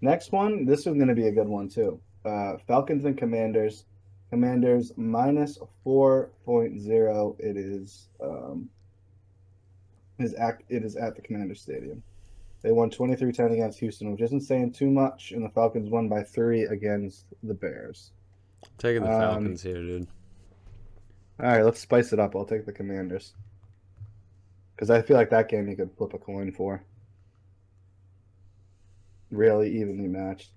Next 0.00 0.32
one, 0.32 0.64
this 0.64 0.80
is 0.80 0.94
gonna 0.98 1.14
be 1.14 1.28
a 1.28 1.32
good 1.32 1.48
one 1.48 1.68
too. 1.68 2.00
Uh, 2.24 2.56
Falcons 2.66 3.04
and 3.04 3.16
Commanders. 3.16 3.84
Commanders 4.30 4.92
minus 4.96 5.58
four 5.84 6.30
point 6.44 6.80
zero. 6.80 7.36
It 7.38 7.56
is 7.56 8.08
um 8.20 8.68
is 10.18 10.34
at 10.34 10.62
it 10.68 10.84
is 10.84 10.96
at 10.96 11.16
the 11.16 11.22
Commander 11.22 11.54
Stadium. 11.54 12.02
They 12.62 12.72
won 12.72 12.90
23-10 12.90 13.52
against 13.52 13.78
Houston, 13.78 14.10
which 14.10 14.20
isn't 14.20 14.40
saying 14.40 14.72
too 14.72 14.90
much, 14.90 15.30
and 15.30 15.44
the 15.44 15.48
Falcons 15.50 15.90
won 15.90 16.08
by 16.08 16.24
three 16.24 16.62
against 16.64 17.26
the 17.44 17.54
Bears. 17.54 18.10
Taking 18.78 19.04
the 19.04 19.12
Um, 19.12 19.20
Falcons 19.20 19.62
here, 19.62 19.74
dude. 19.74 20.08
All 21.40 21.46
right, 21.46 21.64
let's 21.64 21.78
spice 21.78 22.12
it 22.12 22.18
up. 22.18 22.34
I'll 22.34 22.44
take 22.44 22.66
the 22.66 22.72
Commanders. 22.72 23.34
Because 24.74 24.90
I 24.90 25.02
feel 25.02 25.16
like 25.16 25.30
that 25.30 25.48
game 25.48 25.68
you 25.68 25.76
could 25.76 25.92
flip 25.96 26.14
a 26.14 26.18
coin 26.18 26.50
for. 26.50 26.82
Really 29.30 29.70
evenly 29.80 30.08
matched. 30.08 30.50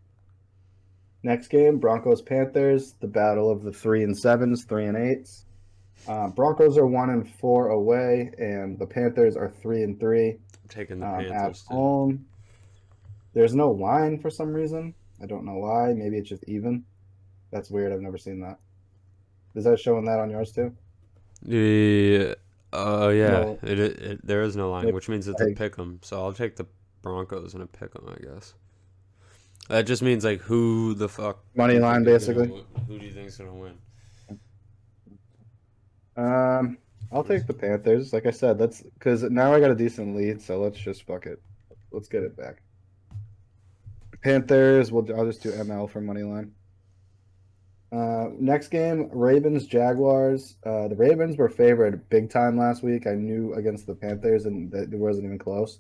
Next 1.24 1.50
game, 1.50 1.78
Broncos 1.78 2.22
Panthers, 2.24 2.96
the 3.00 3.08
battle 3.08 3.52
of 3.52 3.62
the 3.62 3.72
three 3.72 4.04
and 4.04 4.18
sevens, 4.18 4.64
three 4.64 4.86
and 4.86 4.98
eights. 4.98 5.46
Uh, 6.08 6.28
Broncos 6.30 6.78
are 6.78 6.88
one 6.88 7.10
and 7.12 7.30
four 7.36 7.70
away, 7.70 8.32
and 8.38 8.78
the 8.80 8.86
Panthers 8.86 9.36
are 9.38 9.50
three 9.50 9.84
and 9.84 10.00
three 10.00 10.30
I'm 10.32 10.40
taking 10.70 11.00
the 11.00 11.08
um, 11.08 11.20
at 11.22 11.30
Panthers. 11.30 11.62
too. 11.64 11.74
home. 11.74 12.26
There's 13.34 13.54
no 13.56 13.72
line 13.72 14.20
for 14.20 14.30
some 14.30 14.54
reason. 14.54 14.94
I 15.22 15.26
don't 15.26 15.46
know 15.46 15.56
why. 15.58 15.94
Maybe 15.94 16.18
it's 16.18 16.30
just 16.30 16.44
even. 16.48 16.84
That's 17.52 17.70
weird. 17.70 17.94
I've 17.94 18.02
never 18.02 18.18
seen 18.18 18.40
that. 18.42 18.58
Is 19.56 19.64
that 19.66 19.80
showing 19.80 20.06
that 20.06 20.20
on 20.20 20.30
yours 20.30 20.52
too? 20.52 20.74
Yeah. 21.44 22.36
Uh, 22.74 23.10
yeah. 23.10 23.28
No. 23.30 23.60
It, 23.64 23.80
it, 23.80 24.00
it 24.00 24.26
there 24.26 24.42
is 24.42 24.56
no 24.56 24.72
line, 24.72 24.94
which 24.94 25.10
means 25.10 25.28
it's 25.28 25.42
a 25.42 25.50
I- 25.50 25.54
pick 25.54 25.78
'em. 25.78 26.00
So 26.02 26.18
I'll 26.22 26.34
take 26.34 26.56
the 26.56 26.66
Broncos 27.02 27.54
and 27.54 27.64
a 27.64 27.68
pick 27.68 27.92
'em, 27.96 28.08
I 28.08 28.24
guess. 28.34 28.54
That 29.70 29.84
just 29.84 30.02
means 30.02 30.24
like 30.26 30.42
who 30.42 30.94
the 30.96 31.08
fuck 31.08 31.44
Money 31.56 31.76
who 31.76 31.80
do 31.80 31.86
you 31.86 31.92
line, 31.92 32.04
basically. 32.04 32.66
Who 32.88 33.00
do 33.00 33.06
you 33.06 33.14
think's 33.14 33.38
gonna 33.38 33.54
win? 33.54 33.78
Um, 36.22 36.78
I'll 37.12 37.24
take 37.24 37.48
the 37.48 37.54
Panthers. 37.54 38.14
Like 38.14 38.26
I 38.26 38.32
said, 38.32 38.58
that's 38.58 38.82
because 38.82 39.24
now 39.24 39.54
I 39.54 39.60
got 39.60 39.72
a 39.72 39.76
decent 39.76 40.16
lead, 40.16 40.42
so 40.42 40.60
let's 40.60 40.78
just 40.78 41.04
fuck 41.04 41.26
it. 41.26 41.42
Let's 41.92 42.08
get 42.08 42.24
it 42.24 42.38
back. 42.38 42.62
Panthers. 44.24 44.92
We'll. 44.92 45.06
I'll 45.18 45.26
just 45.26 45.44
do 45.44 45.52
ML 45.52 45.90
for 45.90 46.00
money 46.00 46.24
line. 46.24 46.52
Uh, 47.92 48.30
next 48.40 48.70
game, 48.70 49.10
Ravens 49.12 49.66
Jaguars. 49.66 50.56
Uh, 50.66 50.88
the 50.88 50.96
Ravens 50.96 51.38
were 51.38 51.50
favored 51.50 52.08
big 52.10 52.30
time 52.30 52.58
last 52.58 52.84
week. 52.84 53.06
I 53.06 53.16
knew 53.16 53.54
against 53.56 53.88
the 53.88 53.96
Panthers, 53.96 54.46
and 54.46 54.74
it 54.74 54.90
wasn't 54.92 55.26
even 55.26 55.40
close. 55.40 55.80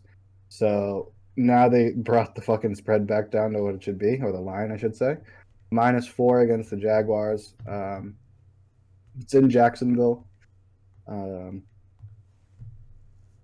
So 0.50 1.14
now 1.38 1.70
they 1.70 1.92
brought 1.96 2.36
the 2.36 2.42
fucking 2.42 2.76
spread 2.76 3.08
back 3.08 3.32
down 3.32 3.54
to 3.54 3.64
what 3.64 3.76
it 3.76 3.84
should 3.84 4.00
be, 4.00 4.20
or 4.22 4.32
the 4.32 4.42
line, 4.42 4.72
I 4.72 4.78
should 4.78 4.96
say, 4.96 5.18
minus 5.70 6.08
four 6.08 6.42
against 6.42 6.72
the 6.72 6.78
Jaguars. 6.78 7.54
Um, 7.70 8.16
it's 9.20 9.34
in 9.34 9.50
Jacksonville. 9.50 10.26
Um, 11.08 11.64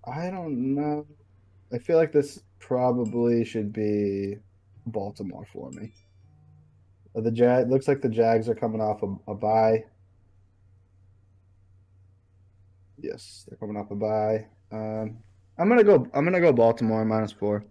I 0.04 0.30
don't 0.30 0.74
know. 0.74 1.06
I 1.72 1.78
feel 1.78 1.96
like 1.96 2.12
this 2.12 2.40
probably 2.58 3.44
should 3.44 3.72
be 3.72 4.36
Baltimore 4.86 5.46
for 5.52 5.70
me. 5.70 5.92
Uh, 7.14 7.20
The 7.20 7.30
Jag 7.30 7.70
looks 7.70 7.88
like 7.88 8.00
the 8.00 8.08
Jags 8.08 8.48
are 8.48 8.54
coming 8.54 8.80
off 8.80 9.02
a, 9.02 9.30
a 9.30 9.34
bye. 9.34 9.84
Yes, 13.00 13.44
they're 13.48 13.58
coming 13.58 13.76
off 13.76 13.90
a 13.90 13.94
bye. 13.94 14.46
Um, 14.72 15.18
I'm 15.58 15.68
gonna 15.68 15.84
go. 15.84 16.06
I'm 16.14 16.24
gonna 16.24 16.40
go 16.40 16.52
Baltimore 16.52 17.04
minus 17.04 17.32
four. 17.32 17.64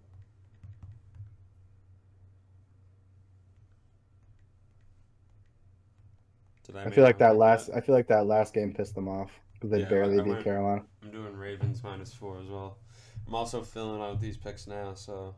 Did 6.64 6.76
I 6.76 6.84
make 6.84 6.94
feel 6.94 7.04
like 7.04 7.18
that 7.18 7.36
last. 7.36 7.70
I 7.74 7.80
feel 7.80 7.94
like 7.94 8.08
that 8.08 8.26
last 8.26 8.54
game 8.54 8.72
pissed 8.74 8.94
them 8.94 9.08
off 9.08 9.30
because 9.58 9.70
they 9.70 9.80
Yeah, 9.80 9.88
barely 9.88 10.18
I 10.20 10.22
beat 10.22 10.30
went- 10.30 10.44
Carolina. 10.44 10.82
I'm 11.02 11.10
doing 11.10 11.36
Ravens 11.36 11.82
minus 11.82 12.12
four 12.12 12.38
as 12.40 12.48
well. 12.48 12.78
I'm 13.26 13.34
also 13.34 13.62
filling 13.62 14.00
out 14.00 14.20
these 14.20 14.36
picks 14.36 14.66
now, 14.66 14.94
so 14.94 15.34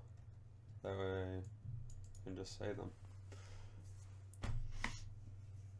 that 0.82 0.96
way 0.96 1.24
I 1.38 2.24
can 2.24 2.36
just 2.36 2.58
say 2.58 2.66
them. 2.72 2.90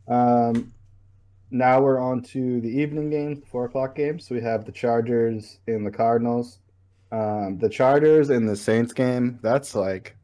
Um, 0.08 0.72
now 1.50 1.80
we're 1.80 2.00
on 2.00 2.22
to 2.22 2.60
the 2.60 2.68
evening 2.68 3.10
games, 3.10 3.40
four 3.46 3.66
o'clock 3.66 3.94
games. 3.94 4.26
So 4.26 4.34
we 4.34 4.40
have 4.40 4.64
the 4.64 4.72
Chargers 4.72 5.58
and 5.68 5.86
the 5.86 5.90
Cardinals. 5.90 6.58
Um, 7.12 7.58
the 7.58 7.68
Chargers 7.68 8.30
and 8.30 8.48
the 8.48 8.56
Saints 8.56 8.92
game. 8.92 9.38
That's 9.42 9.74
like, 9.74 10.16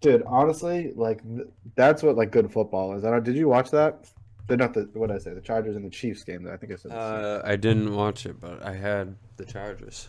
dude. 0.00 0.22
Honestly, 0.26 0.92
like 0.94 1.22
th- 1.22 1.48
that's 1.74 2.02
what 2.02 2.16
like 2.16 2.30
good 2.32 2.52
football 2.52 2.94
is. 2.94 3.04
I 3.04 3.10
don't. 3.10 3.24
Did 3.24 3.36
you 3.36 3.48
watch 3.48 3.70
that? 3.72 4.10
They're 4.48 4.56
not 4.56 4.74
the 4.74 4.88
what 4.92 5.08
did 5.08 5.16
I 5.16 5.18
say? 5.18 5.34
The 5.34 5.40
Chargers 5.40 5.76
and 5.76 5.84
the 5.84 5.90
Chiefs 5.90 6.24
game. 6.24 6.48
I 6.52 6.56
think 6.56 6.72
I 6.72 6.76
said. 6.76 6.92
Uh, 6.92 7.42
I 7.44 7.56
didn't 7.56 7.94
watch 7.94 8.26
it, 8.26 8.40
but 8.40 8.62
I 8.64 8.74
had 8.74 9.16
the 9.36 9.44
Chargers, 9.44 10.08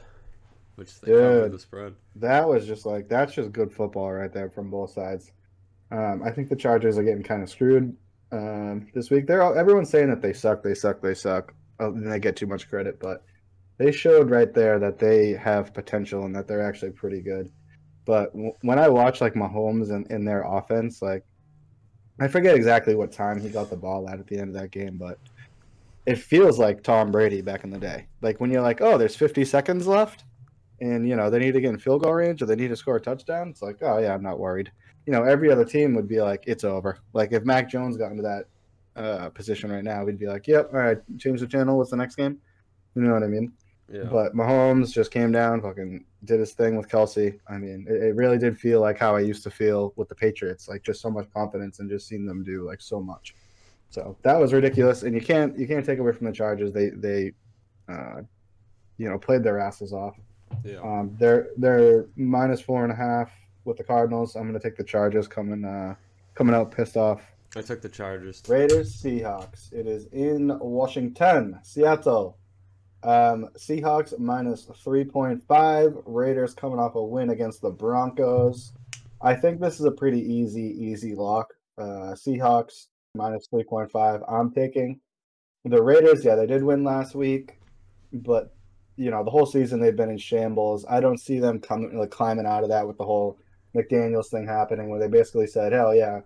which 0.75 0.99
they 1.01 1.11
covered 1.11 1.51
the 1.51 1.59
spread. 1.59 1.95
That 2.15 2.47
was 2.47 2.65
just 2.65 2.85
like 2.85 3.07
that's 3.07 3.33
just 3.33 3.51
good 3.51 3.71
football 3.71 4.11
right 4.11 4.33
there 4.33 4.49
from 4.49 4.69
both 4.69 4.91
sides. 4.91 5.31
Um, 5.91 6.23
I 6.23 6.31
think 6.31 6.49
the 6.49 6.55
Chargers 6.55 6.97
are 6.97 7.03
getting 7.03 7.23
kind 7.23 7.43
of 7.43 7.49
screwed 7.49 7.95
um, 8.31 8.87
this 8.95 9.11
week. 9.11 9.27
They're 9.27 9.43
all, 9.43 9.57
everyone's 9.57 9.91
saying 9.91 10.09
that 10.09 10.21
they 10.21 10.33
suck, 10.33 10.63
they 10.63 10.73
suck, 10.73 11.01
they 11.01 11.13
suck, 11.13 11.53
uh, 11.79 11.91
and 11.93 12.11
they 12.11 12.19
get 12.19 12.35
too 12.35 12.47
much 12.47 12.67
credit, 12.67 12.99
but 12.99 13.23
they 13.77 13.91
showed 13.91 14.31
right 14.31 14.51
there 14.53 14.79
that 14.79 14.97
they 14.97 15.33
have 15.33 15.73
potential 15.73 16.25
and 16.25 16.35
that 16.35 16.47
they're 16.47 16.67
actually 16.67 16.91
pretty 16.91 17.21
good. 17.21 17.51
But 18.05 18.31
w- 18.33 18.53
when 18.61 18.79
I 18.79 18.89
watch 18.89 19.21
like 19.21 19.35
Mahomes 19.35 19.91
and 19.91 20.09
in 20.11 20.25
their 20.25 20.43
offense, 20.43 21.01
like 21.01 21.23
I 22.19 22.27
forget 22.27 22.55
exactly 22.55 22.95
what 22.95 23.11
time 23.11 23.39
he 23.39 23.49
got 23.49 23.69
the 23.69 23.75
ball 23.75 24.07
at 24.07 24.19
at 24.19 24.27
the 24.27 24.37
end 24.37 24.49
of 24.49 24.61
that 24.61 24.71
game, 24.71 24.97
but 24.97 25.17
it 26.05 26.17
feels 26.17 26.59
like 26.59 26.83
Tom 26.83 27.11
Brady 27.11 27.41
back 27.41 27.63
in 27.63 27.69
the 27.69 27.79
day. 27.79 28.07
Like 28.21 28.39
when 28.39 28.51
you're 28.51 28.61
like, 28.61 28.81
oh, 28.81 28.97
there's 28.97 29.15
50 29.15 29.45
seconds 29.45 29.87
left 29.87 30.25
and 30.81 31.07
you 31.07 31.15
know 31.15 31.29
they 31.29 31.39
need 31.39 31.53
to 31.53 31.61
get 31.61 31.69
in 31.69 31.77
field 31.77 32.03
goal 32.03 32.13
range 32.13 32.41
or 32.41 32.45
they 32.45 32.55
need 32.55 32.67
to 32.67 32.75
score 32.75 32.97
a 32.97 33.01
touchdown, 33.01 33.49
it's 33.49 33.61
like, 33.61 33.77
oh 33.81 33.99
yeah, 33.99 34.13
I'm 34.13 34.23
not 34.23 34.39
worried. 34.39 34.71
You 35.05 35.13
know, 35.13 35.23
every 35.23 35.51
other 35.51 35.65
team 35.65 35.93
would 35.95 36.07
be 36.07 36.21
like, 36.21 36.43
it's 36.47 36.63
over. 36.63 36.99
Like 37.13 37.31
if 37.31 37.43
Mac 37.43 37.69
Jones 37.69 37.97
got 37.97 38.11
into 38.11 38.23
that 38.23 38.45
uh, 38.95 39.29
position 39.29 39.71
right 39.71 39.83
now, 39.83 40.03
we'd 40.03 40.19
be 40.19 40.27
like, 40.27 40.47
yep, 40.47 40.69
all 40.73 40.79
right, 40.79 40.97
change 41.17 41.39
the 41.39 41.47
channel. 41.47 41.77
What's 41.77 41.91
the 41.91 41.97
next 41.97 42.15
game? 42.15 42.37
You 42.95 43.01
know 43.01 43.13
what 43.13 43.23
I 43.23 43.27
mean? 43.27 43.51
Yeah. 43.91 44.03
But 44.03 44.33
Mahomes 44.35 44.91
just 44.93 45.11
came 45.11 45.31
down, 45.31 45.61
fucking 45.61 46.05
did 46.23 46.39
his 46.39 46.53
thing 46.53 46.77
with 46.77 46.89
Kelce. 46.89 47.39
I 47.47 47.57
mean, 47.57 47.85
it, 47.87 48.01
it 48.01 48.15
really 48.15 48.37
did 48.37 48.57
feel 48.57 48.79
like 48.79 48.97
how 48.97 49.15
I 49.15 49.19
used 49.19 49.43
to 49.43 49.51
feel 49.51 49.93
with 49.95 50.09
the 50.09 50.15
Patriots, 50.15 50.67
like 50.67 50.83
just 50.83 51.01
so 51.01 51.09
much 51.09 51.27
confidence 51.33 51.79
and 51.79 51.89
just 51.89 52.07
seeing 52.07 52.25
them 52.25 52.43
do 52.43 52.65
like 52.65 52.81
so 52.81 53.01
much. 53.01 53.35
So 53.89 54.17
that 54.23 54.39
was 54.39 54.53
ridiculous, 54.53 55.03
and 55.03 55.13
you 55.13 55.21
can't 55.21 55.57
you 55.57 55.67
can't 55.67 55.85
take 55.85 55.99
away 55.99 56.13
from 56.13 56.25
the 56.25 56.31
Chargers. 56.33 56.71
They 56.73 56.89
they, 56.89 57.33
uh, 57.87 58.21
you 58.97 59.09
know, 59.09 59.19
played 59.19 59.43
their 59.43 59.59
asses 59.59 59.93
off. 59.93 60.15
yeah. 60.63 60.79
Um, 60.79 61.15
they're 61.19 61.49
they're 61.57 62.07
minus 62.15 62.61
four 62.61 62.83
and 62.83 62.91
a 62.91 62.95
half 62.95 63.31
with 63.65 63.77
the 63.77 63.83
Cardinals. 63.83 64.35
I'm 64.35 64.47
gonna 64.47 64.59
take 64.59 64.77
the 64.77 64.83
Chargers 64.83 65.27
coming 65.27 65.63
uh 65.65 65.95
coming 66.33 66.55
out 66.55 66.71
pissed 66.71 66.97
off. 66.97 67.21
I 67.55 67.61
took 67.61 67.81
the 67.81 67.89
Chargers. 67.89 68.41
Raiders 68.47 68.99
Seahawks. 68.99 69.71
It 69.71 69.85
is 69.85 70.07
in 70.07 70.57
Washington, 70.59 71.59
Seattle. 71.61 72.37
Um, 73.03 73.49
Seahawks 73.57 74.17
minus 74.17 74.69
three 74.83 75.03
point 75.03 75.43
five. 75.47 75.93
Raiders 76.05 76.53
coming 76.53 76.79
off 76.79 76.95
a 76.95 77.03
win 77.03 77.29
against 77.29 77.61
the 77.61 77.69
Broncos. 77.69 78.73
I 79.21 79.35
think 79.35 79.59
this 79.59 79.79
is 79.79 79.85
a 79.85 79.91
pretty 79.91 80.21
easy 80.21 80.75
easy 80.79 81.15
lock. 81.15 81.53
Uh, 81.77 82.15
Seahawks 82.15 82.87
minus 83.15 83.47
three 83.47 83.63
point 83.63 83.91
five. 83.91 84.21
I'm 84.27 84.51
taking 84.51 84.99
the 85.65 85.81
Raiders. 85.81 86.23
Yeah, 86.23 86.35
they 86.35 86.45
did 86.45 86.63
win 86.63 86.83
last 86.83 87.15
week, 87.15 87.59
but 88.11 88.55
you 88.95 89.11
know 89.11 89.23
the 89.23 89.31
whole 89.31 89.45
season 89.45 89.79
they've 89.79 89.95
been 89.95 90.11
in 90.11 90.17
shambles. 90.17 90.85
I 90.89 90.99
don't 90.99 91.19
see 91.19 91.39
them 91.39 91.59
coming 91.59 91.97
like 91.97 92.11
climbing 92.11 92.45
out 92.45 92.63
of 92.63 92.69
that 92.69 92.87
with 92.87 92.97
the 92.97 93.05
whole 93.05 93.37
McDaniels 93.75 94.29
thing 94.29 94.47
happening, 94.47 94.89
where 94.89 94.99
they 94.99 95.07
basically 95.07 95.47
said, 95.47 95.73
"Hell 95.73 95.95
yeah, 95.95 96.21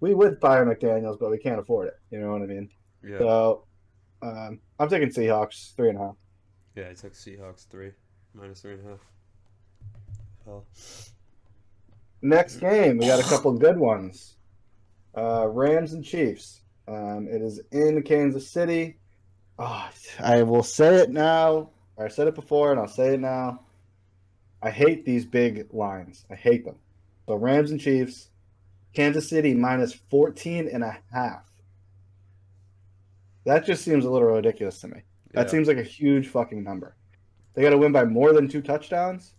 we 0.00 0.14
would 0.14 0.40
fire 0.40 0.64
McDaniels, 0.64 1.18
but 1.20 1.30
we 1.30 1.38
can't 1.38 1.60
afford 1.60 1.88
it." 1.88 1.94
You 2.10 2.20
know 2.20 2.32
what 2.32 2.42
I 2.42 2.46
mean? 2.46 2.70
Yeah. 3.04 3.18
So 3.18 3.65
um, 4.26 4.60
I'm 4.78 4.88
taking 4.88 5.08
Seahawks 5.08 5.74
three 5.74 5.90
and 5.90 5.98
a 5.98 6.02
half. 6.02 6.16
Yeah, 6.74 6.88
I 6.90 6.94
took 6.94 7.14
Seahawks 7.14 7.66
three, 7.68 7.92
minus 8.34 8.60
three 8.60 8.74
and 8.74 8.86
a 8.86 8.90
half. 8.90 9.00
Hell. 10.44 10.64
Next 12.22 12.56
game, 12.56 12.98
we 12.98 13.06
got 13.06 13.20
a 13.20 13.28
couple 13.28 13.52
good 13.52 13.78
ones. 13.78 14.36
Uh, 15.16 15.46
Rams 15.48 15.92
and 15.92 16.04
Chiefs. 16.04 16.60
Um, 16.88 17.28
it 17.28 17.42
is 17.42 17.60
in 17.72 18.02
Kansas 18.02 18.48
City. 18.48 18.98
Oh, 19.58 19.88
I 20.20 20.42
will 20.42 20.62
say 20.62 20.96
it 20.96 21.10
now. 21.10 21.70
I 21.98 22.08
said 22.08 22.28
it 22.28 22.34
before, 22.34 22.70
and 22.70 22.80
I'll 22.80 22.88
say 22.88 23.14
it 23.14 23.20
now. 23.20 23.60
I 24.62 24.70
hate 24.70 25.04
these 25.04 25.24
big 25.24 25.72
lines. 25.72 26.24
I 26.30 26.34
hate 26.34 26.64
them. 26.64 26.76
So 27.26 27.36
Rams 27.36 27.70
and 27.70 27.80
Chiefs. 27.80 28.28
Kansas 28.94 29.28
City 29.28 29.52
minus 29.52 29.92
14 29.92 30.68
and 30.72 30.82
a 30.82 30.98
half. 31.12 31.45
That 33.46 33.64
just 33.64 33.82
seems 33.84 34.04
a 34.04 34.10
little 34.10 34.28
ridiculous 34.28 34.80
to 34.80 34.88
me. 34.88 35.02
That 35.32 35.46
Yeah. 35.46 35.50
seems 35.52 35.68
like 35.68 35.78
a 35.78 35.82
huge 35.82 36.28
fucking 36.28 36.62
number. 36.62 36.96
They 37.54 37.62
got 37.62 37.70
to 37.70 37.78
win 37.78 37.92
by 37.92 38.04
more 38.04 38.32
than 38.34 38.48
two 38.48 38.60
touchdowns. 38.60 39.34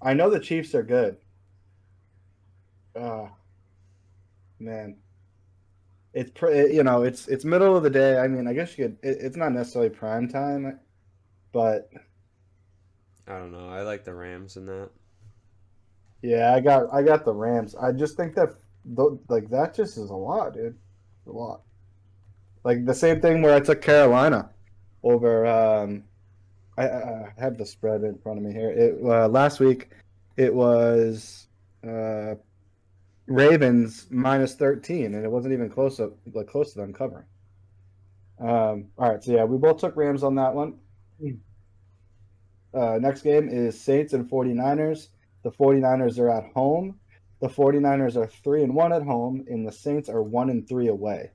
I 0.00 0.14
know 0.14 0.30
the 0.30 0.38
Chiefs 0.38 0.74
are 0.74 0.82
good. 0.84 1.16
Uh, 2.94 3.28
man, 4.60 4.98
it's 6.12 6.30
pre- 6.32 6.74
you 6.74 6.82
know 6.82 7.02
it's 7.02 7.26
it's 7.28 7.44
middle 7.44 7.74
of 7.76 7.82
the 7.82 7.90
day. 7.90 8.18
I 8.18 8.28
mean, 8.28 8.46
I 8.46 8.52
guess 8.52 8.76
you 8.76 8.84
could. 8.88 8.98
It, 9.02 9.18
it's 9.20 9.36
not 9.36 9.52
necessarily 9.52 9.88
prime 9.90 10.28
time, 10.28 10.78
but 11.52 11.90
I 13.26 13.38
don't 13.38 13.52
know. 13.52 13.68
I 13.70 13.80
like 13.82 14.04
the 14.04 14.14
Rams 14.14 14.56
in 14.58 14.66
that. 14.66 14.90
yeah, 16.20 16.54
I 16.54 16.60
got 16.60 16.92
I 16.92 17.02
got 17.02 17.24
the 17.24 17.32
Rams. 17.32 17.74
I 17.74 17.92
just 17.92 18.16
think 18.16 18.34
that 18.34 18.50
like 19.28 19.48
that 19.48 19.74
just 19.74 19.96
is 19.96 20.10
a 20.10 20.14
lot, 20.14 20.52
dude. 20.52 20.76
A 21.26 21.30
lot. 21.32 21.62
Like 22.64 22.84
the 22.84 22.94
same 22.94 23.20
thing 23.20 23.42
where 23.42 23.54
I 23.54 23.60
took 23.60 23.82
Carolina 23.82 24.50
over. 25.02 25.46
Um, 25.46 26.04
I, 26.78 26.88
I 26.88 27.32
have 27.38 27.58
the 27.58 27.66
spread 27.66 28.02
in 28.02 28.18
front 28.18 28.38
of 28.38 28.44
me 28.44 28.52
here. 28.52 28.70
It 28.70 28.98
uh, 29.04 29.28
last 29.28 29.60
week, 29.60 29.90
it 30.36 30.54
was 30.54 31.48
uh, 31.86 32.34
Ravens 33.26 34.06
minus 34.10 34.54
thirteen, 34.54 35.14
and 35.14 35.24
it 35.24 35.30
wasn't 35.30 35.54
even 35.54 35.68
close 35.70 36.00
up 36.00 36.12
like 36.32 36.46
close 36.46 36.72
to 36.72 36.78
them 36.78 36.92
covering. 36.92 37.26
Um, 38.38 38.88
all 38.98 39.10
right, 39.10 39.22
so 39.22 39.32
yeah, 39.32 39.44
we 39.44 39.56
both 39.58 39.78
took 39.78 39.96
Rams 39.96 40.22
on 40.22 40.34
that 40.36 40.54
one. 40.54 40.78
Uh, 42.74 42.98
next 43.00 43.22
game 43.22 43.48
is 43.48 43.80
Saints 43.80 44.14
and 44.14 44.28
49ers. 44.28 45.08
The 45.42 45.50
49ers 45.50 46.18
are 46.18 46.30
at 46.30 46.52
home. 46.54 46.98
The 47.40 47.48
49ers 47.48 48.16
are 48.16 48.26
3 48.26 48.64
and 48.64 48.74
1 48.74 48.92
at 48.92 49.02
home, 49.02 49.44
and 49.48 49.66
the 49.66 49.72
Saints 49.72 50.08
are 50.08 50.22
1 50.22 50.50
and 50.50 50.68
3 50.68 50.88
away. 50.88 51.30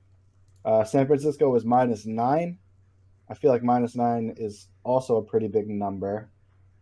Uh, 0.64 0.84
San 0.84 1.06
Francisco 1.06 1.48
was 1.48 1.64
minus 1.64 2.06
9. 2.06 2.58
I 3.30 3.34
feel 3.34 3.50
like 3.50 3.62
minus 3.62 3.94
9 3.94 4.34
is 4.36 4.68
also 4.84 5.16
a 5.16 5.22
pretty 5.22 5.48
big 5.48 5.68
number 5.68 6.30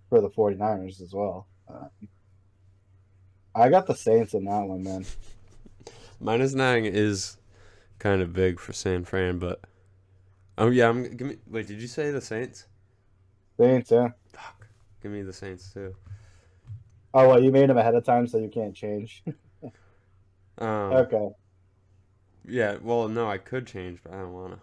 for 0.09 0.21
the 0.21 0.31
49ers 0.31 1.01
as 1.01 1.13
well. 1.13 1.49
Uh, 1.69 1.89
I 3.55 3.69
got 3.69 3.87
the 3.87 3.95
Saints 3.95 4.35
in 4.35 4.45
that 4.45 4.67
one, 4.67 4.83
man. 4.83 5.05
Minus 6.21 6.55
nine 6.55 6.85
is 6.85 7.37
kind 7.99 8.23
of 8.23 8.33
big 8.33 8.59
for 8.59 8.73
San 8.73 9.05
Fran, 9.05 9.39
but 9.39 9.61
oh 10.57 10.71
yeah, 10.71 10.89
I'm 10.89 11.05
give 11.05 11.27
me. 11.27 11.37
Wait, 11.47 11.67
did 11.67 11.81
you 11.81 11.89
say 11.89 12.11
the 12.11 12.21
Saints? 12.21 12.67
Saints, 13.59 13.91
yeah. 13.91 14.09
Fuck, 14.33 14.67
give 15.03 15.13
me 15.13 15.23
the 15.23 15.33
Saints 15.33 15.73
too. 15.73 15.95
Oh, 17.13 17.29
well, 17.29 17.43
you 17.43 17.51
made 17.51 17.71
them 17.71 17.79
ahead 17.79 17.95
of 17.95 18.05
time, 18.05 18.27
so 18.27 18.39
you 18.39 18.49
can't 18.49 18.75
change. 18.75 19.23
Um, 20.59 20.69
okay. 20.69 21.29
Yeah, 22.49 22.77
well, 22.81 23.09
no, 23.09 23.29
I 23.29 23.39
could 23.39 23.67
change, 23.67 23.99
but 24.03 24.13
I 24.13 24.19
don't 24.19 24.33
want 24.33 24.53
to. 24.55 24.61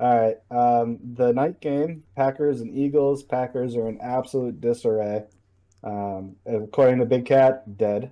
All 0.00 0.18
right. 0.18 0.36
Um, 0.50 0.98
the 1.14 1.32
night 1.32 1.60
game, 1.60 2.02
Packers 2.16 2.60
and 2.60 2.76
Eagles. 2.76 3.22
Packers 3.22 3.76
are 3.76 3.88
in 3.88 4.00
absolute 4.00 4.60
disarray. 4.60 5.24
Um, 5.84 6.36
according 6.46 6.98
to 6.98 7.06
Big 7.06 7.26
Cat, 7.26 7.76
dead. 7.76 8.10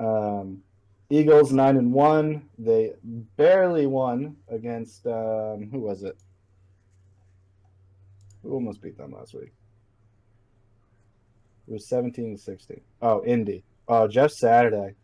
Um, 0.00 0.62
Eagles 1.10 1.52
nine 1.52 1.76
and 1.76 1.92
one. 1.92 2.48
They 2.58 2.94
barely 3.36 3.86
won 3.86 4.36
against 4.48 5.06
um, 5.06 5.68
who 5.70 5.80
was 5.80 6.02
it? 6.02 6.16
Who 8.42 8.52
almost 8.52 8.80
beat 8.82 8.96
them 8.96 9.12
last 9.12 9.34
week? 9.34 9.52
It 11.66 11.72
was 11.72 11.86
seventeen 11.86 12.36
to 12.36 12.42
sixteen. 12.42 12.80
Oh, 13.02 13.24
Indy. 13.24 13.64
Oh, 13.86 14.08
Jeff 14.08 14.32
Saturday. 14.32 14.94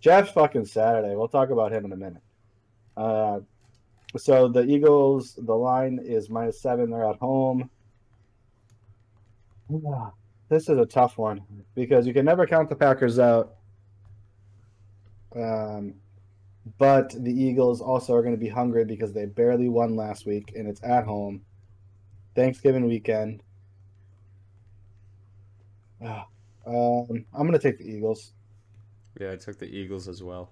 Jeff 0.00 0.34
fucking 0.34 0.66
Saturday. 0.66 1.14
We'll 1.16 1.28
talk 1.28 1.50
about 1.50 1.72
him 1.72 1.84
in 1.84 1.92
a 1.92 1.96
minute. 1.96 2.22
Uh, 2.96 3.40
so 4.16 4.48
the 4.48 4.64
Eagles, 4.64 5.34
the 5.36 5.54
line 5.54 5.98
is 6.02 6.30
minus 6.30 6.60
seven. 6.60 6.90
They're 6.90 7.08
at 7.08 7.16
home. 7.16 7.70
This 10.48 10.68
is 10.68 10.78
a 10.78 10.86
tough 10.86 11.18
one 11.18 11.40
because 11.74 12.06
you 12.06 12.14
can 12.14 12.24
never 12.24 12.46
count 12.46 12.68
the 12.68 12.76
Packers 12.76 13.18
out. 13.18 13.56
Um, 15.34 15.94
but 16.78 17.12
the 17.18 17.32
Eagles 17.32 17.80
also 17.80 18.14
are 18.14 18.22
going 18.22 18.34
to 18.34 18.40
be 18.40 18.48
hungry 18.48 18.84
because 18.84 19.12
they 19.12 19.26
barely 19.26 19.68
won 19.68 19.96
last 19.96 20.24
week 20.24 20.52
and 20.54 20.68
it's 20.68 20.80
at 20.84 21.04
home. 21.04 21.42
Thanksgiving 22.34 22.86
weekend. 22.86 23.42
Um, 26.68 27.24
I'm 27.32 27.46
going 27.46 27.52
to 27.52 27.60
take 27.60 27.78
the 27.78 27.88
Eagles. 27.88 28.32
Yeah, 29.18 29.32
I 29.32 29.36
took 29.36 29.58
the 29.58 29.66
Eagles 29.66 30.08
as 30.08 30.22
well. 30.22 30.50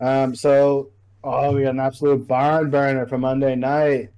Um, 0.00 0.34
so, 0.34 0.90
oh, 1.24 1.52
we 1.52 1.62
got 1.62 1.70
an 1.70 1.80
absolute 1.80 2.26
barn 2.26 2.70
burner 2.70 3.06
for 3.06 3.18
Monday 3.18 3.54
night. 3.54 4.10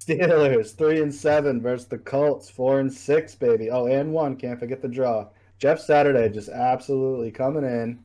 Steelers 0.00 0.76
three 0.76 1.02
and 1.02 1.14
seven 1.14 1.60
versus 1.60 1.88
the 1.88 1.98
Colts 1.98 2.48
four 2.48 2.80
and 2.80 2.92
six, 2.92 3.34
baby. 3.34 3.70
Oh, 3.70 3.86
and 3.86 4.12
one. 4.12 4.36
Can't 4.36 4.58
forget 4.58 4.80
the 4.80 4.88
draw. 4.88 5.28
Jeff 5.58 5.80
Saturday 5.80 6.28
just 6.28 6.48
absolutely 6.48 7.30
coming 7.30 7.64
in, 7.64 7.98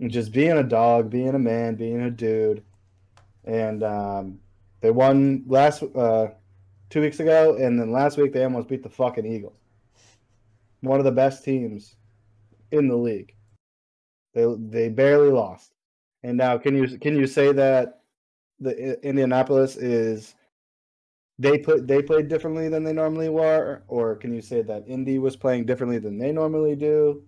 and 0.00 0.10
just 0.10 0.32
being 0.32 0.58
a 0.58 0.62
dog, 0.62 1.10
being 1.10 1.34
a 1.34 1.38
man, 1.38 1.74
being 1.74 2.02
a 2.02 2.10
dude. 2.10 2.62
And 3.44 3.82
um, 3.82 4.38
they 4.80 4.90
won 4.90 5.44
last 5.46 5.82
uh, 5.82 6.28
two 6.90 7.00
weeks 7.00 7.20
ago, 7.20 7.56
and 7.56 7.80
then 7.80 7.90
last 7.90 8.18
week 8.18 8.32
they 8.32 8.44
almost 8.44 8.68
beat 8.68 8.82
the 8.82 8.90
fucking 8.90 9.26
Eagles. 9.26 9.61
One 10.82 10.98
of 10.98 11.04
the 11.04 11.12
best 11.12 11.44
teams 11.44 11.96
in 12.70 12.88
the 12.88 12.96
league. 12.96 13.34
They 14.34 14.46
they 14.58 14.88
barely 14.88 15.30
lost. 15.30 15.72
And 16.22 16.36
now, 16.36 16.58
can 16.58 16.76
you 16.76 16.98
can 16.98 17.16
you 17.16 17.26
say 17.26 17.52
that 17.52 18.00
the 18.60 19.00
Indianapolis 19.06 19.76
is 19.76 20.34
they 21.38 21.58
put 21.58 21.86
they 21.86 22.02
played 22.02 22.28
differently 22.28 22.68
than 22.68 22.84
they 22.84 22.92
normally 22.92 23.28
were, 23.28 23.82
or 23.88 24.16
can 24.16 24.32
you 24.32 24.40
say 24.40 24.62
that 24.62 24.84
Indy 24.86 25.18
was 25.18 25.36
playing 25.36 25.66
differently 25.66 25.98
than 25.98 26.18
they 26.18 26.32
normally 26.32 26.76
do, 26.76 27.24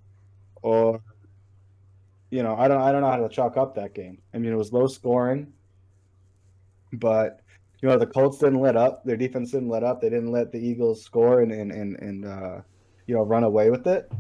or 0.63 1.03
you 2.31 2.43
know 2.43 2.55
I 2.57 2.69
don't 2.69 2.81
I 2.81 2.93
don't 2.93 3.03
know 3.03 3.11
how 3.11 3.17
to 3.17 3.29
chalk 3.29 3.57
up 3.57 3.75
that 3.75 3.95
game. 3.95 4.19
I 4.33 4.39
mean 4.39 4.53
it 4.53 4.57
was 4.57 4.73
low 4.73 4.87
scoring, 4.87 5.53
but 6.93 7.41
you 7.83 7.89
know 7.89 7.99
the 7.99 8.07
Colts 8.07 8.39
didn't 8.39 8.61
let 8.61 8.77
up. 8.77 9.05
Their 9.05 9.17
defense 9.17 9.51
didn't 9.51 9.69
let 9.69 9.83
up. 9.83 10.01
They 10.01 10.11
didn't 10.11 10.33
let 10.33 10.53
the 10.53 10.59
Eagles 10.59 11.03
score 11.03 11.41
and 11.41 11.51
and 11.51 11.73
and, 11.73 11.97
and 11.97 12.25
uh, 12.25 12.61
you 13.07 13.15
know 13.15 13.23
run 13.23 13.45
away 13.45 13.71
with 13.71 13.87
it. 13.87 14.11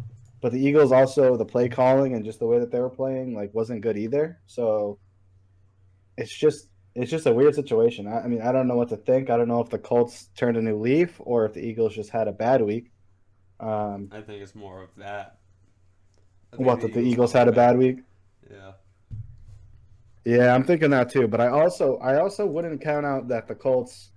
But 0.40 0.52
the 0.52 0.60
Eagles 0.60 0.92
also 0.92 1.36
the 1.36 1.44
play 1.44 1.68
calling 1.68 2.14
and 2.14 2.24
just 2.24 2.38
the 2.38 2.46
way 2.46 2.58
that 2.58 2.70
they 2.70 2.80
were 2.80 2.90
playing 2.90 3.34
like 3.34 3.54
wasn't 3.54 3.80
good 3.80 3.96
either. 3.96 4.40
So 4.46 4.98
it's 6.16 6.36
just 6.36 6.68
it's 6.94 7.10
just 7.10 7.26
a 7.26 7.32
weird 7.32 7.54
situation. 7.54 8.06
I, 8.06 8.20
I 8.20 8.26
mean, 8.28 8.42
I 8.42 8.52
don't 8.52 8.68
know 8.68 8.76
what 8.76 8.88
to 8.90 8.96
think. 8.96 9.30
I 9.30 9.36
don't 9.36 9.48
know 9.48 9.60
if 9.60 9.70
the 9.70 9.78
Colts 9.78 10.28
turned 10.36 10.56
a 10.56 10.62
new 10.62 10.78
leaf 10.78 11.16
or 11.18 11.44
if 11.44 11.54
the 11.54 11.60
Eagles 11.60 11.94
just 11.94 12.10
had 12.10 12.28
a 12.28 12.32
bad 12.32 12.62
week. 12.62 12.92
Um, 13.58 14.10
I 14.12 14.20
think 14.20 14.42
it's 14.42 14.54
more 14.54 14.82
of 14.82 14.90
that. 14.96 15.38
What 16.56 16.80
that 16.82 16.92
the 16.92 17.00
Eagles 17.00 17.32
had 17.32 17.48
a 17.48 17.52
bad 17.52 17.76
week? 17.76 17.98
Yeah. 18.50 18.72
Yeah, 20.24 20.54
I'm 20.54 20.64
thinking 20.64 20.90
that 20.90 21.10
too. 21.10 21.26
But 21.26 21.40
I 21.40 21.48
also 21.48 21.96
I 21.98 22.20
also 22.20 22.46
wouldn't 22.46 22.80
count 22.80 23.04
out 23.04 23.28
that 23.28 23.48
the 23.48 23.54
Colts. 23.54 24.10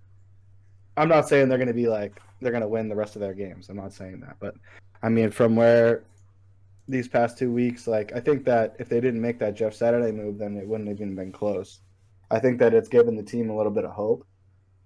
I'm 0.96 1.10
not 1.10 1.28
saying 1.28 1.50
they're 1.50 1.58
going 1.58 1.68
to 1.68 1.74
be 1.74 1.88
like 1.88 2.22
they're 2.40 2.52
going 2.52 2.62
to 2.62 2.68
win 2.68 2.90
the 2.90 2.96
rest 2.96 3.16
of 3.16 3.22
their 3.22 3.34
games. 3.34 3.70
I'm 3.70 3.78
not 3.78 3.94
saying 3.94 4.20
that, 4.22 4.38
but 4.40 4.56
I 5.04 5.10
mean 5.10 5.32
from 5.32 5.56
where 5.56 6.04
these 6.88 7.08
past 7.08 7.38
two 7.38 7.52
weeks, 7.52 7.88
like 7.88 8.14
I 8.16 8.20
think 8.20 8.46
that 8.46 8.76
if 8.80 8.90
they 8.90 9.02
didn't 9.02 9.22
make 9.22 9.40
that 9.40 9.56
Jeff 9.56 9.74
Saturday 9.74 10.12
move, 10.12 10.38
then 10.38 10.58
it 10.58 10.68
wouldn't 10.68 10.90
have 10.90 10.98
even 10.98 11.16
been 11.16 11.32
close. 11.32 11.80
I 12.32 12.40
think 12.40 12.60
that 12.60 12.74
it's 12.74 12.90
given 12.90 13.16
the 13.16 13.24
team 13.24 13.50
a 13.50 13.56
little 13.56 13.72
bit 13.72 13.86
of 13.86 13.92
hope. 13.92 14.26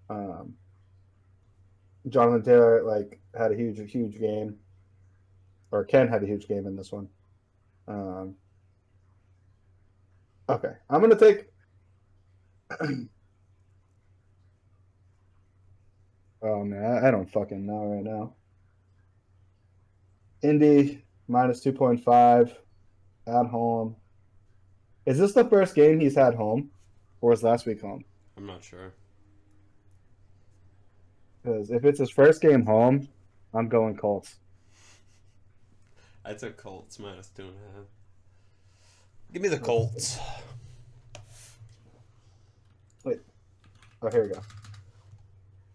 Um, 0.10 0.54
Jonathan 2.10 2.44
Taylor 2.44 2.84
like 2.84 3.20
had 3.38 3.52
a 3.52 3.56
huge 3.56 3.78
huge 3.92 4.20
game, 4.20 4.58
or 5.72 5.86
Ken 5.86 6.08
had 6.08 6.24
a 6.24 6.28
huge 6.28 6.48
game 6.48 6.66
in 6.66 6.76
this 6.76 6.92
one. 6.92 7.08
Um, 7.88 8.36
okay, 10.50 10.74
I'm 10.90 11.02
gonna 11.02 11.16
take. 11.16 11.48
oh 16.42 16.64
man, 16.64 16.84
I, 16.84 17.08
I 17.08 17.12
don't 17.12 17.30
fucking 17.32 17.66
know 17.66 17.86
right 17.86 18.04
now. 18.04 18.34
Indy 20.42 21.04
minus 21.28 21.62
two 21.62 21.72
point 21.72 22.04
five 22.04 22.56
at 23.28 23.46
home. 23.46 23.96
Is 25.06 25.18
this 25.18 25.34
the 25.34 25.46
first 25.46 25.76
game 25.76 26.00
he's 26.00 26.16
had 26.16 26.36
home, 26.36 26.70
or 27.22 27.32
was 27.32 27.44
last 27.44 27.66
week 27.66 27.82
home? 27.82 28.04
I'm 28.38 28.46
not 28.46 28.64
sure. 28.64 28.94
Because 31.42 31.72
if 31.72 31.86
it's 31.86 32.00
his 32.00 32.12
first 32.12 32.42
game 32.42 32.66
home, 32.66 33.08
I'm 33.54 33.68
going 33.68 33.98
Colts. 33.98 34.36
I 36.24 36.34
took 36.36 36.56
Colts 36.56 37.00
minus 37.00 37.30
two 37.30 37.44
and 37.44 37.52
a 37.52 37.78
half. 37.78 37.88
Give 39.34 39.42
me 39.42 39.50
the 39.50 39.58
Colts. 39.58 40.20
Wait. 43.04 43.20
Oh, 44.04 44.10
here 44.10 44.24
we 44.28 44.34
go. 44.34 44.42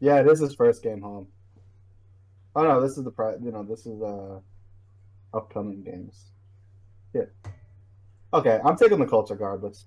Yeah, 0.01 0.21
it 0.21 0.27
is 0.27 0.41
his 0.41 0.55
first 0.55 0.83
game 0.83 1.01
home. 1.01 1.29
Oh 2.55 2.63
no, 2.63 2.81
this 2.81 2.97
is 2.97 3.05
the 3.05 3.11
pri- 3.11 3.37
you 3.43 3.51
know 3.51 3.63
this 3.63 3.87
is 3.87 4.01
uh 4.03 4.41
upcoming 5.35 5.83
games. 5.83 6.33
Yeah. 7.15 7.25
Okay, 8.33 8.61
I'm 8.65 8.77
taking 8.77 8.99
the 8.99 9.07
Colts 9.07 9.31
regardless. 9.31 9.87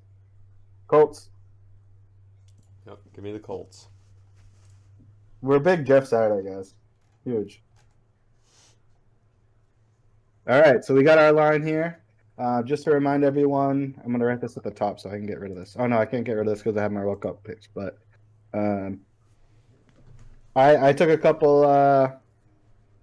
Colts. 0.87 1.29
Yep, 2.87 2.99
give 3.13 3.23
me 3.23 3.31
the 3.31 3.39
Colts. 3.39 3.87
We're 5.41 5.59
big 5.59 5.85
Jeff 5.85 6.07
Saturday 6.07 6.49
guys. 6.49 6.73
Huge. 7.23 7.61
All 10.47 10.59
right, 10.59 10.83
so 10.83 10.95
we 10.95 11.03
got 11.03 11.19
our 11.19 11.31
line 11.31 11.61
here. 11.61 12.01
Uh, 12.39 12.63
just 12.63 12.85
to 12.85 12.91
remind 12.91 13.23
everyone, 13.23 13.99
I'm 14.03 14.11
gonna 14.11 14.25
write 14.25 14.41
this 14.41 14.57
at 14.57 14.63
the 14.63 14.71
top 14.71 14.99
so 14.99 15.09
I 15.09 15.13
can 15.13 15.25
get 15.25 15.39
rid 15.39 15.51
of 15.51 15.57
this. 15.57 15.75
Oh 15.77 15.85
no, 15.85 15.97
I 15.97 16.05
can't 16.05 16.23
get 16.23 16.33
rid 16.33 16.47
of 16.47 16.53
this 16.53 16.63
because 16.63 16.77
I 16.77 16.81
have 16.81 16.91
my 16.91 17.03
World 17.03 17.21
Cup 17.21 17.43
picks. 17.43 17.67
But 17.67 17.97
um, 18.53 19.01
I 20.59 20.89
I 20.89 20.93
took 20.93 21.09
a 21.09 21.17
couple 21.17 21.65
uh, 21.65 22.11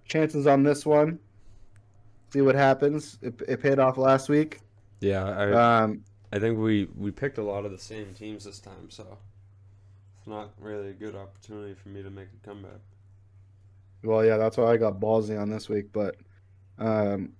chances 0.05 0.47
on 0.47 0.63
this 0.63 0.85
one. 0.85 1.19
See 2.31 2.41
what 2.41 2.55
happens. 2.55 3.17
It, 3.21 3.41
it 3.47 3.61
paid 3.61 3.79
off 3.79 3.97
last 3.97 4.29
week. 4.29 4.59
Yeah, 4.99 5.23
I 5.25 5.83
Um, 5.83 6.03
I 6.31 6.39
think 6.39 6.57
we 6.59 6.87
we 6.95 7.11
picked 7.11 7.37
a 7.37 7.43
lot 7.43 7.65
of 7.65 7.71
the 7.71 7.77
same 7.77 8.13
teams 8.13 8.43
this 8.43 8.59
time, 8.59 8.89
so 8.89 9.17
it's 10.17 10.27
not 10.27 10.51
really 10.59 10.89
a 10.89 10.93
good 10.93 11.15
opportunity 11.15 11.73
for 11.73 11.89
me 11.89 12.03
to 12.03 12.09
make 12.09 12.27
a 12.27 12.47
comeback. 12.47 12.81
well, 14.03 14.25
yeah, 14.25 14.37
that's 14.37 14.57
why 14.57 14.65
I 14.71 14.77
got 14.77 14.99
ballsy 14.99 15.39
on 15.39 15.49
this 15.49 15.69
week. 15.69 15.85
But 15.93 16.15
um, 16.77 17.33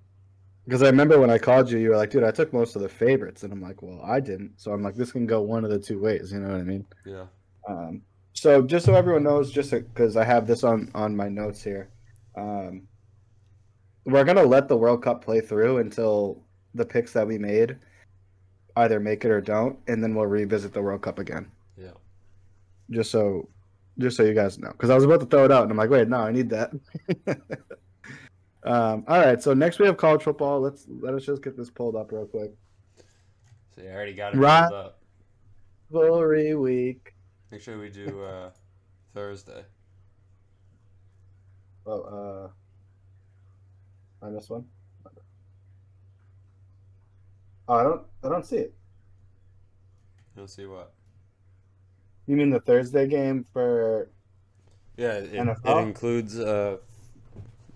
because 0.66 0.84
I 0.84 0.88
remember 0.88 1.20
when 1.20 1.30
I 1.30 1.38
called 1.38 1.70
you, 1.70 1.80
you 1.80 1.90
were 1.90 1.98
like, 1.98 2.12
"Dude, 2.12 2.24
I 2.24 2.32
took 2.32 2.54
most 2.54 2.76
of 2.76 2.82
the 2.82 2.90
favorites," 2.90 3.44
and 3.44 3.52
I'm 3.52 3.62
like, 3.62 3.82
"Well, 3.82 4.02
I 4.04 4.20
didn't." 4.20 4.54
So 4.58 4.72
I'm 4.72 4.82
like, 4.84 4.96
"This 4.96 5.12
can 5.12 5.26
go 5.26 5.42
one 5.42 5.64
of 5.66 5.72
the 5.72 5.80
two 5.80 6.00
ways." 6.00 6.32
You 6.32 6.40
know 6.40 6.50
what 6.50 6.60
I 6.60 6.64
mean? 6.64 6.86
Yeah. 7.06 7.26
Um, 7.68 8.02
so 8.38 8.62
just 8.62 8.86
so 8.86 8.94
everyone 8.94 9.24
knows, 9.24 9.52
just 9.52 9.72
because 9.72 10.16
I 10.16 10.24
have 10.24 10.46
this 10.46 10.64
on 10.64 10.92
on 10.94 11.16
my 11.16 11.28
notes 11.28 11.64
here, 11.64 11.90
um, 12.36 12.84
we're 14.06 14.24
gonna 14.24 14.44
let 14.44 14.68
the 14.68 14.78
World 14.78 15.02
Cup 15.02 15.24
play 15.24 15.42
through 15.42 15.80
until 15.80 16.44
the 16.76 16.86
picks 16.86 17.14
that 17.14 17.26
we 17.26 17.40
made 17.40 17.78
either 18.76 19.00
make 19.00 19.26
it 19.26 19.32
or 19.32 19.42
don't, 19.42 19.80
and 19.88 20.04
then 20.04 20.14
we'll 20.14 20.28
revisit 20.28 20.72
the 20.72 20.82
World 20.84 21.02
Cup 21.02 21.18
again. 21.18 21.50
Yeah. 21.76 21.94
Just 22.92 23.10
so, 23.10 23.50
just 23.98 24.16
so 24.16 24.24
you 24.24 24.36
guys 24.36 24.60
know, 24.60 24.70
because 24.70 24.92
I 24.92 24.96
was 24.96 25.04
about 25.04 25.22
to 25.22 25.26
throw 25.26 25.46
it 25.46 25.52
out, 25.52 25.64
and 25.64 25.72
I'm 25.72 25.78
like, 25.78 25.90
wait, 25.90 26.08
no, 26.08 26.18
I 26.18 26.32
need 26.32 26.52
that. 26.52 26.72
um, 28.64 29.04
all 29.08 29.20
right, 29.20 29.42
so 29.42 29.56
next 29.56 29.80
we 29.80 29.88
have 29.88 29.98
college 29.98 30.22
football. 30.22 30.62
Let's 30.62 30.86
let 30.88 31.16
us 31.16 31.26
just 31.26 31.42
get 31.42 31.58
this 31.58 31.72
pulled 31.72 31.96
up 31.96 32.12
real 32.12 32.28
quick. 32.28 32.52
So 33.76 33.82
you 33.82 33.90
already 33.90 34.14
got 34.14 34.36
it 34.36 34.38
pulled 34.70 34.80
up. 34.80 35.00
Glory 35.92 36.54
week. 36.54 37.16
Make 37.52 37.62
sure 37.62 37.80
we 37.80 37.90
do 37.90 38.24
uh, 38.24 38.50
Thursday. 39.14 39.64
Oh, 41.86 42.02
uh, 42.02 42.50
minus 44.22 44.50
one. 44.50 44.66
Oh, 47.70 47.74
I 47.74 47.84
don't, 47.84 48.02
I 48.24 48.30
don't 48.30 48.46
see 48.46 48.58
it. 48.58 48.74
You'll 50.36 50.48
see 50.48 50.66
what. 50.66 50.94
You 52.28 52.36
mean 52.36 52.50
the 52.50 52.60
Thursday 52.60 53.08
game 53.08 53.46
for? 53.54 54.10
Yeah, 54.98 55.14
it, 55.14 55.34
it 55.34 55.78
includes 55.78 56.38
uh, 56.38 56.78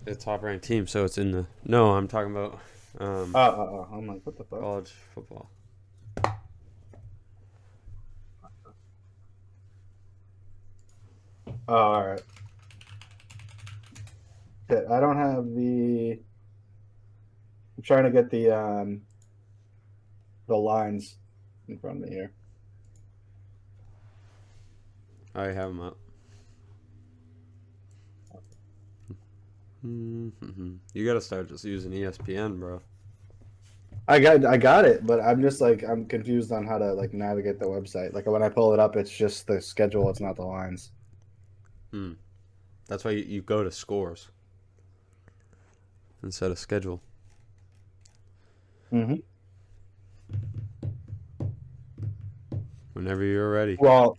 a 0.06 0.14
top 0.14 0.42
ranked 0.42 0.64
team, 0.66 0.86
so 0.86 1.04
it's 1.04 1.16
in 1.16 1.30
the. 1.30 1.46
No, 1.64 1.92
I'm 1.92 2.08
talking 2.08 2.32
about 2.32 2.60
um, 3.00 3.32
Oh, 3.34 3.40
oh, 3.40 3.88
oh, 3.90 3.96
I'm 3.96 4.06
like, 4.06 4.20
what 4.24 4.36
the 4.36 4.44
fuck? 4.44 4.60
college 4.60 4.92
football. 5.14 5.50
All 11.68 12.06
right. 12.06 12.22
Shit, 14.70 14.86
I 14.90 15.00
don't 15.00 15.16
have 15.16 15.44
the. 15.54 16.18
I'm 17.76 17.82
trying 17.82 18.04
to 18.04 18.10
get 18.10 18.30
the 18.30 18.50
um. 18.50 19.02
The 20.48 20.56
lines 20.56 21.16
in 21.68 21.78
front 21.78 22.02
of 22.02 22.08
me 22.08 22.14
here. 22.14 22.32
I 25.34 25.46
have 25.46 25.68
them 25.68 25.80
up. 25.80 25.96
Mhm. 29.84 30.78
You 30.94 31.06
gotta 31.06 31.20
start 31.20 31.48
just 31.48 31.64
using 31.64 31.92
ESPN, 31.92 32.58
bro. 32.58 32.80
I 34.08 34.18
got, 34.18 34.44
I 34.44 34.56
got 34.56 34.84
it, 34.84 35.06
but 35.06 35.20
I'm 35.20 35.40
just 35.40 35.60
like, 35.60 35.84
I'm 35.84 36.06
confused 36.06 36.50
on 36.52 36.66
how 36.66 36.76
to 36.76 36.92
like 36.92 37.12
navigate 37.14 37.58
the 37.58 37.66
website. 37.66 38.12
Like 38.12 38.26
when 38.26 38.42
I 38.42 38.48
pull 38.48 38.72
it 38.74 38.80
up, 38.80 38.96
it's 38.96 39.10
just 39.10 39.46
the 39.46 39.60
schedule. 39.60 40.10
It's 40.10 40.20
not 40.20 40.36
the 40.36 40.42
lines. 40.42 40.90
That's 42.88 43.04
why 43.04 43.12
you, 43.12 43.24
you 43.24 43.42
go 43.42 43.62
to 43.64 43.70
scores 43.70 44.28
instead 46.22 46.50
of 46.50 46.58
schedule. 46.58 47.00
Mm-hmm. 48.92 49.16
Whenever 52.92 53.24
you're 53.24 53.50
ready. 53.50 53.76
Well, 53.80 54.18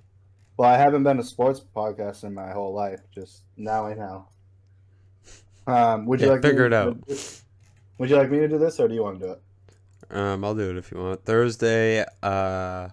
well, 0.57 0.69
I 0.69 0.77
haven't 0.77 1.03
been 1.03 1.19
a 1.19 1.23
sports 1.23 1.63
podcast 1.75 2.23
in 2.23 2.33
my 2.33 2.51
whole 2.51 2.73
life. 2.73 3.01
Just 3.13 3.43
now 3.57 3.85
I 3.85 3.93
know. 3.93 4.27
Um, 5.67 6.05
would 6.07 6.19
you 6.19 6.27
Yeah, 6.27 6.33
like 6.33 6.43
me 6.43 6.49
figure 6.49 6.69
to- 6.69 6.75
it 6.75 6.79
out. 7.09 7.39
Would 7.99 8.09
you 8.09 8.17
like 8.17 8.31
me 8.31 8.39
to 8.39 8.47
do 8.47 8.57
this, 8.57 8.79
or 8.79 8.87
do 8.87 8.93
you 8.95 9.03
want 9.03 9.19
to 9.19 9.25
do 9.25 9.31
it? 9.33 9.41
Um, 10.17 10.43
I'll 10.43 10.55
do 10.55 10.69
it 10.71 10.77
if 10.77 10.91
you 10.91 10.97
want. 10.97 11.23
Thursday, 11.25 12.03
uh, 12.21 12.89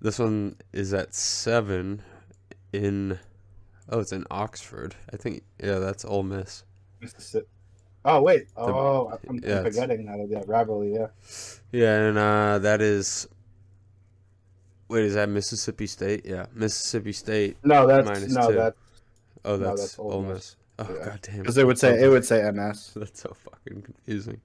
this 0.00 0.18
one 0.18 0.56
is 0.72 0.92
at 0.94 1.14
seven 1.14 2.02
in. 2.72 3.18
Oh, 3.88 4.00
it's 4.00 4.12
in 4.12 4.24
Oxford. 4.30 4.94
I 5.12 5.16
think. 5.16 5.42
Yeah, 5.62 5.78
that's 5.78 6.04
Ole 6.04 6.22
Miss. 6.22 6.64
Mississippi. 7.00 7.46
Oh 8.04 8.20
wait. 8.22 8.46
Oh, 8.56 9.16
I'm, 9.28 9.36
yeah, 9.42 9.60
I'm 9.60 9.66
it's- 9.66 9.74
forgetting 9.76 10.06
that. 10.06 10.26
Yeah, 10.28 10.42
rivalry. 10.46 10.92
Yeah. 10.94 11.06
Yeah, 11.72 11.98
and 12.08 12.18
uh, 12.18 12.58
that 12.60 12.80
is. 12.82 13.28
Wait, 14.88 15.04
is 15.04 15.14
that 15.14 15.28
Mississippi 15.28 15.86
State? 15.86 16.26
Yeah, 16.26 16.46
Mississippi 16.52 17.12
State. 17.12 17.56
No, 17.64 17.86
that's 17.86 18.06
Minus 18.06 18.32
no, 18.32 18.48
two. 18.48 18.54
that's 18.56 18.76
Oh, 19.44 19.56
No, 19.56 19.68
that's, 19.68 19.80
that's 19.80 19.98
Ole 19.98 20.12
Ole 20.12 20.22
Miss. 20.22 20.34
Miss. 20.34 20.56
Oh 20.78 20.94
Yeah. 20.98 21.04
god 21.04 21.18
damn. 21.22 21.38
because 21.38 21.58
it 21.58 21.66
would 21.66 21.78
say 21.78 22.02
it 22.02 22.08
would 22.08 22.24
say 22.24 22.50
MS. 22.50 22.92
That's 22.96 23.20
so 23.22 23.34
fucking 23.34 23.82
confusing. 23.82 24.40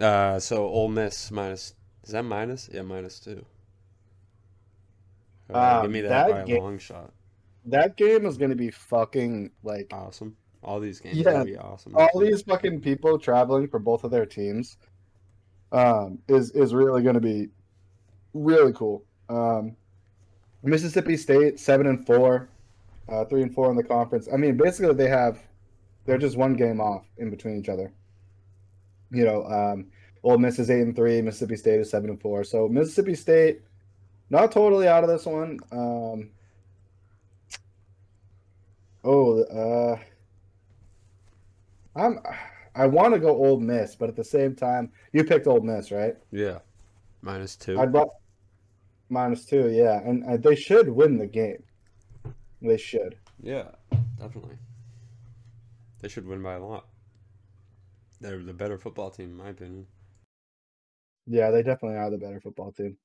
Uh, 0.00 0.38
so 0.38 0.66
Ole 0.66 0.88
Miss 0.88 1.30
minus. 1.30 1.74
Is 2.04 2.10
that 2.12 2.22
minus? 2.24 2.68
Yeah, 2.72 2.82
minus 2.82 3.18
two. 3.20 3.44
Uh, 5.52 5.80
give 5.82 5.86
Um, 5.86 5.92
me 5.92 6.00
that, 6.02 6.08
that 6.08 6.30
by 6.30 6.44
ga- 6.52 6.58
a 6.58 6.60
long 6.62 6.78
shot. 6.78 7.12
That 7.66 7.96
game 7.96 8.26
is 8.26 8.36
gonna 8.36 8.54
be 8.54 8.70
fucking 8.70 9.50
like 9.62 9.88
Awesome. 9.92 10.36
All 10.62 10.80
these 10.80 11.00
games 11.00 11.16
Yeah, 11.18 11.28
are 11.28 11.32
gonna 11.32 11.44
be 11.44 11.56
awesome. 11.56 11.94
all 11.96 12.20
these 12.20 12.42
fucking 12.42 12.80
people 12.80 13.18
traveling 13.18 13.68
for 13.68 13.78
both 13.78 14.04
of 14.04 14.10
their 14.10 14.26
teams. 14.26 14.76
Um, 15.72 16.18
is 16.28 16.50
is 16.52 16.72
really 16.74 17.02
gonna 17.02 17.20
be 17.20 17.48
really 18.32 18.72
cool. 18.72 19.04
Um, 19.28 19.76
Mississippi 20.62 21.16
State 21.16 21.58
seven 21.58 21.86
and 21.86 22.06
four, 22.06 22.48
uh, 23.08 23.24
three 23.26 23.42
and 23.42 23.52
four 23.54 23.70
in 23.70 23.76
the 23.76 23.82
conference. 23.82 24.28
I 24.32 24.36
mean, 24.36 24.56
basically 24.56 24.94
they 24.94 25.08
have 25.08 25.42
they're 26.06 26.18
just 26.18 26.36
one 26.36 26.54
game 26.54 26.80
off 26.80 27.06
in 27.18 27.30
between 27.30 27.58
each 27.58 27.68
other. 27.68 27.92
You 29.10 29.24
know, 29.24 29.44
um, 29.46 29.86
Ole 30.22 30.38
Miss 30.38 30.58
is 30.58 30.70
eight 30.70 30.82
and 30.82 30.94
three, 30.96 31.20
Mississippi 31.22 31.56
State 31.56 31.80
is 31.80 31.90
seven 31.90 32.10
and 32.10 32.20
four. 32.20 32.44
So 32.44 32.68
Mississippi 32.68 33.14
State 33.14 33.60
not 34.30 34.52
totally 34.52 34.88
out 34.88 35.04
of 35.04 35.10
this 35.10 35.26
one. 35.26 35.58
Um, 35.72 36.30
oh, 39.04 39.42
uh, 39.44 39.98
I'm 41.96 42.18
I 42.74 42.86
want 42.86 43.14
to 43.14 43.20
go 43.20 43.28
Ole 43.28 43.60
Miss, 43.60 43.94
but 43.94 44.08
at 44.08 44.16
the 44.16 44.24
same 44.24 44.54
time, 44.56 44.90
you 45.12 45.22
picked 45.22 45.46
Ole 45.46 45.60
Miss, 45.60 45.92
right? 45.92 46.16
Yeah, 46.32 46.58
minus 47.22 47.56
two. 47.56 47.78
I 47.78 47.86
bought 47.86 48.10
minus 49.08 49.44
two, 49.44 49.70
yeah, 49.70 50.00
and 50.00 50.24
uh, 50.24 50.36
they 50.36 50.56
should 50.56 50.88
win 50.88 51.18
the 51.18 51.26
game. 51.26 51.62
They 52.60 52.76
should. 52.76 53.16
Yeah, 53.40 53.68
definitely. 54.18 54.56
They 56.00 56.08
should 56.08 56.26
win 56.26 56.42
by 56.42 56.54
a 56.54 56.64
lot. 56.64 56.86
They're 58.20 58.42
the 58.42 58.52
better 58.52 58.78
football 58.78 59.10
team, 59.10 59.30
in 59.30 59.36
my 59.36 59.50
opinion. 59.50 59.86
Yeah, 61.26 61.50
they 61.50 61.62
definitely 61.62 61.98
are 61.98 62.10
the 62.10 62.18
better 62.18 62.40
football 62.40 62.72
team. 62.72 62.96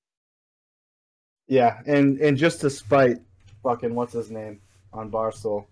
Yeah, 1.47 1.80
and 1.86 2.20
and 2.20 2.38
just 2.38 2.62
to 2.62 2.70
spite 2.70 3.18
fucking 3.64 3.93
what's 3.93 4.14
his 4.14 4.32
name 4.32 4.62
on 4.93 5.12
Barstool 5.12 5.66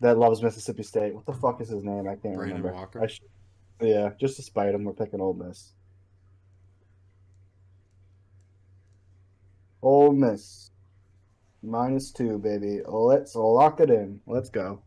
that 0.00 0.18
loves 0.18 0.42
Mississippi 0.42 0.82
State. 0.82 1.14
What 1.14 1.26
the 1.26 1.32
fuck 1.32 1.60
is 1.60 1.68
his 1.68 1.84
name? 1.84 2.08
I 2.08 2.16
can't 2.16 2.34
Brandon 2.34 2.58
remember. 2.58 2.72
Walker? 2.72 3.08
Yeah, 3.80 4.10
just 4.18 4.36
to 4.36 4.42
spite 4.42 4.74
him, 4.74 4.84
we're 4.84 4.92
picking 4.92 5.20
Ole 5.20 5.34
Miss. 5.34 5.72
Ole 9.82 10.12
Miss 10.12 10.70
minus 11.62 12.10
two, 12.10 12.38
baby. 12.38 12.80
Let's 12.86 13.34
lock 13.34 13.80
it 13.80 13.90
in. 13.90 14.20
Let's 14.26 14.50
go. 14.50 14.82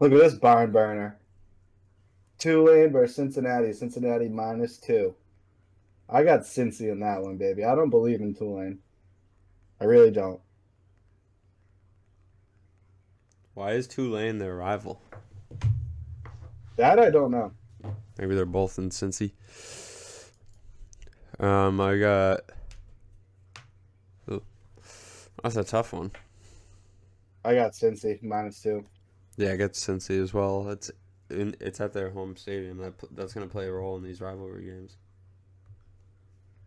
Look 0.00 0.12
at 0.12 0.18
this 0.18 0.34
barn 0.34 0.72
burner. 0.72 1.18
Tulane 2.38 2.92
versus 2.92 3.16
Cincinnati. 3.16 3.72
Cincinnati 3.72 4.28
minus 4.28 4.76
two. 4.76 5.14
I 6.08 6.22
got 6.22 6.40
Cincy 6.40 6.92
in 6.92 7.00
that 7.00 7.22
one, 7.22 7.36
baby. 7.36 7.64
I 7.64 7.74
don't 7.74 7.90
believe 7.90 8.20
in 8.20 8.34
Tulane. 8.34 8.78
I 9.80 9.84
really 9.84 10.10
don't. 10.10 10.40
Why 13.56 13.72
is 13.72 13.86
Tulane 13.86 14.36
their 14.36 14.54
rival? 14.54 15.00
That 16.76 16.98
I 16.98 17.08
don't 17.08 17.30
know. 17.30 17.52
Maybe 18.18 18.34
they're 18.34 18.44
both 18.44 18.78
in 18.78 18.90
Cincy. 18.90 19.32
Um, 21.40 21.80
I 21.80 21.96
got. 21.96 22.40
Ooh. 24.30 24.42
That's 25.42 25.56
a 25.56 25.64
tough 25.64 25.94
one. 25.94 26.10
I 27.46 27.54
got 27.54 27.72
Cincy 27.72 28.22
minus 28.22 28.62
two. 28.62 28.84
Yeah, 29.38 29.52
I 29.52 29.56
got 29.56 29.72
Cincy 29.72 30.22
as 30.22 30.34
well. 30.34 30.68
It's 30.68 30.90
in, 31.30 31.56
it's 31.58 31.80
at 31.80 31.94
their 31.94 32.10
home 32.10 32.36
stadium. 32.36 32.76
That 32.76 32.92
that's 33.12 33.32
gonna 33.32 33.46
play 33.46 33.68
a 33.68 33.72
role 33.72 33.96
in 33.96 34.02
these 34.02 34.20
rivalry 34.20 34.66
games. 34.66 34.98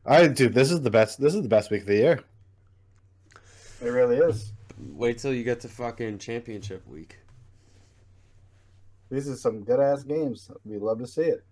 I 0.07 0.25
dude, 0.25 0.55
this 0.55 0.71
is 0.71 0.81
the 0.81 0.89
best. 0.89 1.21
This 1.21 1.35
is 1.35 1.43
the 1.43 1.49
best 1.49 1.69
week 1.69 1.81
of 1.81 1.87
the 1.87 1.97
year. 1.97 2.23
It 3.79 3.89
really 3.89 4.17
is. 4.17 4.53
Wait 4.79 5.17
till 5.17 5.33
you 5.33 5.43
get 5.43 5.59
to 5.61 5.67
fucking 5.67 6.17
championship 6.17 6.87
week. 6.87 7.17
These 9.11 9.27
are 9.29 9.35
some 9.35 9.63
good 9.63 9.79
ass 9.79 10.03
games. 10.03 10.49
We 10.63 10.77
love 10.77 10.99
to 10.99 11.07
see 11.07 11.23
it. 11.23 11.43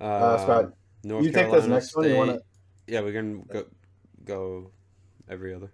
Uh, 0.00 0.04
Uh, 0.04 0.38
Scott, 0.42 0.72
North 1.04 1.24
you 1.24 1.30
take 1.30 1.42
Carolina 1.50 1.60
this 1.60 1.68
next 1.68 1.96
one. 1.96 2.08
You 2.08 2.16
want 2.16 2.30
to? 2.30 2.42
Yeah, 2.86 3.02
we 3.02 3.12
can 3.12 3.42
go 3.42 3.66
go 4.24 4.70
every 5.28 5.54
other. 5.54 5.70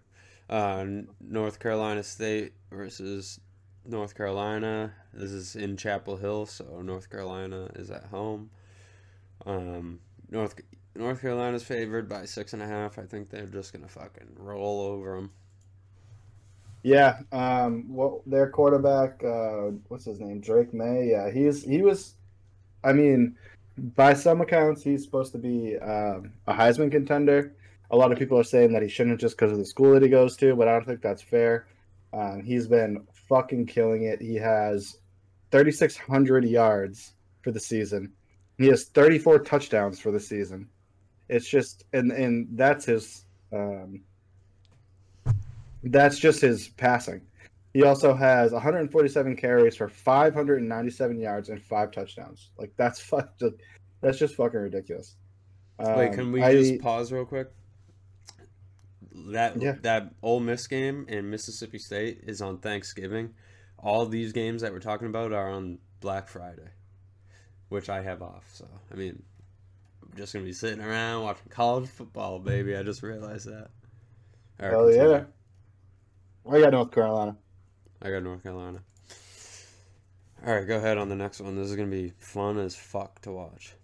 Uh, 0.51 0.84
North 1.20 1.59
Carolina 1.59 2.03
State 2.03 2.53
versus 2.70 3.41
North 3.84 4.14
Carolina. 4.14 4.93
This 5.12 5.30
is 5.30 5.57
in 5.57 5.76
Chapel 5.76 6.16
Hill, 6.16 6.47
so 6.47 6.82
North 6.82 7.09
Carolina 7.09 7.70
is 7.76 7.91
at 7.91 8.05
home. 8.05 8.51
Um, 9.47 10.01
North 10.30 10.55
North 10.95 11.20
Carolina's 11.20 11.62
favored 11.62 12.09
by 12.09 12.24
six 12.26 12.53
and 12.53 12.62
a 12.62 12.66
half. 12.66 12.99
I 12.99 13.07
think 13.07 13.30
they're 13.30 13.47
just 13.47 13.72
gonna 13.72 13.89
fucking 13.89 14.34
roll 14.37 14.80
over 14.80 15.16
them. 15.16 15.30
Yeah. 16.82 17.18
Um. 17.32 17.86
Well, 17.88 18.22
their 18.26 18.48
quarterback, 18.48 19.22
uh, 19.24 19.72
what's 19.88 20.04
his 20.04 20.20
name? 20.20 20.40
Drake 20.40 20.72
Maye. 20.72 21.08
Yeah, 21.10 21.30
he's 21.30 21.64
he 21.64 21.82
was. 21.82 22.14
I 22.84 22.92
mean, 22.92 23.36
by 23.78 24.14
some 24.14 24.40
accounts, 24.40 24.82
he's 24.82 25.04
supposed 25.04 25.32
to 25.32 25.38
be 25.38 25.76
um, 25.78 26.32
a 26.46 26.54
Heisman 26.54 26.90
contender. 26.90 27.54
A 27.90 27.96
lot 27.96 28.12
of 28.12 28.18
people 28.18 28.38
are 28.38 28.44
saying 28.44 28.72
that 28.72 28.82
he 28.82 28.88
shouldn't 28.88 29.20
just 29.20 29.36
because 29.36 29.52
of 29.52 29.58
the 29.58 29.64
school 29.64 29.92
that 29.94 30.02
he 30.02 30.08
goes 30.08 30.36
to, 30.38 30.54
but 30.56 30.68
I 30.68 30.72
don't 30.72 30.86
think 30.86 31.02
that's 31.02 31.22
fair. 31.22 31.66
Um, 32.12 32.42
he's 32.42 32.66
been 32.66 33.06
fucking 33.28 33.66
killing 33.66 34.04
it. 34.04 34.20
He 34.20 34.36
has 34.36 34.98
3,600 35.50 36.44
yards 36.44 37.12
for 37.42 37.50
the 37.50 37.60
season. 37.60 38.12
He 38.58 38.66
has 38.68 38.84
34 38.84 39.40
touchdowns 39.40 40.00
for 40.00 40.10
the 40.10 40.20
season. 40.20 40.68
It's 41.28 41.48
just, 41.48 41.84
and 41.92 42.12
and 42.12 42.48
that's 42.52 42.84
his. 42.86 43.24
Um, 43.52 44.02
that's 45.87 46.18
just 46.18 46.41
his 46.41 46.68
passing. 46.68 47.20
He 47.74 47.82
also 47.82 48.14
has 48.14 48.53
147 48.53 49.37
carries 49.37 49.76
for 49.76 49.89
597 49.89 51.18
yards 51.20 51.49
and 51.51 51.62
five 51.62 51.91
touchdowns. 51.91 52.51
Like 52.59 52.72
that's 52.76 53.01
fuck, 53.11 53.39
that's 54.01 54.18
just 54.18 54.34
fucking 54.34 54.61
ridiculous. 54.61 55.16
Wait, 55.78 56.09
Um, 56.09 56.14
can 56.14 56.32
we 56.32 56.43
I- 56.43 56.53
just 56.53 56.80
pause 56.80 57.12
real 57.12 57.26
quick? 57.26 57.49
That 59.30 59.61
Yeah. 59.61 59.76
that 59.82 60.14
Ole 60.22 60.41
Miss 60.41 60.66
game 60.66 61.07
in 61.09 61.28
Mississippi 61.30 61.78
State 61.78 62.20
is 62.26 62.41
on 62.43 62.59
Thanksgiving. 62.59 63.34
All 63.78 64.07
these 64.07 64.32
games 64.32 64.62
that 64.62 64.72
we're 64.72 64.80
talking 64.80 65.09
about 65.09 65.32
are 65.32 65.51
on 65.51 65.78
Black 66.01 66.28
Friday, 66.28 66.68
which 67.68 67.89
I 67.89 68.03
have 68.03 68.22
off. 68.22 68.45
So 68.53 68.66
I 68.91 68.95
mean, 68.95 69.22
I'm 70.03 70.16
just 70.16 70.32
gonna 70.32 70.45
be 70.45 70.53
sitting 70.53 70.82
around 70.84 71.24
watching 71.24 71.49
college 71.49 71.89
football, 71.89 72.39
baby. 72.39 72.76
I 72.76 72.82
just 72.82 73.03
realized 73.03 73.47
that. 73.49 73.68
All 74.61 74.66
right, 74.66 74.70
Hell 74.70 74.84
continue. 74.87 75.11
yeah! 75.11 75.24
I 76.51 76.61
got 76.61 76.72
North 76.72 76.92
Carolina. 76.92 77.36
I 78.01 78.11
got 78.11 78.22
North 78.22 78.42
Carolina. 78.42 78.82
All 80.47 80.55
right, 80.55 80.66
go 80.66 80.76
ahead 80.76 80.97
on 80.99 81.09
the 81.09 81.16
next 81.16 81.40
one. 81.40 81.57
This 81.57 81.70
is 81.70 81.76
gonna 81.76 81.88
be 81.88 82.12
fun 82.18 82.59
as 82.59 82.76
fuck 82.76 83.20
to 83.22 83.32
watch. 83.32 83.74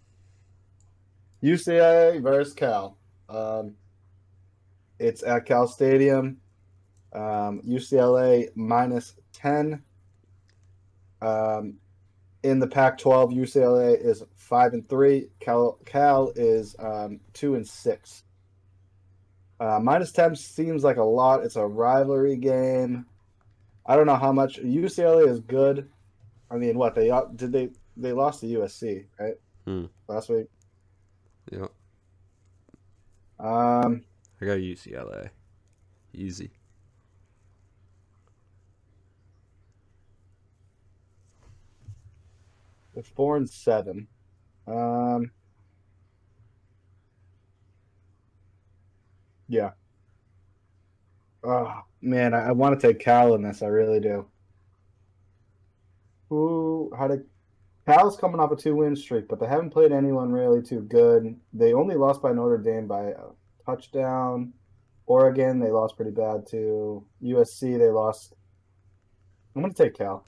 UCLA 1.42 2.22
versus 2.22 2.54
Cal. 2.54 2.96
Um, 3.28 3.74
it's 4.98 5.24
at 5.24 5.44
Cal 5.44 5.66
Stadium. 5.66 6.38
Um, 7.12 7.60
UCLA 7.66 8.48
minus 8.54 9.14
10. 9.32 9.82
Um, 11.20 11.74
in 12.42 12.58
the 12.58 12.66
Pac 12.66 12.98
12, 12.98 13.30
UCLA 13.30 14.00
is 14.00 14.22
5 14.36 14.72
and 14.74 14.88
3. 14.88 15.28
Cal, 15.40 15.78
Cal 15.84 16.32
is 16.36 16.76
um, 16.78 17.20
2 17.34 17.56
and 17.56 17.66
6. 17.66 18.22
Uh, 19.62 19.78
minus 19.78 20.10
10 20.10 20.34
seems 20.34 20.82
like 20.82 20.96
a 20.96 21.02
lot. 21.04 21.44
It's 21.44 21.54
a 21.54 21.64
rivalry 21.64 22.36
game. 22.36 23.06
I 23.86 23.94
don't 23.94 24.06
know 24.06 24.16
how 24.16 24.32
much. 24.32 24.58
UCLA 24.60 25.28
is 25.28 25.38
good. 25.38 25.88
I 26.50 26.56
mean, 26.56 26.76
what? 26.76 26.96
They 26.96 27.12
did 27.36 27.52
they 27.52 27.70
they 27.96 28.10
lost 28.10 28.40
to 28.40 28.46
USC, 28.46 29.04
right? 29.20 29.34
Hmm. 29.64 29.84
Last 30.08 30.30
week. 30.30 30.46
Yep, 31.52 31.70
Um, 33.38 34.02
I 34.40 34.44
got 34.46 34.58
UCLA. 34.58 35.30
Easy. 36.12 36.50
They're 42.94 43.04
four 43.04 43.36
and 43.36 43.48
seven. 43.48 44.08
Um, 44.66 45.30
yeah. 49.52 49.72
Oh 51.44 51.82
man, 52.00 52.32
I, 52.32 52.48
I 52.48 52.52
want 52.52 52.78
to 52.80 52.86
take 52.86 53.00
Cal 53.00 53.34
in 53.34 53.42
this. 53.42 53.62
I 53.62 53.66
really 53.66 54.00
do. 54.00 54.26
Who? 56.30 56.90
How 56.96 57.06
did? 57.06 57.24
Cal's 57.86 58.16
coming 58.16 58.40
off 58.40 58.52
a 58.52 58.56
two-win 58.56 58.96
streak, 58.96 59.28
but 59.28 59.40
they 59.40 59.46
haven't 59.46 59.70
played 59.70 59.92
anyone 59.92 60.32
really 60.32 60.62
too 60.62 60.80
good. 60.80 61.36
They 61.52 61.74
only 61.74 61.96
lost 61.96 62.22
by 62.22 62.32
Notre 62.32 62.56
Dame 62.56 62.86
by 62.86 63.08
a 63.08 63.24
touchdown. 63.66 64.54
Oregon, 65.04 65.58
they 65.58 65.70
lost 65.70 65.96
pretty 65.96 66.12
bad 66.12 66.46
too. 66.46 67.04
USC, 67.22 67.78
they 67.78 67.90
lost. 67.90 68.32
I'm 69.54 69.60
gonna 69.60 69.74
take 69.74 69.94
Cal. 69.98 70.24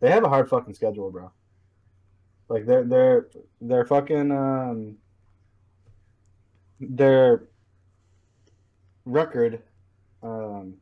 They 0.00 0.10
have 0.10 0.24
a 0.24 0.28
hard 0.28 0.50
fucking 0.50 0.74
schedule, 0.74 1.10
bro. 1.10 1.30
Like 2.48 2.66
they're 2.66 2.84
they're 2.84 3.28
they're 3.62 3.86
fucking 3.86 4.30
um 4.30 4.96
their 6.80 7.48
record 9.04 9.62
um 10.22 10.74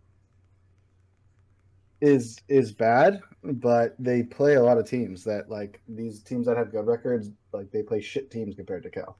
is 2.00 2.40
is 2.48 2.72
bad, 2.72 3.20
but 3.44 3.94
they 3.98 4.22
play 4.22 4.54
a 4.54 4.62
lot 4.62 4.76
of 4.76 4.88
teams 4.88 5.24
that 5.24 5.48
like 5.48 5.80
these 5.88 6.22
teams 6.22 6.46
that 6.46 6.56
have 6.56 6.72
good 6.72 6.86
records, 6.86 7.30
like 7.52 7.70
they 7.70 7.82
play 7.82 8.00
shit 8.00 8.30
teams 8.30 8.56
compared 8.56 8.82
to 8.82 8.90
Cal. 8.90 9.16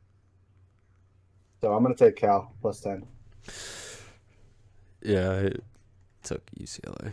So 1.61 1.73
I'm 1.73 1.83
gonna 1.83 1.95
take 1.95 2.17
Cal 2.17 2.53
plus 2.61 2.81
ten. 2.81 3.07
Yeah, 5.01 5.31
I 5.31 5.53
took 6.23 6.43
UCLA. 6.59 7.13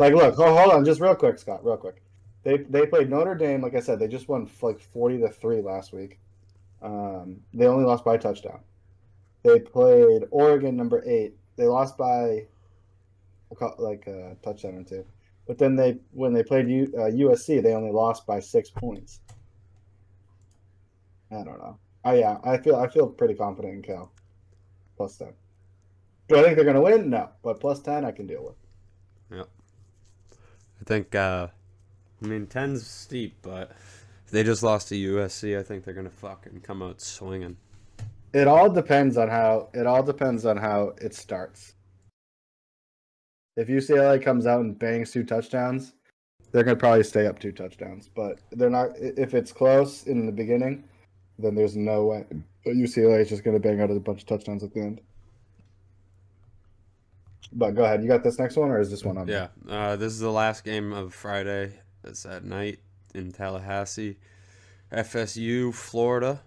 Like, 0.00 0.14
look, 0.14 0.34
hold, 0.34 0.58
hold 0.58 0.72
on, 0.72 0.84
just 0.84 1.00
real 1.00 1.14
quick, 1.14 1.38
Scott, 1.38 1.64
real 1.64 1.76
quick. 1.76 2.02
They 2.42 2.58
they 2.58 2.86
played 2.86 3.10
Notre 3.10 3.36
Dame. 3.36 3.62
Like 3.62 3.76
I 3.76 3.80
said, 3.80 4.00
they 4.00 4.08
just 4.08 4.28
won 4.28 4.50
like 4.60 4.80
forty 4.80 5.18
to 5.18 5.28
three 5.28 5.60
last 5.60 5.92
week. 5.92 6.18
Um, 6.82 7.40
they 7.54 7.66
only 7.66 7.84
lost 7.84 8.04
by 8.04 8.16
a 8.16 8.18
touchdown. 8.18 8.60
They 9.42 9.60
played 9.60 10.24
Oregon, 10.30 10.76
number 10.76 11.02
eight. 11.06 11.36
They 11.56 11.66
lost 11.66 11.96
by 11.98 12.46
a 13.50 13.54
like 13.78 14.06
a 14.06 14.36
touchdown 14.42 14.76
or 14.76 14.84
two. 14.84 15.04
But 15.46 15.58
then 15.58 15.76
they 15.76 15.98
when 16.12 16.32
they 16.32 16.42
played 16.42 16.68
U, 16.68 16.92
uh, 16.96 17.10
USC, 17.10 17.62
they 17.62 17.74
only 17.74 17.90
lost 17.92 18.26
by 18.26 18.40
six 18.40 18.70
points. 18.70 19.20
I 21.30 21.36
don't 21.44 21.58
know. 21.58 21.78
Oh 22.04 22.12
yeah, 22.12 22.38
I 22.44 22.58
feel 22.58 22.76
I 22.76 22.88
feel 22.88 23.08
pretty 23.08 23.34
confident 23.34 23.74
in 23.74 23.82
Cal. 23.82 24.12
Plus 24.96 25.16
ten. 25.16 25.32
Do 26.28 26.38
I 26.38 26.42
think 26.42 26.56
they're 26.56 26.64
gonna 26.64 26.80
win? 26.80 27.10
No, 27.10 27.30
but 27.42 27.60
plus 27.60 27.80
ten 27.80 28.04
I 28.04 28.12
can 28.12 28.26
deal 28.26 28.44
with. 28.44 28.56
Yeah. 29.38 29.44
I 30.80 30.84
think, 30.84 31.14
uh, 31.14 31.46
I 32.22 32.26
mean, 32.26 32.46
10's 32.48 32.84
steep, 32.84 33.36
but 33.42 33.70
They 34.32 34.42
just 34.42 34.62
lost 34.62 34.88
to 34.88 34.94
USC. 34.94 35.58
I 35.58 35.62
think 35.62 35.84
they're 35.84 35.94
gonna 35.94 36.08
fucking 36.08 36.62
come 36.62 36.82
out 36.82 37.02
swinging. 37.02 37.58
It 38.32 38.48
all 38.48 38.70
depends 38.70 39.16
on 39.18 39.28
how 39.28 39.68
it 39.74 39.86
all 39.86 40.02
depends 40.02 40.46
on 40.46 40.56
how 40.56 40.94
it 41.00 41.14
starts. 41.14 41.74
If 43.56 43.68
UCLA 43.68 44.22
comes 44.22 44.46
out 44.46 44.60
and 44.60 44.78
bangs 44.78 45.10
two 45.10 45.24
touchdowns, 45.24 45.92
they're 46.50 46.64
gonna 46.64 46.76
probably 46.76 47.04
stay 47.04 47.26
up 47.26 47.38
two 47.38 47.52
touchdowns. 47.52 48.08
But 48.08 48.40
they're 48.52 48.70
not. 48.70 48.90
If 48.96 49.34
it's 49.34 49.52
close 49.52 50.04
in 50.04 50.24
the 50.24 50.32
beginning, 50.32 50.84
then 51.38 51.54
there's 51.54 51.76
no 51.76 52.06
way 52.06 52.24
UCLA 52.66 53.20
is 53.20 53.28
just 53.28 53.44
gonna 53.44 53.58
bang 53.58 53.80
out 53.80 53.90
a 53.90 54.00
bunch 54.00 54.22
of 54.22 54.26
touchdowns 54.26 54.62
at 54.62 54.72
the 54.72 54.80
end. 54.80 55.00
But 57.52 57.72
go 57.72 57.84
ahead. 57.84 58.02
You 58.02 58.08
got 58.08 58.24
this 58.24 58.38
next 58.38 58.56
one, 58.56 58.70
or 58.70 58.80
is 58.80 58.90
this 58.90 59.04
one 59.04 59.18
on? 59.18 59.28
Yeah, 59.28 59.48
uh, 59.68 59.96
this 59.96 60.12
is 60.12 60.20
the 60.20 60.30
last 60.30 60.64
game 60.64 60.92
of 60.94 61.12
Friday. 61.12 61.74
It's 62.02 62.24
at 62.24 62.44
night 62.44 62.78
in 63.14 63.30
Tallahassee. 63.30 64.16
FSU, 64.90 65.74
Florida. 65.74 66.40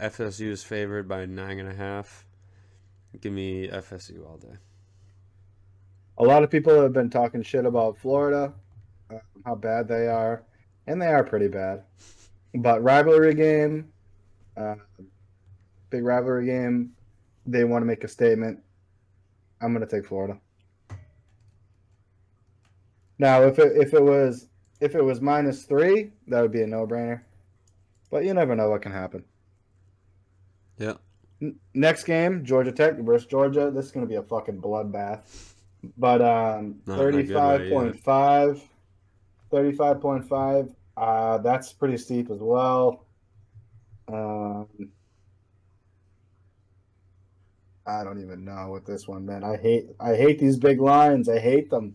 FSU 0.00 0.50
is 0.50 0.62
favored 0.62 1.08
by 1.08 1.26
nine 1.26 1.58
and 1.58 1.68
a 1.68 1.74
half. 1.74 2.26
Give 3.20 3.32
me 3.32 3.68
FSU 3.68 4.26
all 4.28 4.36
day. 4.36 4.56
A 6.18 6.24
lot 6.24 6.42
of 6.42 6.50
people 6.50 6.80
have 6.82 6.92
been 6.92 7.10
talking 7.10 7.42
shit 7.42 7.64
about 7.64 7.96
Florida, 7.98 8.52
uh, 9.10 9.18
how 9.44 9.54
bad 9.54 9.88
they 9.88 10.06
are, 10.06 10.44
and 10.86 11.00
they 11.00 11.06
are 11.06 11.24
pretty 11.24 11.48
bad. 11.48 11.84
But 12.54 12.82
rivalry 12.82 13.34
game, 13.34 13.92
uh, 14.56 14.76
big 15.90 16.04
rivalry 16.04 16.46
game. 16.46 16.92
They 17.46 17.64
want 17.64 17.82
to 17.82 17.86
make 17.86 18.04
a 18.04 18.08
statement. 18.08 18.58
I'm 19.60 19.72
gonna 19.72 19.86
take 19.86 20.06
Florida. 20.06 20.38
Now, 23.18 23.42
if 23.42 23.58
it 23.58 23.76
if 23.76 23.94
it 23.94 24.02
was 24.02 24.48
if 24.80 24.94
it 24.94 25.02
was 25.02 25.20
minus 25.20 25.64
three, 25.64 26.10
that 26.28 26.40
would 26.42 26.52
be 26.52 26.62
a 26.62 26.66
no 26.66 26.86
brainer. 26.86 27.22
But 28.10 28.24
you 28.24 28.34
never 28.34 28.54
know 28.54 28.70
what 28.70 28.82
can 28.82 28.92
happen. 28.92 29.24
Yeah. 30.78 30.94
N- 31.42 31.56
next 31.74 32.04
game, 32.04 32.44
Georgia 32.44 32.72
Tech 32.72 32.96
versus 32.98 33.26
Georgia. 33.26 33.70
This 33.70 33.86
is 33.86 33.92
gonna 33.92 34.06
be 34.06 34.16
a 34.16 34.22
fucking 34.22 34.60
bloodbath. 34.60 35.20
But 35.96 36.22
um, 36.22 36.80
Not 36.86 37.00
in 37.00 37.14
a 37.14 37.22
good 37.22 37.72
way, 37.72 37.92
35.5, 38.00 38.60
35.5. 39.52 40.74
Uh, 40.96 41.38
that's 41.38 41.72
pretty 41.72 41.96
steep 41.98 42.30
as 42.30 42.38
well. 42.40 43.04
Um, 44.08 44.66
I 47.86 48.02
don't 48.02 48.20
even 48.20 48.44
know 48.44 48.70
with 48.72 48.84
this 48.84 49.06
one, 49.06 49.26
man. 49.26 49.44
I 49.44 49.56
hate 49.56 49.86
I 50.00 50.16
hate 50.16 50.38
these 50.38 50.56
big 50.56 50.80
lines. 50.80 51.28
I 51.28 51.38
hate 51.38 51.70
them. 51.70 51.94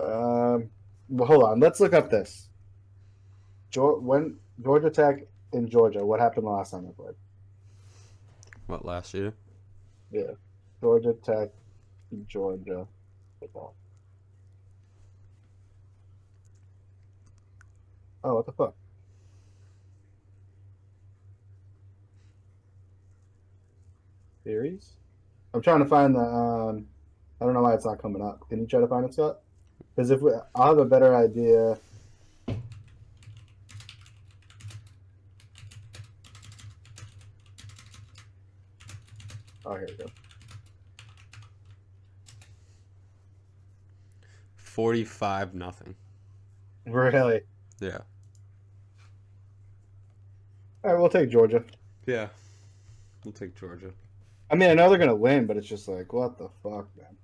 Um, 0.00 0.70
well, 1.08 1.28
hold 1.28 1.44
on. 1.44 1.60
Let's 1.60 1.80
look 1.80 1.92
up 1.92 2.10
this. 2.10 2.48
When 3.76 4.38
Georgia 4.62 4.90
Tech 4.90 5.26
in 5.54 5.68
Georgia, 5.68 6.04
what 6.04 6.20
happened 6.20 6.46
the 6.46 6.50
last 6.50 6.72
time 6.72 6.84
they 6.84 6.92
played? 6.92 7.14
What 8.66 8.84
last 8.84 9.14
year? 9.14 9.34
Yeah, 10.10 10.32
Georgia 10.80 11.14
Tech, 11.24 11.50
Georgia 12.26 12.86
football. 13.40 13.74
Oh, 18.22 18.36
what 18.36 18.46
the 18.46 18.52
fuck? 18.52 18.74
Series? 24.44 24.92
I'm 25.52 25.62
trying 25.62 25.80
to 25.80 25.86
find 25.86 26.14
the. 26.14 26.20
Um, 26.20 26.86
I 27.40 27.44
don't 27.44 27.54
know 27.54 27.62
why 27.62 27.74
it's 27.74 27.84
not 27.84 28.00
coming 28.00 28.22
up. 28.22 28.48
Can 28.48 28.60
you 28.60 28.66
try 28.66 28.80
to 28.80 28.86
find 28.86 29.04
it, 29.04 29.12
Scott? 29.12 29.40
Because 29.94 30.10
if 30.10 30.20
we, 30.20 30.32
I'll 30.54 30.68
have 30.68 30.78
a 30.78 30.84
better 30.84 31.14
idea. 31.14 31.78
45 44.74 45.54
nothing. 45.54 45.94
Really? 46.84 47.42
Yeah. 47.80 47.98
All 50.82 50.92
right, 50.92 50.98
we'll 50.98 51.08
take 51.08 51.30
Georgia. 51.30 51.62
Yeah. 52.06 52.26
We'll 53.24 53.32
take 53.32 53.54
Georgia. 53.54 53.92
I 54.50 54.56
mean, 54.56 54.70
I 54.70 54.74
know 54.74 54.88
they're 54.88 54.98
going 54.98 55.08
to 55.10 55.14
win, 55.14 55.46
but 55.46 55.56
it's 55.56 55.68
just 55.68 55.86
like, 55.86 56.12
what 56.12 56.38
the 56.38 56.48
fuck, 56.64 56.88
man? 56.96 57.16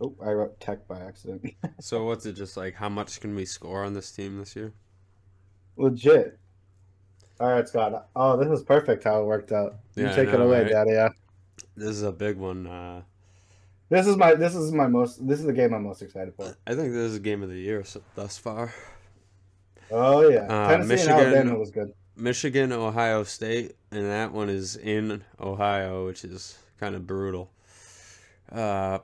Oh, 0.00 0.14
I 0.24 0.30
wrote 0.30 0.58
tech 0.58 0.88
by 0.88 0.98
accident. 0.98 1.54
so 1.80 2.04
what's 2.04 2.24
it 2.24 2.32
just 2.32 2.56
like? 2.56 2.74
How 2.74 2.88
much 2.88 3.20
can 3.20 3.34
we 3.34 3.44
score 3.44 3.84
on 3.84 3.92
this 3.92 4.10
team 4.10 4.38
this 4.38 4.56
year? 4.56 4.72
Legit. 5.76 6.38
All 7.38 7.48
right, 7.48 7.68
Scott. 7.68 8.08
Oh, 8.16 8.38
this 8.38 8.48
is 8.48 8.64
perfect 8.64 9.04
how 9.04 9.20
it 9.20 9.26
worked 9.26 9.52
out. 9.52 9.76
You 9.94 10.04
yeah, 10.04 10.16
take 10.16 10.30
it 10.30 10.40
away, 10.40 10.62
right? 10.62 10.72
Daddy. 10.72 10.92
Yeah. 10.92 11.10
This 11.76 11.90
is 11.90 12.02
a 12.02 12.12
big 12.12 12.38
one. 12.38 12.66
Uh, 12.66 13.02
this 13.88 14.06
is 14.06 14.16
my 14.16 14.34
this 14.34 14.54
is 14.54 14.72
my 14.72 14.86
most 14.88 15.26
this 15.26 15.38
is 15.38 15.46
the 15.46 15.52
game 15.52 15.72
I'm 15.72 15.84
most 15.84 16.02
excited 16.02 16.34
for. 16.34 16.56
I 16.66 16.74
think 16.74 16.92
this 16.92 17.02
is 17.02 17.14
the 17.14 17.20
game 17.20 17.42
of 17.42 17.48
the 17.48 17.58
year 17.58 17.84
so, 17.84 18.02
thus 18.14 18.36
far. 18.36 18.74
Oh 19.90 20.28
yeah, 20.28 20.40
Uh, 20.48 20.68
Tennessee 20.70 20.88
Michigan- 20.88 21.18
and 21.18 21.26
Alabama 21.34 21.58
was 21.58 21.70
good. 21.70 21.92
Michigan, 22.16 22.72
Ohio 22.72 23.22
State, 23.24 23.76
and 23.90 24.06
that 24.06 24.32
one 24.32 24.48
is 24.48 24.76
in 24.76 25.22
Ohio, 25.38 26.06
which 26.06 26.24
is 26.24 26.58
kind 26.80 26.94
of 26.94 27.06
brutal. 27.06 27.52
Uh, 28.50 28.98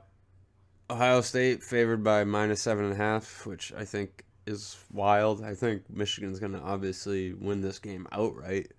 Ohio 0.89 1.21
State 1.21 1.63
favored 1.63 2.03
by 2.03 2.23
minus 2.23 2.61
seven 2.61 2.85
and 2.85 2.93
a 2.93 2.97
half, 2.97 3.45
which 3.45 3.71
I 3.77 3.85
think 3.85 4.25
is 4.47 4.75
wild. 4.91 5.43
I 5.43 5.53
think 5.53 5.83
Michigan's 5.89 6.39
going 6.39 6.53
to 6.53 6.59
obviously 6.59 7.33
win 7.33 7.61
this 7.61 7.77
game 7.79 8.07
outright, 8.11 8.71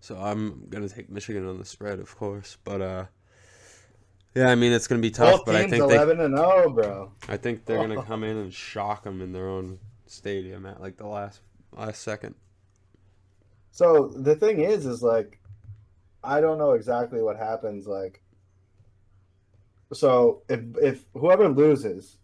so 0.00 0.16
I'm 0.16 0.66
going 0.70 0.88
to 0.88 0.92
take 0.92 1.10
Michigan 1.10 1.46
on 1.46 1.58
the 1.58 1.64
spread, 1.64 2.00
of 2.00 2.16
course. 2.16 2.56
But 2.64 2.80
uh, 2.80 3.04
yeah, 4.34 4.50
I 4.50 4.54
mean 4.54 4.72
it's 4.72 4.86
going 4.86 5.00
to 5.00 5.06
be 5.06 5.10
tough, 5.10 5.38
Both 5.38 5.46
but 5.46 5.56
I 5.56 5.68
think 5.68 5.88
they, 5.88 5.96
eleven 5.96 6.20
and 6.20 6.36
zero, 6.36 6.70
bro. 6.70 7.12
I 7.28 7.36
think 7.36 7.64
they're 7.64 7.76
going 7.76 7.90
to 7.98 8.02
come 8.02 8.24
in 8.24 8.36
and 8.36 8.52
shock 8.52 9.04
them 9.04 9.20
in 9.20 9.32
their 9.32 9.48
own 9.48 9.78
stadium 10.06 10.66
at 10.66 10.80
like 10.80 10.96
the 10.96 11.06
last 11.06 11.40
last 11.76 12.02
second. 12.02 12.34
So 13.70 14.08
the 14.08 14.34
thing 14.34 14.60
is, 14.60 14.84
is 14.84 15.02
like, 15.02 15.38
I 16.22 16.40
don't 16.40 16.58
know 16.58 16.72
exactly 16.72 17.22
what 17.22 17.36
happens. 17.36 17.86
Like, 17.86 18.22
so 19.92 20.42
if 20.48 20.60
if 20.80 21.04
whoever 21.14 21.48
loses, 21.48 22.18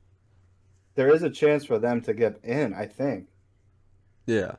there 0.95 1.15
is 1.15 1.23
a 1.23 1.31
chance 1.31 1.65
for 1.65 1.79
them 1.79 2.01
to 2.03 2.15
get 2.15 2.39
in. 2.45 2.75
I 2.75 2.87
think. 2.87 3.29
Yeah. 4.27 4.57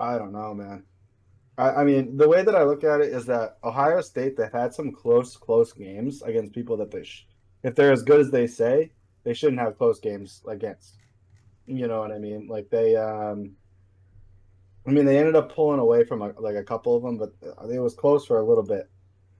I 0.00 0.16
don't 0.16 0.32
know, 0.32 0.54
man. 0.54 0.84
I, 1.58 1.80
I 1.80 1.84
mean, 1.84 2.16
the 2.16 2.28
way 2.28 2.42
that 2.42 2.54
I 2.54 2.62
look 2.62 2.84
at 2.84 3.00
it 3.00 3.12
is 3.12 3.26
that 3.26 3.58
Ohio 3.64 4.00
State 4.00 4.36
they've 4.36 4.50
had 4.52 4.72
some 4.72 4.92
close, 4.92 5.36
close 5.36 5.72
games 5.72 6.22
against 6.22 6.54
people 6.54 6.76
that 6.78 6.90
they, 6.90 7.02
sh- 7.02 7.26
if 7.64 7.74
they're 7.74 7.92
as 7.92 8.02
good 8.02 8.20
as 8.20 8.30
they 8.30 8.46
say, 8.46 8.92
they 9.24 9.34
shouldn't 9.34 9.60
have 9.60 9.76
close 9.76 9.98
games 9.98 10.42
against. 10.48 10.94
You 11.66 11.88
know 11.88 11.98
what 11.98 12.12
I 12.12 12.18
mean? 12.18 12.46
Like 12.48 12.70
they, 12.70 12.96
um, 12.96 13.56
I 14.86 14.90
mean, 14.90 15.04
they 15.04 15.18
ended 15.18 15.36
up 15.36 15.52
pulling 15.52 15.80
away 15.80 16.04
from 16.04 16.22
a, 16.22 16.32
like 16.38 16.54
a 16.54 16.64
couple 16.64 16.96
of 16.96 17.02
them, 17.02 17.18
but 17.18 17.34
it 17.70 17.80
was 17.80 17.94
close 17.94 18.24
for 18.24 18.38
a 18.38 18.44
little 18.44 18.64
bit. 18.64 18.88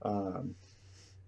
Um, 0.03 0.55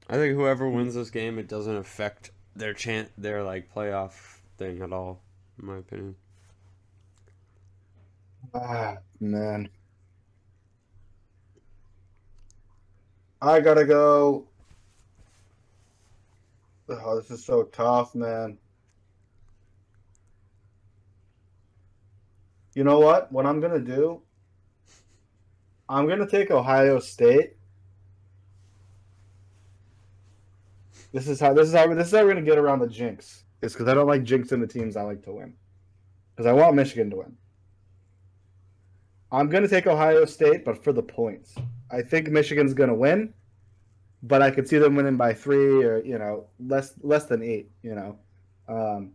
I 0.10 0.16
think 0.16 0.36
whoever 0.36 0.70
wins 0.70 0.94
this 0.94 1.10
game, 1.10 1.40
it 1.40 1.48
doesn't 1.48 1.76
affect 1.76 2.32
their 2.56 2.74
chant, 2.74 3.10
their 3.18 3.44
like 3.44 3.74
playoff 3.74 4.40
thing 4.58 4.82
at 4.82 4.92
all, 4.92 5.24
in 5.60 5.66
my 5.68 5.78
opinion. 5.78 6.16
ah, 8.54 8.98
man. 9.20 9.70
I 13.42 13.60
gotta 13.60 13.86
go. 13.86 14.48
Oh, 16.88 17.20
this 17.20 17.32
is 17.32 17.44
so 17.44 17.64
tough, 17.64 18.14
man. 18.14 18.58
You 22.76 22.84
know 22.84 23.00
what? 23.00 23.32
What 23.32 23.46
I'm 23.46 23.60
gonna 23.60 23.80
do? 23.80 24.22
I'm 25.90 26.08
gonna 26.08 26.28
take 26.28 26.52
Ohio 26.52 27.00
State. 27.00 27.54
This 31.12 31.28
is 31.28 31.40
how 31.40 31.54
this 31.54 31.68
is 31.68 31.74
how 31.74 31.94
this 31.94 32.08
is 32.08 32.14
how 32.14 32.24
we're 32.24 32.34
gonna 32.34 32.46
get 32.46 32.60
around 32.60 32.80
the 32.80 32.88
jinx. 32.88 33.44
It's 33.62 33.74
because 33.74 33.88
I 33.88 33.94
don't 33.94 34.08
like 34.08 34.24
jinxing 34.24 34.60
the 34.60 34.68
teams 34.68 34.96
I 34.96 35.02
like 35.02 35.24
to 35.24 35.34
win. 35.34 35.54
Because 36.36 36.48
I 36.48 36.54
want 36.54 36.76
Michigan 36.76 37.10
to 37.10 37.18
win. 37.18 37.38
I'm 39.32 39.50
gonna 39.50 39.68
take 39.68 39.88
Ohio 39.88 40.26
State, 40.26 40.64
but 40.64 40.84
for 40.84 40.94
the 40.94 41.04
points. 41.04 41.56
I 41.92 42.02
think 42.02 42.30
Michigan's 42.30 42.74
gonna 42.74 42.96
win, 42.96 43.34
but 44.24 44.42
I 44.42 44.52
could 44.52 44.68
see 44.68 44.78
them 44.78 44.96
winning 44.96 45.18
by 45.18 45.34
three 45.34 45.84
or 45.84 46.04
you 46.04 46.18
know 46.18 46.48
less 46.60 46.94
less 47.02 47.26
than 47.26 47.44
eight. 47.44 47.70
You 47.84 47.96
know, 47.96 48.20
um, 48.68 49.12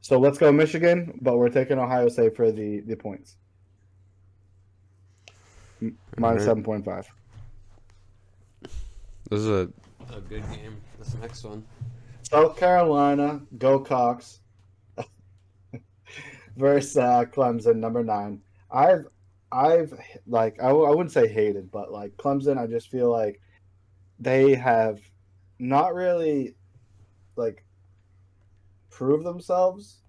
so 0.00 0.18
let's 0.18 0.38
go 0.38 0.52
Michigan, 0.52 1.18
but 1.22 1.38
we're 1.38 1.48
taking 1.48 1.78
Ohio 1.78 2.08
State 2.08 2.36
for 2.36 2.52
the 2.52 2.80
the 2.80 2.96
points. 2.96 3.36
Minus 5.80 5.96
Alright. 6.22 6.42
seven 6.42 6.62
point 6.62 6.84
five. 6.84 7.06
This 9.30 9.40
is 9.40 9.48
a, 9.48 9.68
a 10.14 10.20
good 10.20 10.44
game. 10.50 10.76
This 10.98 11.14
next 11.20 11.44
one. 11.44 11.64
South 12.22 12.56
Carolina, 12.56 13.40
go 13.58 13.78
Cox. 13.78 14.40
versus 16.56 16.96
uh, 16.96 17.24
Clemson, 17.26 17.76
number 17.76 18.02
nine. 18.02 18.40
I've, 18.70 19.06
I've 19.54 19.94
like 20.26 20.60
I, 20.60 20.68
I 20.68 20.90
wouldn't 20.90 21.12
say 21.12 21.28
hated, 21.28 21.70
but 21.70 21.92
like 21.92 22.16
Clemson, 22.16 22.58
I 22.58 22.66
just 22.66 22.90
feel 22.90 23.10
like 23.10 23.40
they 24.18 24.54
have 24.56 25.00
not 25.60 25.94
really 25.94 26.56
like 27.36 27.64
proved 28.90 29.24
themselves. 29.24 30.00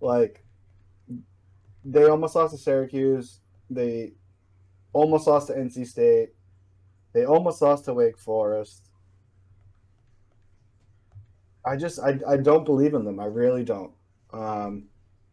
Like 0.00 0.42
they 1.84 2.04
almost 2.04 2.34
lost 2.34 2.54
to 2.54 2.58
Syracuse. 2.58 3.40
They 3.68 4.12
almost 4.94 5.26
lost 5.26 5.48
to 5.48 5.54
NC 5.54 5.86
State. 5.86 6.30
They 7.12 7.26
almost 7.26 7.60
lost 7.60 7.84
to 7.84 7.94
Wake 7.94 8.18
Forest. 8.18 8.88
I 11.64 11.76
just 11.76 12.00
I, 12.00 12.18
I 12.26 12.38
don't 12.38 12.64
believe 12.64 12.94
in 12.94 13.04
them. 13.04 13.20
I 13.20 13.26
really 13.26 13.64
don't. 13.64 13.92
Um, 14.32 14.84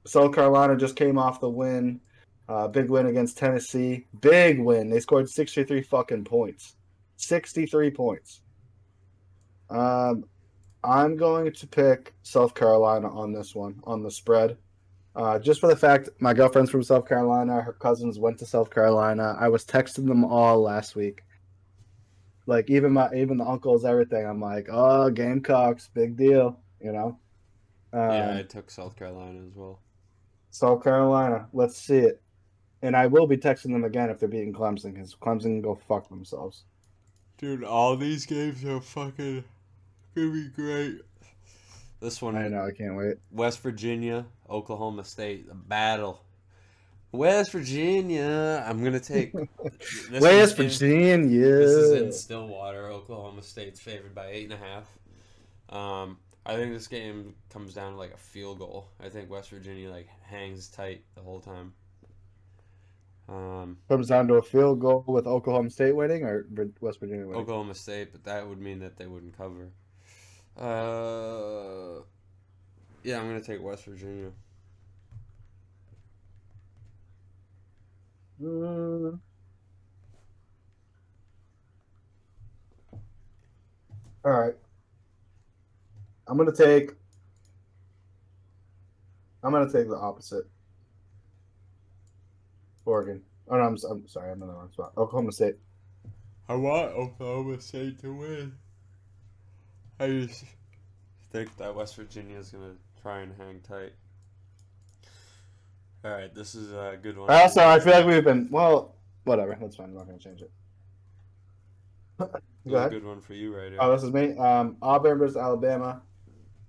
South 0.06 0.36
Carolina 0.36 0.76
just 0.76 0.98
came 0.98 1.18
off 1.18 1.40
the 1.40 1.50
win, 1.50 2.02
uh, 2.50 2.68
big 2.68 2.90
win 2.90 3.08
against 3.08 3.38
Tennessee. 3.38 4.06
Big 4.22 4.60
win. 4.60 4.90
They 4.90 5.00
scored 5.00 5.30
sixty 5.30 5.64
three 5.64 5.82
fucking 5.82 6.26
points. 6.26 6.76
Sixty 7.16 7.66
three 7.66 7.92
points. 7.92 8.42
Um, 9.70 10.26
I'm 10.84 11.16
going 11.16 11.54
to 11.54 11.68
pick 11.68 12.14
South 12.24 12.54
Carolina 12.54 13.10
on 13.10 13.32
this 13.32 13.56
one 13.56 13.80
on 13.86 14.04
the 14.04 14.12
spread. 14.12 14.58
Uh, 15.16 15.38
just 15.38 15.60
for 15.60 15.68
the 15.68 15.76
fact 15.76 16.10
my 16.20 16.34
girlfriend's 16.34 16.72
from 16.72 16.84
South 16.84 17.08
Carolina, 17.08 17.62
her 17.62 17.74
cousins 17.74 18.18
went 18.20 18.40
to 18.40 18.46
South 18.46 18.70
Carolina. 18.72 19.38
I 19.40 19.48
was 19.48 19.64
texting 19.64 20.08
them 20.08 20.26
all 20.26 20.62
last 20.62 20.96
week. 20.96 21.24
Like 22.46 22.70
even 22.70 22.92
my 22.94 23.10
even 23.16 23.38
the 23.38 23.46
uncles, 23.46 23.86
everything. 23.86 24.26
I'm 24.26 24.42
like, 24.42 24.68
oh, 24.72 25.10
Gamecocks, 25.10 25.90
big 25.94 26.18
deal, 26.18 26.60
you 26.82 26.92
know. 26.92 27.20
Um, 27.94 28.10
yeah, 28.10 28.38
I 28.40 28.42
took 28.42 28.72
South 28.72 28.98
Carolina 28.98 29.40
as 29.48 29.56
well. 29.56 29.80
South 30.50 30.84
Carolina, 30.84 31.48
let's 31.54 31.78
see 31.78 32.00
it. 32.00 32.23
And 32.84 32.98
I 32.98 33.08
will 33.08 33.28
be 33.28 33.38
texting 33.38 33.72
them 33.72 33.86
again 33.86 34.10
if 34.10 34.20
they're 34.20 34.28
beating 34.28 34.52
Clemson 34.52 34.94
because 34.94 35.16
Clemson 35.16 35.44
can 35.44 35.62
go 35.62 35.74
fuck 35.74 36.10
themselves. 36.10 36.66
Dude, 37.38 37.64
all 37.64 37.96
these 37.96 38.26
games 38.26 38.64
are 38.66 38.82
fucking 38.82 39.46
gonna 40.14 40.32
be 40.32 40.50
great. 40.50 41.00
This 42.02 42.22
one, 42.22 42.36
I 42.36 42.50
know, 42.50 42.66
I 42.66 42.72
can't 42.72 42.98
wait. 42.98 43.16
West 43.32 43.62
Virginia, 43.62 44.26
Oklahoma 44.50 45.06
State, 45.06 45.48
the 45.48 45.56
battle. 45.56 46.26
West 47.14 47.54
Virginia, 47.54 48.62
I'm 48.68 48.84
gonna 48.84 49.00
take. 49.00 49.32
this 50.10 50.22
West 50.22 50.58
Virginia. 50.58 51.48
In, 51.48 51.60
this 51.60 51.72
is 51.72 52.02
in 52.02 52.12
Stillwater. 52.12 52.92
Oklahoma 52.92 53.44
State's 53.44 53.80
favored 53.80 54.14
by 54.14 54.28
eight 54.28 54.52
and 54.52 54.54
a 54.54 54.58
half. 54.58 54.84
Um, 55.70 56.18
I 56.46 56.56
think 56.56 56.74
this 56.74 56.88
game 56.88 57.36
comes 57.50 57.74
down 57.74 57.94
to 57.94 57.98
like 57.98 58.14
a 58.14 58.18
field 58.18 58.60
goal. 58.60 58.90
I 59.02 59.08
think 59.08 59.30
West 59.30 59.52
Virginia 59.52 59.90
like 59.90 60.10
hangs 60.24 60.68
tight 60.68 61.06
the 61.16 61.22
whole 61.22 61.40
time. 61.40 61.74
Um, 63.30 63.78
Comes 63.88 64.08
down 64.08 64.28
to 64.28 64.36
a 64.36 64.42
field 64.42 64.82
goal 64.82 65.04
with 65.08 65.28
Oklahoma 65.28 65.70
State 65.70 65.96
winning 65.96 66.24
or 66.24 66.46
West 66.82 67.00
Virginia 67.00 67.26
winning. 67.26 67.42
Oklahoma 67.42 67.74
State, 67.74 68.12
but 68.12 68.24
that 68.26 68.48
would 68.48 68.60
mean 68.60 68.80
that 68.80 68.98
they 68.98 69.08
wouldn't 69.08 69.38
cover. 69.38 69.70
Uh, 70.58 72.02
yeah, 73.04 73.20
I'm 73.20 73.28
gonna 73.28 73.42
take 73.42 73.62
West 73.62 73.86
Virginia. 73.86 74.32
Mm. 78.42 79.20
All 84.26 84.32
right. 84.32 84.56
I'm 86.28 86.38
gonna 86.38 86.56
take. 86.56 86.92
I'm 89.44 89.52
gonna 89.52 89.72
take 89.72 89.90
the 89.90 89.98
opposite. 89.98 90.46
Oregon. 92.86 93.22
Oh 93.50 93.58
no, 93.58 93.64
I'm, 93.64 93.78
I'm 93.90 94.08
sorry. 94.08 94.32
I'm 94.32 94.42
in 94.42 94.48
the 94.48 94.54
wrong 94.54 94.72
spot. 94.72 94.94
Oklahoma 94.98 95.32
State. 95.32 95.56
I 96.48 96.56
want 96.56 96.92
Oklahoma 96.92 97.60
State 97.62 98.00
to 98.02 98.14
win. 98.14 98.54
I 100.00 100.08
just 100.08 100.44
think 101.32 101.56
that 101.58 101.74
West 101.74 101.96
Virginia 101.96 102.38
is 102.38 102.50
gonna 102.50 102.76
try 103.02 103.20
and 103.22 103.34
hang 103.38 103.62
tight. 103.62 103.94
All 106.06 106.12
right, 106.12 106.34
this 106.34 106.56
is 106.56 106.72
a 106.74 106.98
good 107.02 107.18
one. 107.18 107.30
Also, 107.30 107.66
I 107.66 107.80
feel 107.80 107.94
like 107.94 108.06
we've 108.06 108.24
been 108.24 108.50
well. 108.52 108.96
Whatever. 109.24 109.58
That's 109.60 109.78
fine. 109.78 109.88
I'm 109.88 109.96
not 109.96 110.06
gonna 110.06 110.20
change 110.20 110.42
it. 110.42 110.52
Go 112.20 112.28
a 112.68 112.74
ahead. 112.76 112.92
good 112.92 113.06
one 113.06 113.22
for 113.22 113.34
you 113.34 113.56
right 113.56 113.70
here. 113.72 113.78
Oh, 113.82 113.92
this 113.92 114.04
is 114.04 114.12
me. 114.12 114.38
Um, 114.38 114.78
Auburn 114.82 115.18
versus 115.18 115.38
Alabama. 115.38 116.02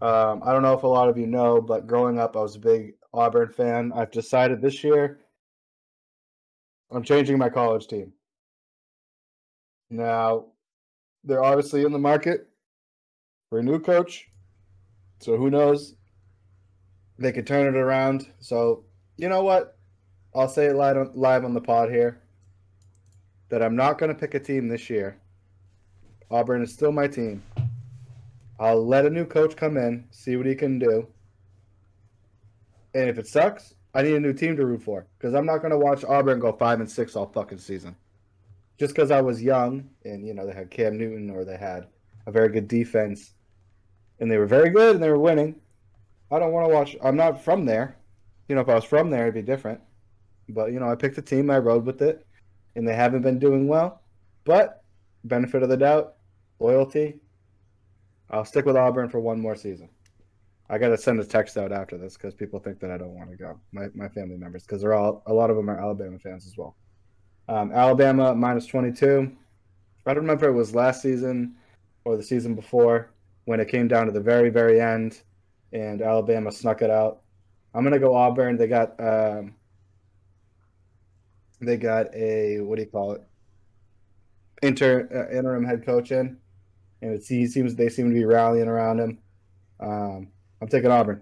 Um, 0.00 0.42
I 0.44 0.52
don't 0.52 0.62
know 0.62 0.74
if 0.74 0.82
a 0.82 0.86
lot 0.86 1.08
of 1.08 1.16
you 1.16 1.26
know, 1.26 1.60
but 1.60 1.86
growing 1.86 2.18
up, 2.18 2.36
I 2.36 2.40
was 2.40 2.56
a 2.56 2.60
big 2.60 2.94
Auburn 3.12 3.52
fan. 3.52 3.92
I've 3.94 4.10
decided 4.10 4.60
this 4.60 4.84
year 4.84 5.20
I'm 6.90 7.02
changing 7.02 7.38
my 7.38 7.48
college 7.48 7.86
team. 7.86 8.12
Now, 9.90 10.46
they're 11.24 11.44
obviously 11.44 11.84
in 11.84 11.92
the 11.92 11.98
market 11.98 12.48
for 13.48 13.58
a 13.58 13.62
new 13.62 13.78
coach. 13.78 14.28
So 15.20 15.36
who 15.36 15.50
knows? 15.50 15.94
They 17.18 17.32
could 17.32 17.46
turn 17.46 17.74
it 17.74 17.78
around. 17.78 18.28
So, 18.40 18.84
you 19.16 19.28
know 19.28 19.42
what? 19.42 19.78
I'll 20.34 20.48
say 20.48 20.66
it 20.66 20.74
live 20.74 20.96
on, 20.96 21.12
live 21.14 21.44
on 21.44 21.54
the 21.54 21.60
pod 21.60 21.90
here 21.90 22.20
that 23.48 23.62
I'm 23.62 23.76
not 23.76 23.98
going 23.98 24.12
to 24.12 24.18
pick 24.18 24.34
a 24.34 24.40
team 24.40 24.68
this 24.68 24.90
year. 24.90 25.20
Auburn 26.30 26.62
is 26.62 26.72
still 26.72 26.90
my 26.90 27.06
team. 27.06 27.42
I'll 28.58 28.84
let 28.84 29.06
a 29.06 29.10
new 29.10 29.24
coach 29.24 29.56
come 29.56 29.76
in, 29.76 30.06
see 30.10 30.36
what 30.36 30.46
he 30.46 30.54
can 30.54 30.78
do. 30.78 31.06
And 32.94 33.08
if 33.08 33.18
it 33.18 33.26
sucks, 33.26 33.74
I 33.94 34.02
need 34.02 34.14
a 34.14 34.20
new 34.20 34.32
team 34.32 34.56
to 34.56 34.66
root 34.66 34.82
for 34.82 35.06
because 35.18 35.34
I'm 35.34 35.46
not 35.46 35.58
going 35.58 35.70
to 35.70 35.78
watch 35.78 36.04
Auburn 36.04 36.40
go 36.40 36.52
five 36.52 36.80
and 36.80 36.90
six 36.90 37.14
all 37.14 37.26
fucking 37.26 37.58
season. 37.58 37.94
Just 38.76 38.94
because 38.94 39.12
I 39.12 39.20
was 39.20 39.40
young 39.40 39.88
and 40.04 40.26
you 40.26 40.34
know 40.34 40.46
they 40.46 40.52
had 40.52 40.70
Cam 40.70 40.98
Newton 40.98 41.30
or 41.30 41.44
they 41.44 41.56
had 41.56 41.86
a 42.26 42.32
very 42.32 42.48
good 42.48 42.66
defense, 42.66 43.34
and 44.18 44.30
they 44.30 44.38
were 44.38 44.46
very 44.46 44.70
good 44.70 44.96
and 44.96 45.04
they 45.04 45.10
were 45.10 45.18
winning. 45.18 45.54
I 46.30 46.38
don't 46.38 46.52
want 46.52 46.68
to 46.68 46.74
watch. 46.74 46.96
I'm 47.02 47.16
not 47.16 47.42
from 47.44 47.64
there. 47.64 47.96
You 48.48 48.56
know, 48.56 48.60
if 48.62 48.68
I 48.68 48.74
was 48.74 48.84
from 48.84 49.10
there, 49.10 49.22
it'd 49.22 49.34
be 49.34 49.42
different. 49.42 49.80
But 50.48 50.72
you 50.72 50.80
know, 50.80 50.90
I 50.90 50.96
picked 50.96 51.18
a 51.18 51.22
team, 51.22 51.50
I 51.50 51.58
rode 51.58 51.86
with 51.86 52.02
it, 52.02 52.26
and 52.74 52.86
they 52.86 52.94
haven't 52.94 53.22
been 53.22 53.38
doing 53.38 53.68
well. 53.68 54.02
But 54.44 54.82
benefit 55.22 55.62
of 55.62 55.68
the 55.68 55.76
doubt, 55.76 56.14
loyalty. 56.58 57.20
I'll 58.30 58.44
stick 58.44 58.66
with 58.66 58.76
Auburn 58.76 59.08
for 59.08 59.20
one 59.20 59.40
more 59.40 59.54
season. 59.54 59.88
I 60.70 60.78
got 60.78 60.88
to 60.88 60.98
send 60.98 61.20
a 61.20 61.24
text 61.24 61.58
out 61.58 61.72
after 61.72 61.98
this 61.98 62.16
because 62.16 62.34
people 62.34 62.58
think 62.58 62.80
that 62.80 62.90
I 62.90 62.96
don't 62.96 63.14
want 63.14 63.30
to 63.30 63.36
go. 63.36 63.60
My, 63.72 63.88
my 63.94 64.08
family 64.08 64.36
members, 64.36 64.62
because 64.62 64.80
they're 64.80 64.94
all 64.94 65.22
a 65.26 65.32
lot 65.32 65.50
of 65.50 65.56
them 65.56 65.68
are 65.68 65.78
Alabama 65.78 66.18
fans 66.18 66.46
as 66.46 66.56
well. 66.56 66.76
Um, 67.48 67.70
Alabama 67.72 68.34
minus 68.34 68.66
twenty 68.66 68.92
two. 68.92 69.30
I 70.06 70.14
don't 70.14 70.22
remember 70.22 70.48
it 70.48 70.52
was 70.52 70.74
last 70.74 71.02
season 71.02 71.56
or 72.04 72.16
the 72.16 72.22
season 72.22 72.54
before 72.54 73.12
when 73.44 73.60
it 73.60 73.68
came 73.68 73.88
down 73.88 74.06
to 74.06 74.12
the 74.12 74.20
very 74.20 74.48
very 74.48 74.80
end, 74.80 75.22
and 75.72 76.00
Alabama 76.00 76.50
snuck 76.50 76.80
it 76.80 76.90
out. 76.90 77.20
I'm 77.74 77.84
gonna 77.84 77.98
go 77.98 78.14
Auburn. 78.14 78.56
They 78.56 78.66
got 78.66 78.98
um, 78.98 79.54
they 81.60 81.76
got 81.76 82.14
a 82.14 82.60
what 82.60 82.76
do 82.76 82.82
you 82.84 82.90
call 82.90 83.12
it? 83.12 83.22
Inter 84.62 85.08
uh, 85.14 85.36
interim 85.36 85.64
head 85.64 85.84
coach 85.84 86.10
in, 86.10 86.38
and 87.02 87.12
it 87.12 87.22
seems 87.22 87.74
they 87.74 87.90
seem 87.90 88.08
to 88.08 88.14
be 88.14 88.24
rallying 88.24 88.68
around 88.68 89.00
him. 89.00 89.18
Um, 89.80 90.28
I'm 90.64 90.70
taking 90.70 90.90
Auburn. 90.90 91.20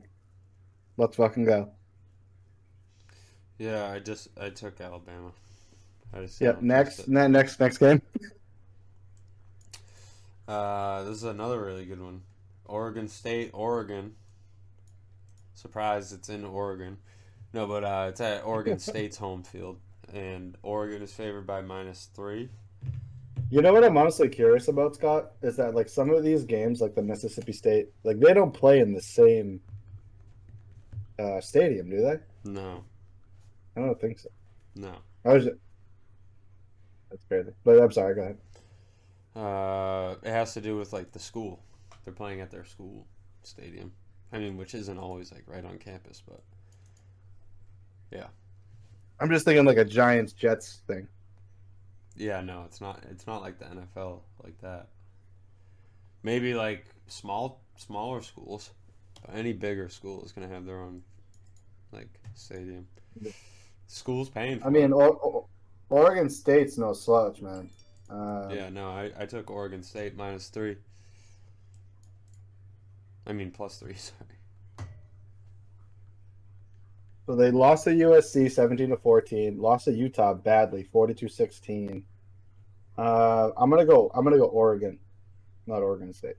Let's 0.96 1.16
fucking 1.16 1.46
go. 1.46 1.68
Yeah, 3.58 3.90
I 3.90 3.98
just 3.98 4.28
I 4.40 4.50
took 4.50 4.80
Alabama. 4.80 5.32
I 6.14 6.20
just 6.20 6.40
Yep. 6.40 6.62
Next, 6.62 7.08
ne- 7.08 7.26
next, 7.26 7.58
next 7.58 7.78
game. 7.78 8.00
Uh, 10.48 11.04
this 11.04 11.16
is 11.16 11.22
another 11.22 11.64
really 11.64 11.86
good 11.86 12.02
one. 12.02 12.20
Oregon 12.66 13.08
State, 13.08 13.50
Oregon. 13.54 14.14
Surprise, 15.54 16.12
it's 16.12 16.28
in 16.28 16.44
Oregon. 16.44 16.98
No, 17.54 17.66
but 17.66 17.84
uh, 17.84 18.06
it's 18.08 18.20
at 18.20 18.44
Oregon 18.44 18.78
State's 18.80 19.16
home 19.16 19.44
field, 19.44 19.78
and 20.12 20.58
Oregon 20.62 21.00
is 21.00 21.12
favored 21.14 21.46
by 21.46 21.62
minus 21.62 22.08
three. 22.12 22.48
You 23.52 23.60
know 23.60 23.74
what 23.74 23.84
I'm 23.84 23.98
honestly 23.98 24.30
curious 24.30 24.68
about, 24.68 24.94
Scott, 24.94 25.32
is 25.42 25.56
that 25.56 25.74
like 25.74 25.86
some 25.86 26.08
of 26.08 26.24
these 26.24 26.42
games, 26.42 26.80
like 26.80 26.94
the 26.94 27.02
Mississippi 27.02 27.52
State, 27.52 27.90
like 28.02 28.18
they 28.18 28.32
don't 28.32 28.50
play 28.50 28.78
in 28.78 28.94
the 28.94 29.02
same 29.02 29.60
uh, 31.18 31.38
stadium, 31.38 31.90
do 31.90 32.00
they? 32.00 32.50
No, 32.50 32.82
I 33.76 33.80
don't 33.80 34.00
think 34.00 34.20
so. 34.20 34.30
no. 34.74 34.94
I 35.26 35.34
was. 35.34 35.50
That's 37.10 37.24
crazy, 37.28 37.50
but 37.62 37.78
I'm 37.78 37.92
sorry. 37.92 38.14
Go 38.14 38.22
ahead. 38.22 38.38
Uh, 39.36 40.14
it 40.22 40.30
has 40.30 40.54
to 40.54 40.62
do 40.62 40.78
with 40.78 40.94
like 40.94 41.12
the 41.12 41.18
school. 41.18 41.62
They're 42.06 42.14
playing 42.14 42.40
at 42.40 42.50
their 42.50 42.64
school 42.64 43.06
stadium. 43.42 43.92
I 44.32 44.38
mean, 44.38 44.56
which 44.56 44.74
isn't 44.74 44.96
always 44.96 45.30
like 45.30 45.44
right 45.46 45.62
on 45.66 45.76
campus, 45.76 46.22
but 46.26 46.40
yeah. 48.10 48.28
I'm 49.20 49.28
just 49.28 49.44
thinking 49.44 49.66
like 49.66 49.76
a 49.76 49.84
Giants 49.84 50.32
Jets 50.32 50.80
thing. 50.86 51.06
Yeah, 52.16 52.40
no, 52.40 52.64
it's 52.66 52.80
not. 52.80 53.02
It's 53.10 53.26
not 53.26 53.42
like 53.42 53.58
the 53.58 53.66
NFL 53.66 54.20
like 54.42 54.58
that. 54.60 54.88
Maybe 56.22 56.54
like 56.54 56.86
small, 57.06 57.60
smaller 57.76 58.22
schools. 58.22 58.70
Any 59.32 59.52
bigger 59.52 59.88
school 59.88 60.24
is 60.24 60.32
gonna 60.32 60.48
have 60.48 60.66
their 60.66 60.80
own 60.80 61.02
like 61.92 62.08
stadium. 62.34 62.86
School's 63.86 64.28
paying. 64.30 64.60
For 64.60 64.66
I 64.68 64.70
mean, 64.70 64.92
o- 64.92 64.98
o- 65.22 65.46
Oregon 65.90 66.28
State's 66.30 66.78
no 66.78 66.92
slouch, 66.92 67.40
man. 67.42 67.68
Uh, 68.10 68.48
yeah, 68.52 68.68
no, 68.68 68.90
I, 68.90 69.10
I 69.18 69.26
took 69.26 69.50
Oregon 69.50 69.82
State 69.82 70.16
minus 70.16 70.48
three. 70.48 70.76
I 73.26 73.32
mean 73.32 73.50
plus 73.50 73.78
three. 73.78 73.94
Sorry. 73.96 74.31
So 77.26 77.36
they 77.36 77.50
lost 77.50 77.84
to 77.84 77.90
USC 77.90 78.50
17 78.50 78.90
to 78.90 78.96
14, 78.96 79.58
lost 79.58 79.84
to 79.84 79.92
Utah 79.92 80.34
badly 80.34 80.88
42-16. 80.92 82.02
Uh, 82.98 83.50
I'm 83.56 83.70
gonna 83.70 83.86
go. 83.86 84.10
I'm 84.14 84.24
gonna 84.24 84.36
go 84.36 84.44
Oregon, 84.44 84.98
not 85.66 85.82
Oregon 85.82 86.12
State. 86.12 86.36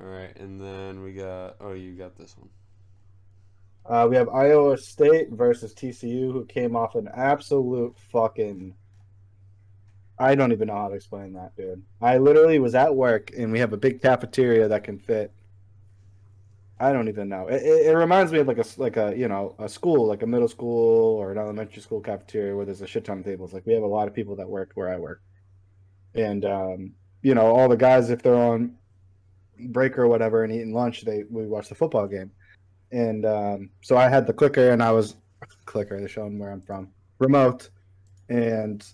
All 0.00 0.06
right, 0.06 0.34
and 0.38 0.60
then 0.60 1.02
we 1.02 1.12
got. 1.12 1.56
Oh, 1.60 1.72
you 1.72 1.92
got 1.92 2.16
this 2.16 2.36
one. 2.38 2.48
Uh, 3.84 4.06
we 4.08 4.16
have 4.16 4.28
Iowa 4.28 4.78
State 4.78 5.30
versus 5.30 5.74
TCU, 5.74 6.32
who 6.32 6.44
came 6.46 6.76
off 6.76 6.94
an 6.94 7.08
absolute 7.14 7.94
fucking. 8.10 8.74
I 10.18 10.34
don't 10.34 10.52
even 10.52 10.68
know 10.68 10.76
how 10.76 10.88
to 10.88 10.94
explain 10.94 11.32
that, 11.34 11.56
dude. 11.56 11.82
I 12.00 12.18
literally 12.18 12.58
was 12.58 12.74
at 12.74 12.94
work, 12.94 13.32
and 13.36 13.52
we 13.52 13.58
have 13.58 13.72
a 13.72 13.76
big 13.76 14.00
cafeteria 14.00 14.68
that 14.68 14.84
can 14.84 14.98
fit. 14.98 15.32
I 16.80 16.92
don't 16.92 17.08
even 17.08 17.28
know. 17.28 17.46
It, 17.48 17.62
it, 17.62 17.86
it 17.86 17.96
reminds 17.96 18.32
me 18.32 18.40
of 18.40 18.48
like 18.48 18.58
a 18.58 18.64
like 18.76 18.96
a 18.96 19.14
you 19.16 19.28
know 19.28 19.54
a 19.58 19.68
school, 19.68 20.06
like 20.06 20.22
a 20.22 20.26
middle 20.26 20.48
school 20.48 21.16
or 21.16 21.32
an 21.32 21.38
elementary 21.38 21.82
school 21.82 22.00
cafeteria 22.00 22.56
where 22.56 22.64
there's 22.64 22.82
a 22.82 22.86
shit 22.86 23.04
ton 23.04 23.18
of 23.18 23.24
tables. 23.24 23.52
Like 23.52 23.66
we 23.66 23.74
have 23.74 23.82
a 23.82 23.86
lot 23.86 24.08
of 24.08 24.14
people 24.14 24.36
that 24.36 24.48
work 24.48 24.72
where 24.74 24.92
I 24.92 24.98
work, 24.98 25.22
and 26.14 26.44
um, 26.44 26.92
you 27.22 27.34
know 27.34 27.46
all 27.46 27.68
the 27.68 27.76
guys 27.76 28.10
if 28.10 28.22
they're 28.22 28.34
on 28.34 28.74
break 29.68 29.96
or 29.96 30.08
whatever 30.08 30.42
and 30.42 30.52
eating 30.52 30.74
lunch, 30.74 31.02
they 31.02 31.24
we 31.30 31.46
watch 31.46 31.68
the 31.68 31.74
football 31.74 32.08
game 32.08 32.32
and 32.92 33.24
um, 33.24 33.70
so 33.80 33.96
I 33.96 34.08
had 34.08 34.26
the 34.26 34.32
clicker, 34.32 34.70
and 34.70 34.82
I 34.82 34.92
was 34.92 35.16
clicker. 35.64 35.98
They're 35.98 36.08
showing 36.08 36.38
where 36.38 36.52
I'm 36.52 36.60
from, 36.60 36.90
remote, 37.18 37.70
and 38.28 38.86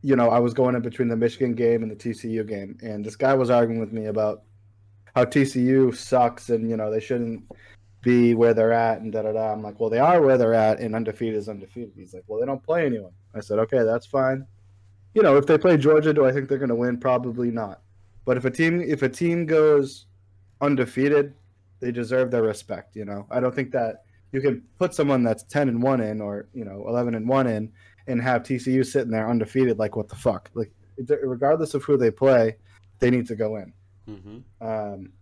you 0.00 0.16
know 0.16 0.30
I 0.30 0.38
was 0.38 0.54
going 0.54 0.76
in 0.76 0.82
between 0.82 1.08
the 1.08 1.16
Michigan 1.16 1.54
game 1.54 1.82
and 1.82 1.90
the 1.90 1.96
TCU 1.96 2.46
game, 2.46 2.78
and 2.82 3.04
this 3.04 3.16
guy 3.16 3.34
was 3.34 3.50
arguing 3.50 3.80
with 3.80 3.92
me 3.92 4.06
about 4.06 4.42
how 5.14 5.24
TCU 5.24 5.94
sucks, 5.94 6.50
and 6.50 6.68
you 6.68 6.76
know 6.76 6.90
they 6.90 7.00
shouldn't 7.00 7.44
be 8.02 8.34
where 8.34 8.54
they're 8.54 8.72
at, 8.72 9.00
and 9.00 9.12
da 9.12 9.22
da 9.22 9.32
da. 9.32 9.52
I'm 9.52 9.62
like, 9.62 9.80
well, 9.80 9.90
they 9.90 9.98
are 9.98 10.20
where 10.20 10.36
they're 10.36 10.54
at, 10.54 10.80
and 10.80 10.94
undefeated 10.94 11.36
is 11.36 11.48
undefeated. 11.48 11.92
He's 11.96 12.14
like, 12.14 12.24
well, 12.26 12.40
they 12.40 12.46
don't 12.46 12.62
play 12.62 12.84
anyone. 12.84 13.12
I 13.34 13.40
said, 13.40 13.58
okay, 13.60 13.82
that's 13.82 14.06
fine. 14.06 14.46
You 15.14 15.22
know, 15.22 15.36
if 15.36 15.46
they 15.46 15.56
play 15.56 15.76
Georgia, 15.76 16.12
do 16.12 16.26
I 16.26 16.32
think 16.32 16.48
they're 16.48 16.58
going 16.58 16.68
to 16.68 16.74
win? 16.74 16.98
Probably 16.98 17.50
not. 17.50 17.80
But 18.24 18.36
if 18.36 18.44
a 18.44 18.50
team 18.50 18.80
if 18.80 19.02
a 19.02 19.08
team 19.08 19.46
goes 19.46 20.06
undefeated, 20.60 21.34
they 21.80 21.92
deserve 21.92 22.30
their 22.30 22.42
respect. 22.42 22.96
You 22.96 23.04
know, 23.04 23.26
I 23.30 23.40
don't 23.40 23.54
think 23.54 23.70
that 23.72 24.04
you 24.32 24.40
can 24.40 24.62
put 24.78 24.94
someone 24.94 25.22
that's 25.22 25.44
ten 25.44 25.68
and 25.68 25.82
one 25.82 26.00
in, 26.00 26.20
or 26.20 26.48
you 26.52 26.64
know, 26.64 26.84
eleven 26.88 27.14
and 27.14 27.28
one 27.28 27.46
in, 27.46 27.70
and 28.06 28.20
have 28.20 28.42
TCU 28.42 28.84
sitting 28.84 29.10
there 29.10 29.28
undefeated. 29.28 29.78
Like 29.78 29.96
what 29.96 30.08
the 30.08 30.16
fuck? 30.16 30.50
Like 30.54 30.72
regardless 31.22 31.74
of 31.74 31.84
who 31.84 31.96
they 31.96 32.10
play, 32.10 32.56
they 32.98 33.10
need 33.10 33.26
to 33.28 33.36
go 33.36 33.56
in. 33.56 33.72
Mm-hmm. 34.08 34.66
Um, 34.66 35.12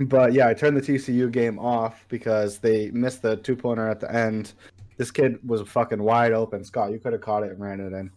but 0.00 0.32
yeah, 0.32 0.48
I 0.48 0.54
turned 0.54 0.76
the 0.76 0.80
TCU 0.80 1.30
game 1.30 1.58
off 1.58 2.04
because 2.08 2.58
they 2.58 2.90
missed 2.90 3.22
the 3.22 3.36
two 3.36 3.56
pointer 3.56 3.88
at 3.88 4.00
the 4.00 4.12
end. 4.14 4.52
This 4.96 5.10
kid 5.10 5.38
was 5.46 5.60
fucking 5.62 6.02
wide 6.02 6.32
open. 6.32 6.64
Scott, 6.64 6.92
you 6.92 6.98
could 6.98 7.12
have 7.12 7.22
caught 7.22 7.42
it 7.42 7.50
and 7.50 7.60
ran 7.60 7.80
it 7.80 7.92
in. 7.92 8.10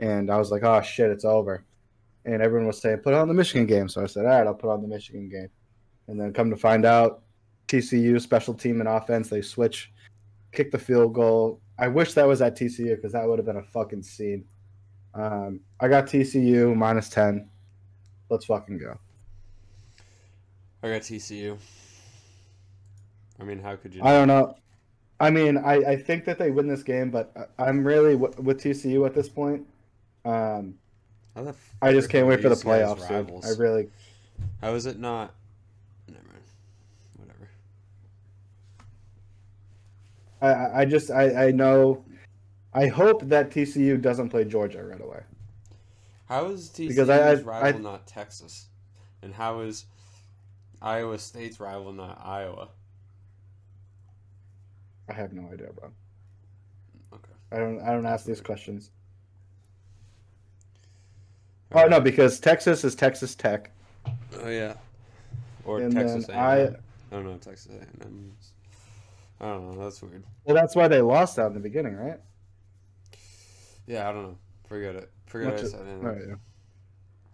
And 0.00 0.30
I 0.30 0.38
was 0.38 0.50
like, 0.50 0.64
oh 0.64 0.80
shit, 0.80 1.10
it's 1.10 1.24
over. 1.24 1.64
And 2.24 2.42
everyone 2.42 2.66
was 2.66 2.80
saying, 2.80 2.98
put 2.98 3.14
on 3.14 3.28
the 3.28 3.34
Michigan 3.34 3.66
game. 3.66 3.88
So 3.88 4.02
I 4.02 4.06
said, 4.06 4.26
all 4.26 4.32
right, 4.32 4.46
I'll 4.46 4.54
put 4.54 4.70
on 4.70 4.82
the 4.82 4.88
Michigan 4.88 5.28
game. 5.28 5.48
And 6.08 6.20
then 6.20 6.32
come 6.32 6.50
to 6.50 6.56
find 6.56 6.84
out, 6.84 7.22
TCU 7.68 8.20
special 8.20 8.52
team 8.52 8.80
and 8.80 8.88
offense, 8.88 9.28
they 9.28 9.42
switch, 9.42 9.92
kick 10.52 10.72
the 10.72 10.78
field 10.78 11.14
goal. 11.14 11.60
I 11.78 11.86
wish 11.86 12.14
that 12.14 12.26
was 12.26 12.42
at 12.42 12.56
TCU 12.56 12.96
because 12.96 13.12
that 13.12 13.26
would 13.26 13.38
have 13.38 13.46
been 13.46 13.58
a 13.58 13.62
fucking 13.62 14.02
scene. 14.02 14.44
Um, 15.14 15.60
I 15.78 15.88
got 15.88 16.06
TCU 16.06 16.74
minus 16.76 17.08
10. 17.10 17.48
Let's 18.30 18.44
fucking 18.46 18.78
go. 18.78 18.96
I 20.82 20.88
got 20.88 21.02
TCU. 21.02 21.58
I 23.38 23.44
mean, 23.44 23.58
how 23.58 23.76
could 23.76 23.94
you? 23.94 24.02
I 24.02 24.12
don't 24.12 24.28
know. 24.28 24.56
I 25.18 25.30
mean, 25.30 25.58
I, 25.58 25.74
I 25.74 25.96
think 25.96 26.24
that 26.24 26.38
they 26.38 26.50
win 26.50 26.66
this 26.66 26.82
game, 26.82 27.10
but 27.10 27.50
I'm 27.58 27.84
really 27.84 28.12
w- 28.12 28.32
with 28.42 28.62
TCU 28.62 29.04
at 29.04 29.14
this 29.14 29.28
point. 29.28 29.66
Um, 30.24 30.74
the 31.34 31.54
I 31.82 31.92
just 31.92 32.08
can't 32.08 32.26
wait 32.26 32.40
for 32.40 32.48
the 32.48 32.54
playoffs. 32.54 33.06
Dude. 33.08 33.44
I 33.44 33.50
really, 33.60 33.88
How 34.62 34.74
is 34.74 34.86
it 34.86 34.98
not? 34.98 35.34
Never 36.08 36.24
mind. 36.26 36.44
Whatever. 37.18 37.48
I- 40.40 40.46
I, 40.46 40.80
I 40.80 40.84
just, 40.86 41.10
I, 41.10 41.48
I 41.48 41.50
know, 41.50 42.04
I 42.72 42.86
hope 42.86 43.22
that 43.28 43.50
TCU 43.50 44.00
doesn't 44.00 44.30
play 44.30 44.44
Georgia 44.44 44.84
right 44.84 45.00
away. 45.00 45.20
How 46.30 46.46
is 46.46 46.68
TCU's 46.70 46.88
Because 46.90 47.08
I- 47.08 47.32
I- 47.32 47.34
rival 47.42 47.80
I- 47.80 47.82
not 47.82 48.06
Texas? 48.06 48.68
And 49.20 49.34
how 49.34 49.60
is 49.62 49.86
Iowa 50.80 51.18
State's 51.18 51.58
rival 51.58 51.92
not 51.92 52.24
Iowa? 52.24 52.68
I 55.08 55.12
have 55.12 55.32
no 55.32 55.50
idea, 55.52 55.72
bro. 55.72 55.90
Okay. 57.12 57.32
I 57.50 57.56
don't, 57.58 57.80
I 57.80 57.86
don't 57.90 58.06
ask 58.06 58.24
these 58.24 58.40
questions. 58.40 58.92
Oh 61.72 61.86
no, 61.88 62.00
because 62.00 62.38
Texas 62.38 62.84
is 62.84 62.94
Texas 62.94 63.34
Tech. 63.34 63.72
Oh 64.34 64.48
yeah. 64.48 64.74
Or 65.64 65.80
And 65.80 65.92
Texas 65.92 66.28
A&M. 66.28 66.38
I- 66.38 66.62
I 66.62 66.70
don't 67.10 67.24
know 67.24 67.38
Texas 67.38 67.72
A&M. 67.72 68.36
is- 68.40 68.52
I 69.40 69.46
don't 69.46 69.74
know. 69.74 69.82
That's 69.82 70.00
weird. 70.00 70.22
Well, 70.44 70.54
that's 70.54 70.76
why 70.76 70.86
they 70.86 71.00
lost 71.02 71.40
out 71.40 71.48
in 71.48 71.54
the 71.54 71.60
beginning, 71.60 71.96
right? 71.96 72.20
Yeah, 73.88 74.08
I 74.08 74.12
don't 74.12 74.22
know. 74.22 74.38
Forget 74.68 74.94
it. 74.94 75.10
Forget 75.30 75.52
Much 75.52 75.62
I 75.62 75.66
said 75.68 76.02
right, 76.02 76.22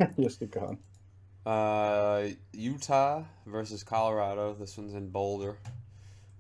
yeah. 0.01 0.07
Just 0.21 0.39
keep 0.39 0.51
going. 0.51 0.79
Uh, 1.47 2.27
Utah 2.53 3.23
versus 3.47 3.83
Colorado. 3.83 4.53
This 4.53 4.77
one's 4.77 4.93
in 4.93 5.09
Boulder. 5.09 5.57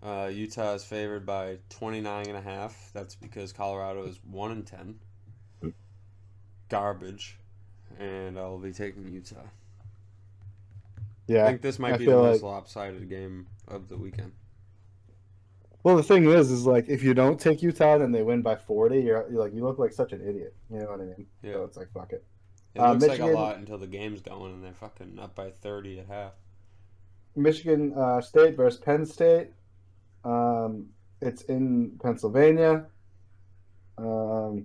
Uh, 0.03 0.31
Utah 0.31 0.75
is 0.75 0.85
favored 0.85 1.25
by 1.25 1.57
29 1.71 2.27
and 2.27 2.37
a 2.37 2.43
half. 2.43 2.91
That's 2.93 3.15
because 3.15 3.55
Colorado 3.55 4.05
is 4.05 4.21
1 4.31 4.51
and 4.51 4.67
10. 4.67 5.73
Garbage. 6.69 7.39
And 7.99 8.39
I'll 8.39 8.59
be 8.59 8.73
taking 8.73 9.09
Utah. 9.11 9.37
Yeah. 11.27 11.45
I 11.45 11.49
think 11.49 11.63
this 11.63 11.79
might 11.79 11.95
I 11.95 11.97
be 11.97 12.05
the 12.05 12.11
most 12.13 12.43
like- 12.43 12.53
lopsided 12.53 13.09
game 13.09 13.47
of 13.67 13.89
the 13.89 13.97
weekend. 13.97 14.33
Well, 15.87 15.95
the 15.95 16.03
thing 16.03 16.29
is, 16.29 16.51
is 16.51 16.67
like 16.67 16.89
if 16.89 17.05
you 17.05 17.15
don't 17.15 17.39
take 17.39 17.63
Utah, 17.63 17.97
then 17.97 18.11
they 18.11 18.25
win 18.25 18.43
by 18.43 18.57
forty. 18.57 19.03
You're, 19.03 19.25
you're 19.31 19.41
like 19.41 19.55
you 19.55 19.63
look 19.63 19.79
like 19.79 19.93
such 19.93 20.13
an 20.13 20.21
idiot. 20.21 20.53
You 20.69 20.81
know 20.81 20.87
what 20.87 21.01
I 21.01 21.05
mean? 21.05 21.27
Yeah. 21.45 21.53
So 21.53 21.63
it's 21.63 21.77
like 21.77 21.93
fuck 21.95 22.13
it. 22.13 22.25
It 22.75 22.81
Uh, 22.81 22.95
looks 22.95 23.07
like 23.07 23.21
a 23.21 23.27
lot 23.27 23.59
until 23.59 23.79
the 23.79 23.87
game's 23.87 24.21
going 24.21 24.53
and 24.53 24.65
they're 24.65 24.73
fucking 24.73 25.21
up 25.21 25.37
by 25.37 25.51
30 25.51 26.01
at 26.01 26.09
half. 26.09 26.33
Michigan 27.37 27.95
uh, 27.97 28.21
State 28.21 28.57
versus 28.57 28.81
Penn 28.81 29.07
State. 29.07 29.51
Um, 30.25 30.87
it's 31.21 31.43
in 31.43 31.93
Pennsylvania. 32.03 32.87
Um, 33.97 34.65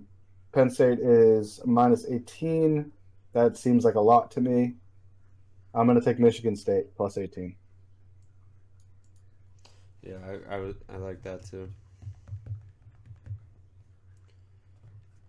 Penn 0.52 0.70
State 0.70 0.98
is 0.98 1.60
minus 1.64 2.04
18. 2.10 2.90
That 3.32 3.56
seems 3.56 3.84
like 3.84 3.94
a 3.94 4.00
lot 4.00 4.32
to 4.32 4.40
me. 4.40 4.74
I'm 5.72 5.86
going 5.86 6.00
to 6.00 6.04
take 6.04 6.18
Michigan 6.18 6.56
State 6.56 6.96
plus 6.96 7.16
18. 7.16 7.54
Yeah, 10.02 10.16
I, 10.50 10.54
I, 10.56 10.72
I 10.92 10.96
like 10.96 11.22
that 11.22 11.44
too. 11.48 11.70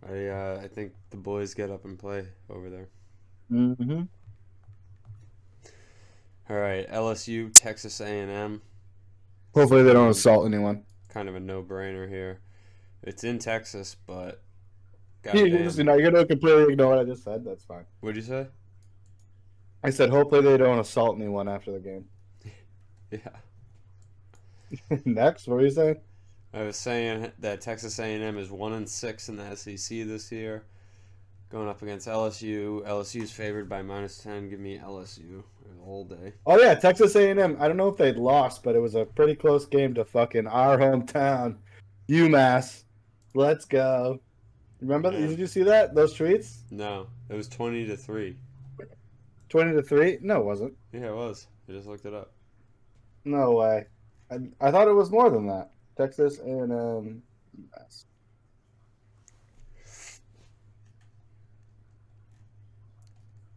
I 0.06 0.26
uh, 0.26 0.60
I 0.62 0.68
think 0.68 0.92
the 1.10 1.16
boys 1.16 1.54
get 1.54 1.70
up 1.70 1.84
and 1.84 1.98
play 1.98 2.26
over 2.50 2.68
there. 2.68 2.88
Mm-hmm. 3.50 4.02
All 6.50 6.56
right, 6.56 6.86
LSU, 6.90 7.50
Texas 7.54 8.00
A&M, 8.02 8.60
Hopefully, 9.54 9.82
they 9.82 9.94
don't 9.94 10.10
assault 10.10 10.44
anyone. 10.44 10.84
kind 11.08 11.28
of 11.28 11.36
a 11.36 11.40
no-brainer 11.40 12.06
here. 12.08 12.40
It's 13.02 13.24
in 13.24 13.38
Texas, 13.38 13.96
but 14.06 14.42
You, 15.32 15.46
you 15.46 15.58
just, 15.58 15.78
you 15.78 15.84
know, 15.84 15.94
you're 15.94 16.10
going 16.10 16.22
to 16.22 16.26
completely 16.26 16.72
ignore 16.72 16.90
what 16.90 16.98
I 16.98 17.04
just 17.04 17.24
said. 17.24 17.44
That's 17.46 17.64
fine. 17.64 17.86
What'd 18.00 18.16
you 18.16 18.22
say? 18.28 18.46
I 19.82 19.88
said, 19.90 20.10
hopefully, 20.10 20.42
they 20.42 20.58
don't 20.58 20.78
assault 20.78 21.16
anyone 21.16 21.48
after 21.48 21.72
the 21.72 21.80
game. 21.80 22.04
Yeah, 23.10 23.18
Next, 25.04 25.46
what 25.46 25.56
were 25.56 25.62
you 25.62 25.70
saying? 25.70 25.96
I 26.52 26.62
was 26.62 26.76
saying 26.76 27.32
that 27.40 27.60
Texas 27.60 27.98
A&M 27.98 28.38
is 28.38 28.50
one 28.50 28.74
and 28.74 28.88
six 28.88 29.28
in 29.28 29.36
the 29.36 29.56
SEC 29.56 30.06
this 30.06 30.30
year, 30.30 30.64
going 31.50 31.68
up 31.68 31.82
against 31.82 32.06
LSU. 32.06 32.86
LSU 32.86 33.22
is 33.22 33.32
favored 33.32 33.68
by 33.68 33.82
minus 33.82 34.18
ten. 34.18 34.48
Give 34.48 34.60
me 34.60 34.78
LSU 34.78 35.42
all 35.84 36.04
day. 36.04 36.32
Oh 36.46 36.60
yeah, 36.60 36.74
Texas 36.74 37.16
A&M. 37.16 37.56
I 37.58 37.66
don't 37.66 37.76
know 37.76 37.88
if 37.88 37.96
they 37.96 38.12
lost, 38.12 38.62
but 38.62 38.76
it 38.76 38.80
was 38.80 38.94
a 38.94 39.04
pretty 39.04 39.34
close 39.34 39.66
game 39.66 39.94
to 39.94 40.04
fucking 40.04 40.46
our 40.46 40.78
hometown, 40.78 41.56
UMass. 42.08 42.84
Let's 43.34 43.64
go. 43.64 44.20
Remember? 44.80 45.10
Yeah. 45.12 45.26
Did 45.26 45.38
you 45.38 45.46
see 45.46 45.62
that? 45.64 45.94
Those 45.94 46.16
tweets? 46.16 46.58
No, 46.70 47.08
it 47.28 47.34
was 47.34 47.48
twenty 47.48 47.84
to 47.86 47.96
three. 47.96 48.36
Twenty 49.48 49.72
to 49.72 49.82
three? 49.82 50.18
No, 50.20 50.40
it 50.40 50.44
wasn't. 50.44 50.74
Yeah, 50.92 51.08
it 51.08 51.14
was. 51.14 51.48
I 51.68 51.72
just 51.72 51.88
looked 51.88 52.06
it 52.06 52.14
up. 52.14 52.32
No 53.24 53.52
way. 53.52 53.86
I, 54.30 54.38
I 54.60 54.70
thought 54.70 54.88
it 54.88 54.92
was 54.92 55.10
more 55.10 55.30
than 55.30 55.46
that. 55.46 55.70
Texas 55.96 56.38
and 56.38 56.72
um. 56.72 57.22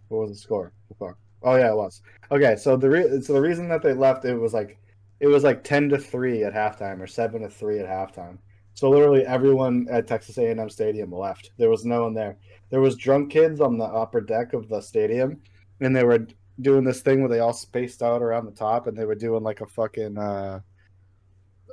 What 0.10 0.22
was 0.22 0.32
the 0.32 0.38
score? 0.38 0.72
Fuck? 0.98 1.18
Oh 1.44 1.56
yeah, 1.56 1.72
it 1.72 1.76
was. 1.76 2.02
Okay, 2.32 2.56
so 2.56 2.78
the 2.78 2.90
re- 2.90 3.22
so 3.22 3.34
the 3.34 3.42
reason 3.42 3.68
that 3.70 3.82
they 3.82 3.94
left 3.94 4.26
it 4.26 4.36
was 4.36 4.54
like 4.54 4.78
it 5.20 5.28
was 5.28 5.44
like 5.44 5.64
ten 5.64 5.90
to 5.90 5.98
three 5.98 6.44
at 6.44 6.54
halftime 6.54 7.02
or 7.02 7.08
seven 7.08 7.42
to 7.42 7.50
three 7.50 7.80
at 7.80 7.88
halftime. 7.88 8.38
So 8.74 8.90
literally 8.90 9.26
everyone 9.26 9.88
at 9.90 10.08
Texas 10.08 10.38
A&M 10.38 10.70
Stadium 10.70 11.12
left. 11.12 11.52
There 11.58 11.70
was 11.70 11.84
no 11.84 12.04
one 12.04 12.14
there. 12.14 12.38
There 12.70 12.82
was 12.82 12.96
drunk 12.96 13.32
kids 13.32 13.60
on 13.60 13.78
the 13.78 13.86
upper 13.86 14.22
deck 14.22 14.54
of 14.54 14.70
the 14.70 14.82
stadium, 14.82 15.42
and 15.82 15.96
they 15.96 16.04
were 16.04 16.28
doing 16.60 16.84
this 16.84 17.02
thing 17.02 17.20
where 17.20 17.30
they 17.30 17.40
all 17.40 17.54
spaced 17.54 18.02
out 18.02 18.22
around 18.22 18.46
the 18.46 18.52
top, 18.52 18.88
and 18.88 18.98
they 18.98 19.06
were 19.06 19.16
doing 19.16 19.44
like 19.44 19.62
a 19.62 19.68
fucking 19.68 20.18
uh, 20.18 20.62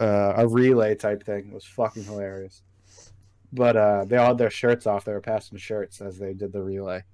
uh, 0.01 0.35
a 0.37 0.49
relay 0.49 0.95
type 0.95 1.25
thing. 1.25 1.49
It 1.49 1.55
was 1.55 1.65
fucking 1.65 2.05
hilarious. 2.05 2.63
But 3.53 3.77
uh, 3.77 4.05
they 4.05 4.17
all 4.17 4.29
had 4.29 4.39
their 4.39 4.51
shirts 4.51 4.87
off. 4.87 5.05
They 5.05 5.13
were 5.13 5.21
passing 5.21 5.59
shirts 5.59 6.01
as 6.01 6.19
they 6.19 6.35
did 6.35 6.53
the 6.53 6.63
relay. 6.63 7.05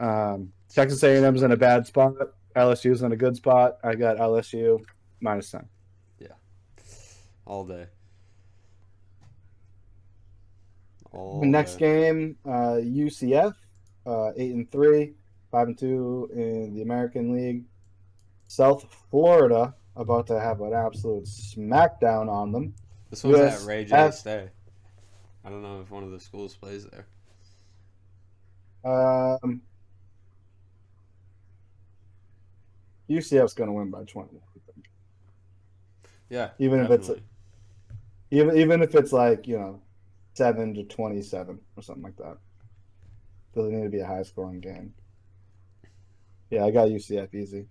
Um, 0.00 0.52
Texas 0.68 1.02
A&M's 1.02 1.42
in 1.42 1.52
a 1.52 1.56
bad 1.56 1.86
spot. 1.86 2.14
LSU's 2.56 3.02
in 3.02 3.12
a 3.12 3.16
good 3.16 3.36
spot. 3.36 3.78
I 3.84 3.94
got 3.94 4.16
LSU 4.16 4.84
minus 5.20 5.50
ten. 5.50 5.68
Yeah, 6.18 6.28
all 7.46 7.64
day. 7.64 7.86
All 11.12 11.42
next 11.44 11.76
day. 11.76 12.02
game, 12.02 12.36
uh, 12.44 12.78
UCF, 12.82 13.54
uh, 14.06 14.30
eight 14.36 14.54
and 14.54 14.70
three, 14.70 15.14
five 15.50 15.68
and 15.68 15.78
two 15.78 16.28
in 16.32 16.74
the 16.74 16.82
American 16.82 17.32
League. 17.34 17.64
South 18.48 18.86
Florida 19.10 19.74
about 19.96 20.26
to 20.28 20.38
have 20.40 20.60
an 20.60 20.72
absolute 20.72 21.24
smackdown 21.24 22.28
on 22.30 22.52
them. 22.52 22.74
This 23.10 23.24
one's 23.24 23.38
US 23.38 23.62
at 23.62 23.66
Ray 23.68 23.84
J. 23.84 23.94
F- 23.96 24.14
Stay. 24.14 24.48
I 25.44 25.50
don't 25.50 25.62
know 25.62 25.80
if 25.80 25.90
one 25.90 26.02
of 26.04 26.10
the 26.10 26.20
schools 26.20 26.54
plays 26.56 26.86
there. 26.86 27.06
Um, 28.84 29.62
UCF's 33.08 33.54
going 33.54 33.68
to 33.68 33.72
win 33.72 33.90
by 33.90 34.04
twenty. 34.04 34.40
Yeah, 36.30 36.50
Even 36.58 36.80
if 36.80 36.90
it's- 36.90 37.06
definitely. 37.08 37.24
Even 38.30 38.56
even 38.58 38.82
if 38.82 38.94
it's 38.94 39.12
like 39.12 39.46
you 39.48 39.58
know, 39.58 39.80
seven 40.34 40.74
to 40.74 40.84
twenty-seven 40.84 41.58
or 41.76 41.82
something 41.82 42.04
like 42.04 42.16
that. 42.16 42.36
Doesn't 43.54 43.74
need 43.74 43.84
to 43.84 43.88
be 43.88 44.00
a 44.00 44.06
high-scoring 44.06 44.60
game. 44.60 44.92
Yeah, 46.50 46.64
I 46.64 46.70
got 46.70 46.88
UCF 46.88 47.34
easy. 47.34 47.66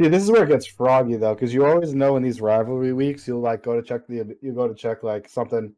See, 0.00 0.08
this 0.08 0.22
is 0.22 0.30
where 0.30 0.44
it 0.44 0.48
gets 0.48 0.66
froggy 0.66 1.16
though, 1.16 1.34
because 1.34 1.52
you 1.52 1.64
always 1.66 1.94
know 1.94 2.16
in 2.16 2.22
these 2.22 2.40
rivalry 2.40 2.92
weeks 2.92 3.26
you'll 3.26 3.40
like 3.40 3.62
go 3.62 3.74
to 3.74 3.82
check 3.82 4.06
the 4.06 4.36
you 4.40 4.52
go 4.52 4.68
to 4.68 4.74
check 4.74 5.02
like 5.02 5.28
something, 5.28 5.74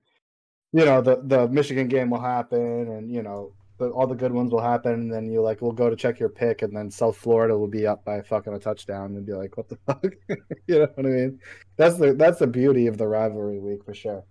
you 0.72 0.84
know 0.84 1.00
the 1.00 1.22
the 1.24 1.48
Michigan 1.48 1.88
game 1.88 2.10
will 2.10 2.20
happen 2.20 2.60
and 2.60 3.10
you 3.10 3.22
know 3.22 3.54
the, 3.78 3.88
all 3.88 4.06
the 4.06 4.14
good 4.14 4.32
ones 4.32 4.52
will 4.52 4.60
happen 4.60 4.92
and 4.92 5.12
then 5.12 5.30
you 5.30 5.40
like 5.40 5.62
will 5.62 5.72
go 5.72 5.88
to 5.88 5.96
check 5.96 6.20
your 6.20 6.28
pick 6.28 6.62
and 6.62 6.76
then 6.76 6.90
South 6.90 7.16
Florida 7.16 7.56
will 7.56 7.68
be 7.68 7.86
up 7.86 8.04
by 8.04 8.20
fucking 8.20 8.52
a 8.52 8.58
touchdown 8.58 9.16
and 9.16 9.24
be 9.26 9.32
like 9.32 9.56
what 9.56 9.68
the 9.68 9.76
fuck, 9.86 10.04
you 10.66 10.80
know 10.80 10.88
what 10.94 11.06
I 11.06 11.08
mean? 11.08 11.40
That's 11.76 11.96
the 11.96 12.12
that's 12.12 12.40
the 12.40 12.46
beauty 12.46 12.86
of 12.88 12.98
the 12.98 13.08
rivalry 13.08 13.58
week 13.58 13.84
for 13.84 13.94
sure. 13.94 14.24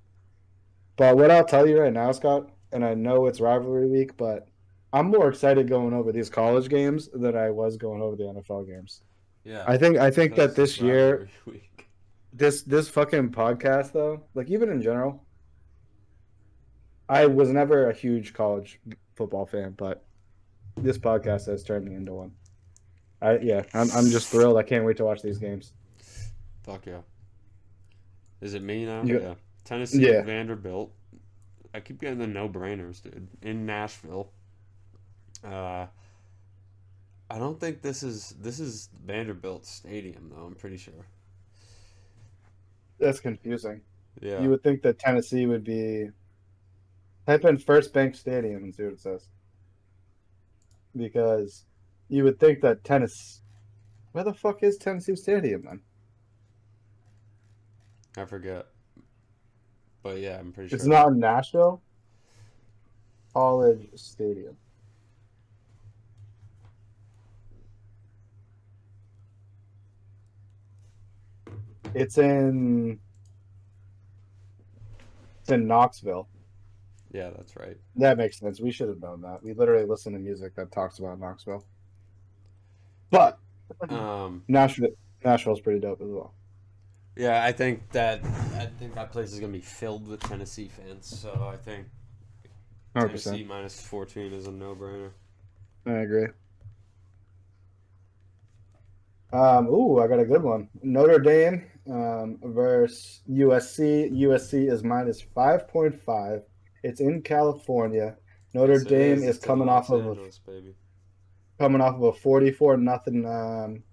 But 0.98 1.18
what 1.18 1.32
I'll 1.32 1.46
tell 1.46 1.68
you 1.68 1.80
right 1.80 1.94
now, 1.94 2.12
Scott, 2.12 2.52
and 2.72 2.86
I 2.86 2.94
know 2.94 3.26
it's 3.26 3.40
rivalry 3.42 3.88
week, 3.88 4.18
but 4.18 4.48
I'm 4.92 5.08
more 5.08 5.30
excited 5.30 5.68
going 5.70 5.94
over 5.94 6.12
these 6.12 6.30
college 6.30 6.70
games 6.70 7.10
than 7.14 7.36
I 7.38 7.50
was 7.52 7.78
going 7.78 8.02
over 8.02 8.16
the 8.16 8.24
NFL 8.24 8.68
games. 8.68 9.02
yeah. 9.44 9.64
I 9.68 9.78
think 9.78 9.98
I 9.98 10.10
think 10.12 10.36
that 10.36 10.56
this 10.56 10.80
year 10.82 11.30
week. 11.46 11.88
this 12.34 12.64
this 12.64 12.90
fucking 12.90 13.30
podcast 13.30 13.92
though, 13.92 14.24
like 14.34 14.50
even 14.50 14.70
in 14.70 14.82
general, 14.82 15.24
I 17.08 17.26
was 17.26 17.50
never 17.50 17.90
a 17.90 17.94
huge 17.94 18.34
college 18.34 18.80
football 19.16 19.46
fan, 19.46 19.74
but 19.78 20.06
this 20.78 20.98
podcast 20.98 21.48
has 21.48 21.64
turned 21.64 21.86
me 21.86 21.96
into 21.96 22.14
one. 22.14 22.32
I 23.22 23.38
yeah, 23.40 23.64
I'm 23.74 23.92
I'm 23.92 24.10
just 24.10 24.30
thrilled. 24.30 24.58
I 24.58 24.64
can't 24.64 24.86
wait 24.86 24.98
to 24.98 25.06
watch 25.06 25.22
these 25.22 25.38
games. 25.38 25.74
Fuck 26.64 26.86
yeah. 26.86 27.02
Is 28.42 28.54
it 28.54 28.64
me 28.64 28.86
now? 28.86 29.04
Yeah. 29.04 29.18
Yeah. 29.20 29.34
Tennessee, 29.66 30.08
Yeah. 30.08 30.22
Vanderbilt. 30.24 30.94
I 31.74 31.80
keep 31.82 32.00
getting 32.02 32.18
the 32.18 32.26
no-brainers, 32.28 33.04
dude. 33.04 33.28
In 33.44 33.66
Nashville. 33.66 34.32
Uh, 35.44 35.88
I 37.30 37.38
don't 37.38 37.60
think 37.60 37.82
this 37.82 38.04
is 38.04 38.36
this 38.40 38.60
is 38.60 38.90
Vanderbilt 39.06 39.66
Stadium 39.66 40.32
though. 40.34 40.46
I'm 40.46 40.56
pretty 40.56 40.78
sure. 40.78 41.06
That's 43.00 43.20
confusing. 43.20 43.82
Yeah. 44.20 44.42
You 44.42 44.50
would 44.50 44.64
think 44.64 44.82
that 44.82 45.00
Tennessee 45.00 45.46
would 45.46 45.64
be. 45.64 46.10
Type 47.26 47.46
in 47.46 47.58
FirstBank 47.58 48.16
Stadium 48.16 48.64
and 48.64 48.74
see 48.74 48.84
what 48.84 48.94
it 48.94 49.00
says. 49.00 49.28
Because 50.96 51.66
you 52.10 52.24
would 52.24 52.40
think 52.40 52.62
that 52.62 52.84
Tennessee. 52.84 53.42
Where 54.12 54.24
the 54.24 54.34
fuck 54.34 54.64
is 54.64 54.78
Tennessee 54.78 55.16
Stadium 55.16 55.64
then? 55.64 55.82
I 58.18 58.26
forget. 58.26 58.66
But 60.02 60.18
yeah, 60.18 60.40
I'm 60.40 60.52
pretty 60.52 60.70
sure. 60.70 60.76
It's 60.76 60.86
not 60.86 61.10
in 61.10 61.20
Nashville. 61.20 61.82
College 63.34 63.90
Stadium. 63.96 64.58
It's 71.94 72.18
in. 72.18 73.00
It's 75.42 75.52
in 75.52 75.68
Knoxville. 75.68 76.28
Yeah, 77.12 77.32
that's 77.36 77.56
right. 77.56 77.78
That 77.96 78.18
makes 78.18 78.40
sense. 78.40 78.60
We 78.62 78.72
should 78.72 78.88
have 78.90 79.00
known 79.02 79.22
that. 79.22 79.42
We 79.44 79.54
literally 79.54 79.86
listen 79.86 80.14
to 80.14 80.20
music 80.20 80.56
that 80.56 80.72
talks 80.72 81.00
about 81.00 81.20
Knoxville. 81.20 81.66
But 83.10 83.40
Um, 83.90 84.44
Nashville, 84.48 84.90
Nashville's 85.26 85.60
pretty 85.62 85.80
dope 85.80 86.02
as 86.02 86.08
well. 86.10 86.34
yeah, 87.16 87.44
I 87.44 87.52
think 87.52 87.90
that 87.92 88.24
I 88.56 88.68
think 88.78 88.94
that 88.96 89.12
place 89.12 89.34
is 89.34 89.40
gonna 89.40 89.52
be 89.54 89.62
filled 89.62 90.08
with 90.08 90.20
Tennessee 90.22 90.68
fans. 90.68 91.08
So 91.08 91.32
I 91.52 91.58
think 91.58 91.88
Hundred 92.96 93.20
Tennessee 93.22 93.44
minus 93.44 93.82
14 93.82 94.32
is 94.34 94.46
a 94.48 94.52
no-brainer. 94.52 95.12
I 95.86 95.92
agree. 95.94 96.28
Um, 99.32 99.68
ooh, 99.68 100.00
I 100.00 100.08
got 100.08 100.20
a 100.20 100.26
good 100.26 100.42
one. 100.44 100.70
Notre 100.82 101.20
Dame 101.20 101.64
um, 101.92 102.38
versus 102.44 103.22
USC. 103.30 104.12
USC 104.12 104.72
is 104.72 104.84
minus 104.84 105.22
five 105.22 105.68
point 105.68 106.00
five. 106.02 106.42
It's 106.84 107.02
in 107.02 107.22
California. 107.22 108.16
Notre 108.54 108.74
Yes, 108.74 108.84
Dame 108.86 109.18
is. 109.24 109.38
is 109.38 109.40
coming 109.40 109.68
Los 109.68 109.90
off 109.90 109.96
of 110.00 110.06
a, 110.06 110.16
baby. 110.48 110.76
coming 111.60 111.82
off 111.82 111.96
of 111.96 112.04
a 112.04 112.14
forty-four 112.14 112.78
nothing. 112.78 113.26
Um, 113.26 113.84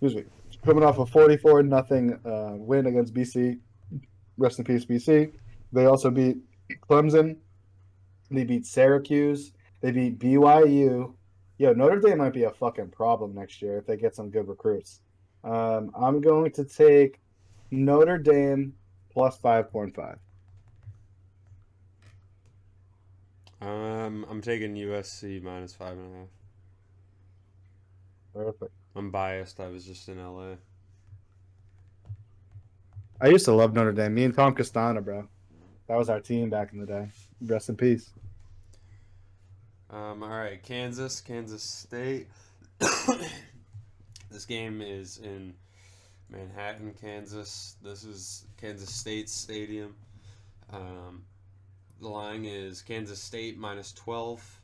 excuse 0.00 0.14
me, 0.24 0.30
coming 0.64 0.84
off 0.84 0.98
a 0.98 1.06
forty-four 1.06 1.62
nothing 1.62 2.18
uh, 2.24 2.52
win 2.56 2.86
against 2.86 3.14
BC. 3.14 3.58
Rest 4.36 4.58
in 4.58 4.64
peace, 4.64 4.84
BC. 4.84 5.32
They 5.72 5.86
also 5.86 6.10
beat 6.10 6.36
Clemson. 6.88 7.36
They 8.30 8.44
beat 8.44 8.66
Syracuse. 8.66 9.52
They 9.80 9.90
beat 9.90 10.18
BYU. 10.18 11.14
Yo, 11.58 11.72
Notre 11.72 11.98
Dame 12.00 12.18
might 12.18 12.32
be 12.32 12.44
a 12.44 12.50
fucking 12.50 12.90
problem 12.90 13.34
next 13.34 13.60
year 13.62 13.78
if 13.78 13.86
they 13.86 13.96
get 13.96 14.14
some 14.14 14.30
good 14.30 14.46
recruits. 14.46 15.00
Um, 15.44 15.90
I'm 15.94 16.20
going 16.20 16.50
to 16.52 16.64
take 16.64 17.20
Notre 17.70 18.18
Dame 18.18 18.74
plus 19.10 19.36
five 19.38 19.70
point 19.70 19.94
five. 19.94 20.18
Um, 23.60 24.24
I'm 24.30 24.40
taking 24.40 24.74
USC 24.74 25.42
minus 25.42 25.74
five 25.74 25.92
and 25.92 26.14
a 26.14 26.18
half. 26.18 26.28
Perfect. 28.34 28.72
I'm 28.94 29.10
biased. 29.10 29.58
I 29.60 29.68
was 29.68 29.84
just 29.84 30.08
in 30.08 30.18
LA. 30.22 30.54
I 33.20 33.28
used 33.28 33.44
to 33.46 33.52
love 33.52 33.74
Notre 33.74 33.92
Dame. 33.92 34.14
Me 34.14 34.24
and 34.24 34.34
Tom 34.34 34.54
Castana, 34.54 35.04
bro. 35.04 35.26
That 35.88 35.96
was 35.96 36.08
our 36.08 36.20
team 36.20 36.50
back 36.50 36.72
in 36.72 36.78
the 36.78 36.86
day. 36.86 37.08
Rest 37.40 37.68
in 37.68 37.76
peace. 37.76 38.10
Um, 39.90 40.22
all 40.22 40.28
right, 40.28 40.62
Kansas, 40.62 41.20
Kansas 41.20 41.62
State. 41.62 42.28
this 44.30 44.44
game 44.44 44.80
is 44.82 45.18
in 45.18 45.54
Manhattan, 46.28 46.94
Kansas. 47.00 47.76
This 47.82 48.04
is 48.04 48.44
Kansas 48.60 48.94
State 48.94 49.28
Stadium. 49.28 49.94
Um, 50.70 51.24
the 52.00 52.08
line 52.08 52.44
is 52.44 52.82
Kansas 52.82 53.20
State 53.20 53.58
minus 53.58 53.92
twelve. 53.92 54.60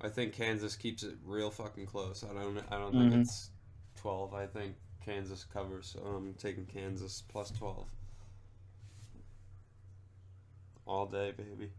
I 0.00 0.08
think 0.08 0.32
Kansas 0.32 0.76
keeps 0.76 1.02
it 1.02 1.16
real 1.24 1.50
fucking 1.50 1.86
close. 1.86 2.24
I 2.24 2.32
don't. 2.32 2.58
I 2.70 2.78
don't 2.78 2.92
think 2.92 3.12
Mhm. 3.12 3.22
it's 3.22 3.50
twelve. 3.96 4.32
I 4.34 4.46
think 4.46 4.76
Kansas 5.04 5.44
covers. 5.44 5.86
So 5.86 6.00
I'm 6.00 6.34
taking 6.34 6.66
Kansas 6.66 7.22
plus 7.28 7.50
twelve. 7.50 7.88
All 10.86 11.06
day, 11.06 11.32
baby. 11.32 11.70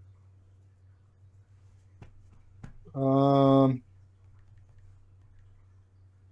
Um, 2.94 3.82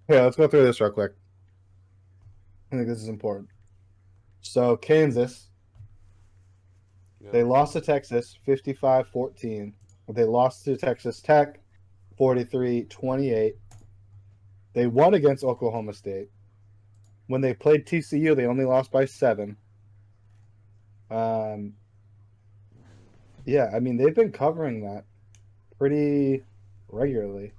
Yeah, 0.09 0.21
let's 0.23 0.37
go 0.37 0.47
through 0.47 0.63
this 0.63 0.79
real 0.79 0.91
quick. 0.91 1.13
I 2.71 2.75
think 2.75 2.87
this 2.87 3.01
is 3.01 3.09
important. 3.09 3.49
So 4.41 4.77
Kansas, 4.77 5.49
Yeah. 7.19 7.31
they 7.31 7.43
lost 7.43 7.73
to 7.73 7.81
Texas 7.81 8.37
55-14. 8.45 9.73
They 10.09 10.23
lost 10.23 10.63
to 10.65 10.77
Texas 10.77 11.21
Tech 11.21 11.59
43-28. 12.17 13.57
They 14.73 14.87
won 14.87 15.13
against 15.13 15.43
Oklahoma 15.43 15.93
State. 15.93 16.29
When 17.27 17.41
they 17.41 17.53
played 17.53 17.85
TCU, 17.85 18.35
they 18.35 18.45
only 18.45 18.63
lost 18.65 18.91
by 18.91 19.05
7. 19.05 19.57
Um 21.09 21.75
Yeah, 23.45 23.69
I 23.73 23.79
mean 23.79 23.97
they've 23.97 24.15
been 24.15 24.31
covering 24.31 24.81
that 24.81 25.05
pretty 25.77 26.43
regularly. 26.89 27.53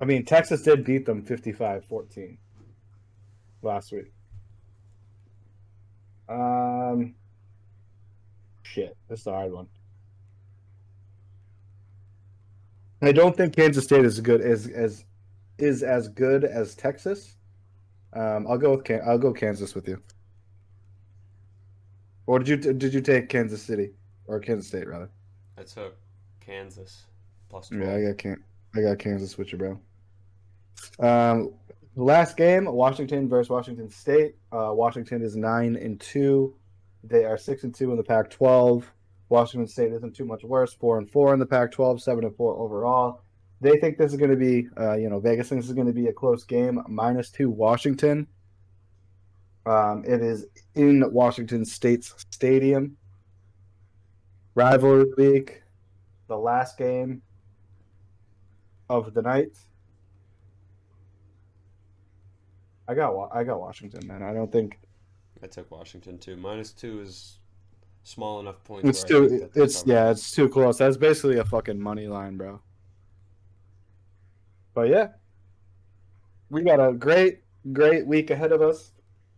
I 0.00 0.04
mean, 0.04 0.24
Texas 0.24 0.62
did 0.62 0.84
beat 0.84 1.06
them 1.06 1.22
55-14 1.24 2.36
last 3.62 3.92
week. 3.92 4.12
Um, 6.28 7.14
shit, 8.62 8.96
is 9.08 9.26
a 9.26 9.32
hard 9.32 9.52
one. 9.52 9.66
I 13.00 13.12
don't 13.12 13.36
think 13.36 13.54
Kansas 13.54 13.84
State 13.84 14.04
is 14.04 14.20
good 14.20 14.40
as 14.40 14.66
as 14.68 15.04
is 15.56 15.82
as 15.82 16.08
good 16.08 16.44
as 16.44 16.74
Texas. 16.74 17.36
Um, 18.12 18.46
I'll 18.48 18.58
go 18.58 18.72
with 18.72 18.84
Can- 18.84 19.02
I'll 19.06 19.18
go 19.18 19.32
Kansas 19.32 19.74
with 19.74 19.86
you. 19.88 20.02
Or 22.26 22.38
did 22.40 22.48
you 22.64 22.72
did 22.74 22.92
you 22.92 23.00
take 23.00 23.28
Kansas 23.28 23.62
City 23.62 23.92
or 24.26 24.40
Kansas 24.40 24.66
State 24.66 24.88
rather? 24.88 25.08
I 25.56 25.62
took 25.62 25.96
Kansas 26.40 27.04
plus 27.48 27.68
12. 27.68 27.82
Yeah, 27.82 27.96
I 27.96 28.02
got 28.08 28.18
Can- 28.18 28.44
I 28.74 28.82
got 28.82 28.98
Kansas 28.98 29.38
with 29.38 29.52
you, 29.52 29.58
bro. 29.58 29.80
Um, 30.98 31.54
last 31.96 32.36
game, 32.36 32.64
Washington 32.66 33.28
versus 33.28 33.50
Washington 33.50 33.90
State. 33.90 34.36
Uh, 34.52 34.70
Washington 34.72 35.22
is 35.22 35.36
nine 35.36 35.76
and 35.76 36.00
two. 36.00 36.54
They 37.04 37.24
are 37.24 37.38
six 37.38 37.64
and 37.64 37.74
two 37.74 37.90
in 37.90 37.96
the 37.96 38.02
Pac-12. 38.02 38.84
Washington 39.28 39.68
State 39.68 39.92
isn't 39.92 40.16
too 40.16 40.24
much 40.24 40.42
worse, 40.42 40.72
four 40.72 40.98
and 40.98 41.10
four 41.10 41.32
in 41.34 41.38
the 41.38 41.46
Pac-12, 41.46 42.00
seven 42.00 42.24
and 42.24 42.34
four 42.36 42.56
overall. 42.56 43.22
They 43.60 43.76
think 43.78 43.98
this 43.98 44.12
is 44.12 44.18
going 44.18 44.30
to 44.30 44.36
be, 44.36 44.68
uh, 44.78 44.96
you 44.96 45.10
know, 45.10 45.18
Vegas 45.18 45.48
thinks 45.48 45.64
this 45.64 45.70
is 45.70 45.74
going 45.74 45.88
to 45.88 45.92
be 45.92 46.06
a 46.06 46.12
close 46.12 46.44
game. 46.44 46.80
Minus 46.88 47.30
two, 47.30 47.50
Washington. 47.50 48.26
Um, 49.66 50.04
it 50.06 50.22
is 50.22 50.46
in 50.76 51.04
Washington 51.12 51.64
State's 51.64 52.14
stadium. 52.30 52.96
Rivalry 54.54 55.06
week, 55.16 55.62
the 56.26 56.36
last 56.36 56.78
game 56.78 57.22
of 58.88 59.12
the 59.12 59.22
night. 59.22 59.56
I 62.88 62.94
got 62.94 63.30
I 63.32 63.44
got 63.44 63.60
Washington, 63.60 64.06
man. 64.06 64.22
I 64.22 64.32
don't 64.32 64.50
think 64.50 64.78
I 65.42 65.46
took 65.46 65.70
Washington 65.70 66.18
too. 66.18 66.36
Minus 66.36 66.72
two 66.72 67.00
is 67.00 67.38
small 68.02 68.40
enough 68.40 68.64
points. 68.64 68.88
it's 68.88 69.10
where 69.10 69.24
I 69.24 69.28
think 69.28 69.52
too 69.52 69.62
it's 69.62 69.84
yeah, 69.86 70.10
it's 70.10 70.32
too 70.32 70.48
close. 70.48 70.78
That's 70.78 70.96
basically 70.96 71.38
a 71.38 71.44
fucking 71.44 71.78
money 71.78 72.08
line, 72.08 72.36
bro. 72.38 72.60
But 74.74 74.88
yeah. 74.88 75.08
We 76.50 76.62
got 76.62 76.80
a 76.80 76.94
great 76.94 77.40
great 77.72 78.06
week 78.06 78.30
ahead 78.30 78.52
of 78.52 78.62
us. 78.62 78.92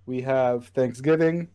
We 0.07 0.21
have 0.23 0.69
Thanksgiving. 0.69 1.49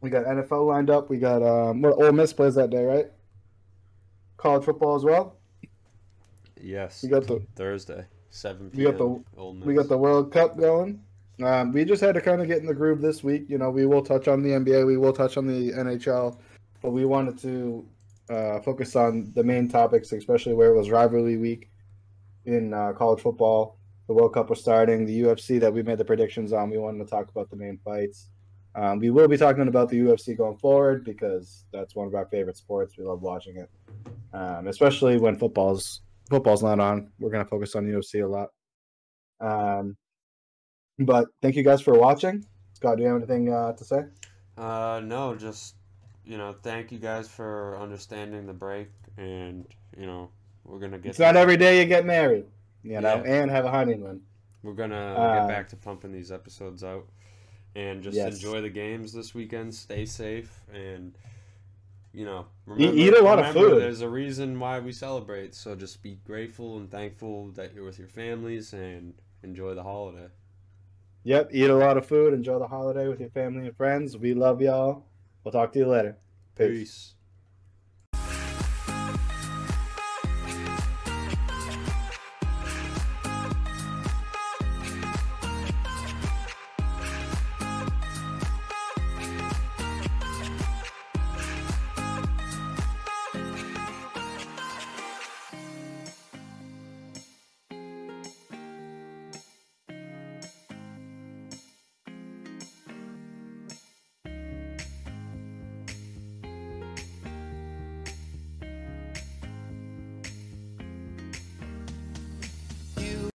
We 0.00 0.10
got 0.10 0.26
NFL 0.26 0.68
lined 0.68 0.90
up. 0.90 1.10
We 1.10 1.18
got 1.18 1.42
um 1.42 1.82
what 1.82 1.94
Ole 1.94 2.12
Miss 2.12 2.32
plays 2.32 2.54
that 2.54 2.70
day, 2.70 2.84
right? 2.84 3.06
College 4.36 4.64
football 4.64 4.94
as 4.94 5.02
well. 5.02 5.38
Yes. 6.60 7.02
We 7.02 7.08
got 7.08 7.26
the 7.26 7.44
Thursday, 7.56 8.06
7 8.34 8.70
We 8.74 8.84
got 8.84 8.98
the- 8.98 9.04
We 9.66 9.74
got 9.74 9.88
the 9.88 9.98
World 9.98 10.32
Cup 10.32 10.56
going. 10.58 11.00
Um, 11.42 11.72
we 11.72 11.84
just 11.84 12.00
had 12.02 12.14
to 12.14 12.20
kind 12.20 12.40
of 12.40 12.46
get 12.46 12.58
in 12.58 12.66
the 12.66 12.74
groove 12.74 13.00
this 13.00 13.24
week. 13.24 13.46
You 13.48 13.58
know, 13.58 13.70
we 13.70 13.86
will 13.86 14.02
touch 14.02 14.28
on 14.28 14.42
the 14.42 14.50
NBA, 14.50 14.86
we 14.86 14.96
will 14.96 15.12
touch 15.12 15.36
on 15.36 15.46
the 15.46 15.72
NHL, 15.72 16.38
but 16.82 16.90
we 16.90 17.04
wanted 17.04 17.38
to 17.38 17.84
uh, 18.30 18.60
focus 18.60 18.94
on 18.96 19.32
the 19.34 19.42
main 19.42 19.68
topics, 19.68 20.12
especially 20.12 20.54
where 20.54 20.70
it 20.70 20.76
was 20.76 20.90
rivalry 20.90 21.36
week 21.36 21.70
in 22.46 22.72
uh, 22.72 22.92
college 22.92 23.20
football. 23.20 23.78
The 24.06 24.14
World 24.14 24.34
Cup 24.34 24.50
was 24.50 24.60
starting. 24.60 25.06
The 25.06 25.22
UFC 25.22 25.58
that 25.60 25.72
we 25.72 25.82
made 25.82 25.98
the 25.98 26.04
predictions 26.04 26.52
on, 26.52 26.70
we 26.70 26.78
wanted 26.78 27.04
to 27.04 27.10
talk 27.10 27.28
about 27.30 27.50
the 27.50 27.56
main 27.56 27.78
fights. 27.84 28.28
Um, 28.76 28.98
we 28.98 29.10
will 29.10 29.28
be 29.28 29.36
talking 29.36 29.68
about 29.68 29.88
the 29.88 29.98
UFC 30.00 30.36
going 30.36 30.56
forward 30.58 31.04
because 31.04 31.64
that's 31.72 31.94
one 31.94 32.06
of 32.06 32.14
our 32.14 32.26
favorite 32.26 32.56
sports. 32.56 32.96
We 32.98 33.04
love 33.04 33.22
watching 33.22 33.56
it, 33.56 33.70
um, 34.32 34.66
especially 34.66 35.16
when 35.18 35.36
football's 35.38 36.00
football's 36.30 36.62
not 36.62 36.80
on. 36.80 37.10
We're 37.18 37.30
gonna 37.30 37.44
focus 37.44 37.74
on 37.76 37.86
UFC 37.86 38.22
a 38.24 38.26
lot. 38.28 38.48
Um, 39.40 39.96
but 40.98 41.26
thank 41.42 41.56
you 41.56 41.62
guys 41.62 41.80
for 41.80 41.94
watching. 41.98 42.44
Scott, 42.74 42.96
do 42.96 43.02
you 43.02 43.08
have 43.08 43.16
anything 43.18 43.52
uh, 43.52 43.72
to 43.72 43.84
say? 43.84 44.04
Uh, 44.56 45.00
no, 45.04 45.34
just 45.34 45.74
you 46.24 46.38
know, 46.38 46.54
thank 46.62 46.90
you 46.90 46.98
guys 46.98 47.28
for 47.28 47.76
understanding 47.78 48.46
the 48.46 48.52
break, 48.52 48.88
and 49.18 49.66
you 49.98 50.06
know, 50.06 50.30
we're 50.64 50.78
gonna 50.78 50.98
get. 50.98 51.10
It's 51.10 51.18
not 51.18 51.32
to- 51.32 51.38
every 51.40 51.56
day 51.56 51.80
you 51.80 51.86
get 51.86 52.06
married, 52.06 52.46
you 52.82 53.00
know, 53.00 53.22
Yeah. 53.24 53.42
and 53.42 53.50
have 53.50 53.64
a 53.64 53.70
honeymoon. 53.70 54.22
We're 54.62 54.72
gonna 54.72 55.14
Uh, 55.14 55.40
get 55.40 55.48
back 55.48 55.68
to 55.70 55.76
pumping 55.76 56.12
these 56.12 56.32
episodes 56.32 56.82
out, 56.82 57.06
and 57.74 58.02
just 58.02 58.16
Yes. 58.16 58.34
enjoy 58.34 58.62
the 58.62 58.70
games 58.70 59.12
this 59.12 59.34
weekend. 59.34 59.74
Stay 59.74 60.06
safe, 60.06 60.62
and 60.72 61.14
you 62.14 62.24
know, 62.24 62.46
eat 62.78 63.12
a 63.12 63.22
lot 63.22 63.40
of 63.40 63.52
food. 63.52 63.82
There's 63.82 64.00
a 64.00 64.08
reason 64.08 64.60
why 64.60 64.78
we 64.78 64.92
celebrate, 64.92 65.54
so 65.54 65.74
just 65.74 66.00
be 66.00 66.20
grateful 66.24 66.76
and 66.78 66.88
thankful 66.88 67.50
that 67.52 67.74
you're 67.74 67.84
with 67.84 67.98
your 67.98 68.08
families 68.08 68.72
and 68.72 69.14
enjoy 69.42 69.74
the 69.74 69.82
holiday. 69.82 70.28
Yep, 71.24 71.50
eat 71.52 71.70
a 71.70 71.74
lot 71.74 71.96
of 71.96 72.06
food, 72.06 72.32
enjoy 72.32 72.58
the 72.60 72.68
holiday 72.68 73.08
with 73.08 73.18
your 73.18 73.30
family 73.30 73.66
and 73.66 73.76
friends. 73.76 74.16
We 74.16 74.32
love 74.32 74.60
y'all. 74.62 75.06
We'll 75.42 75.52
talk 75.52 75.72
to 75.72 75.78
you 75.80 75.86
later. 75.86 76.16
Peace. 76.56 76.68
Peace. 76.68 77.14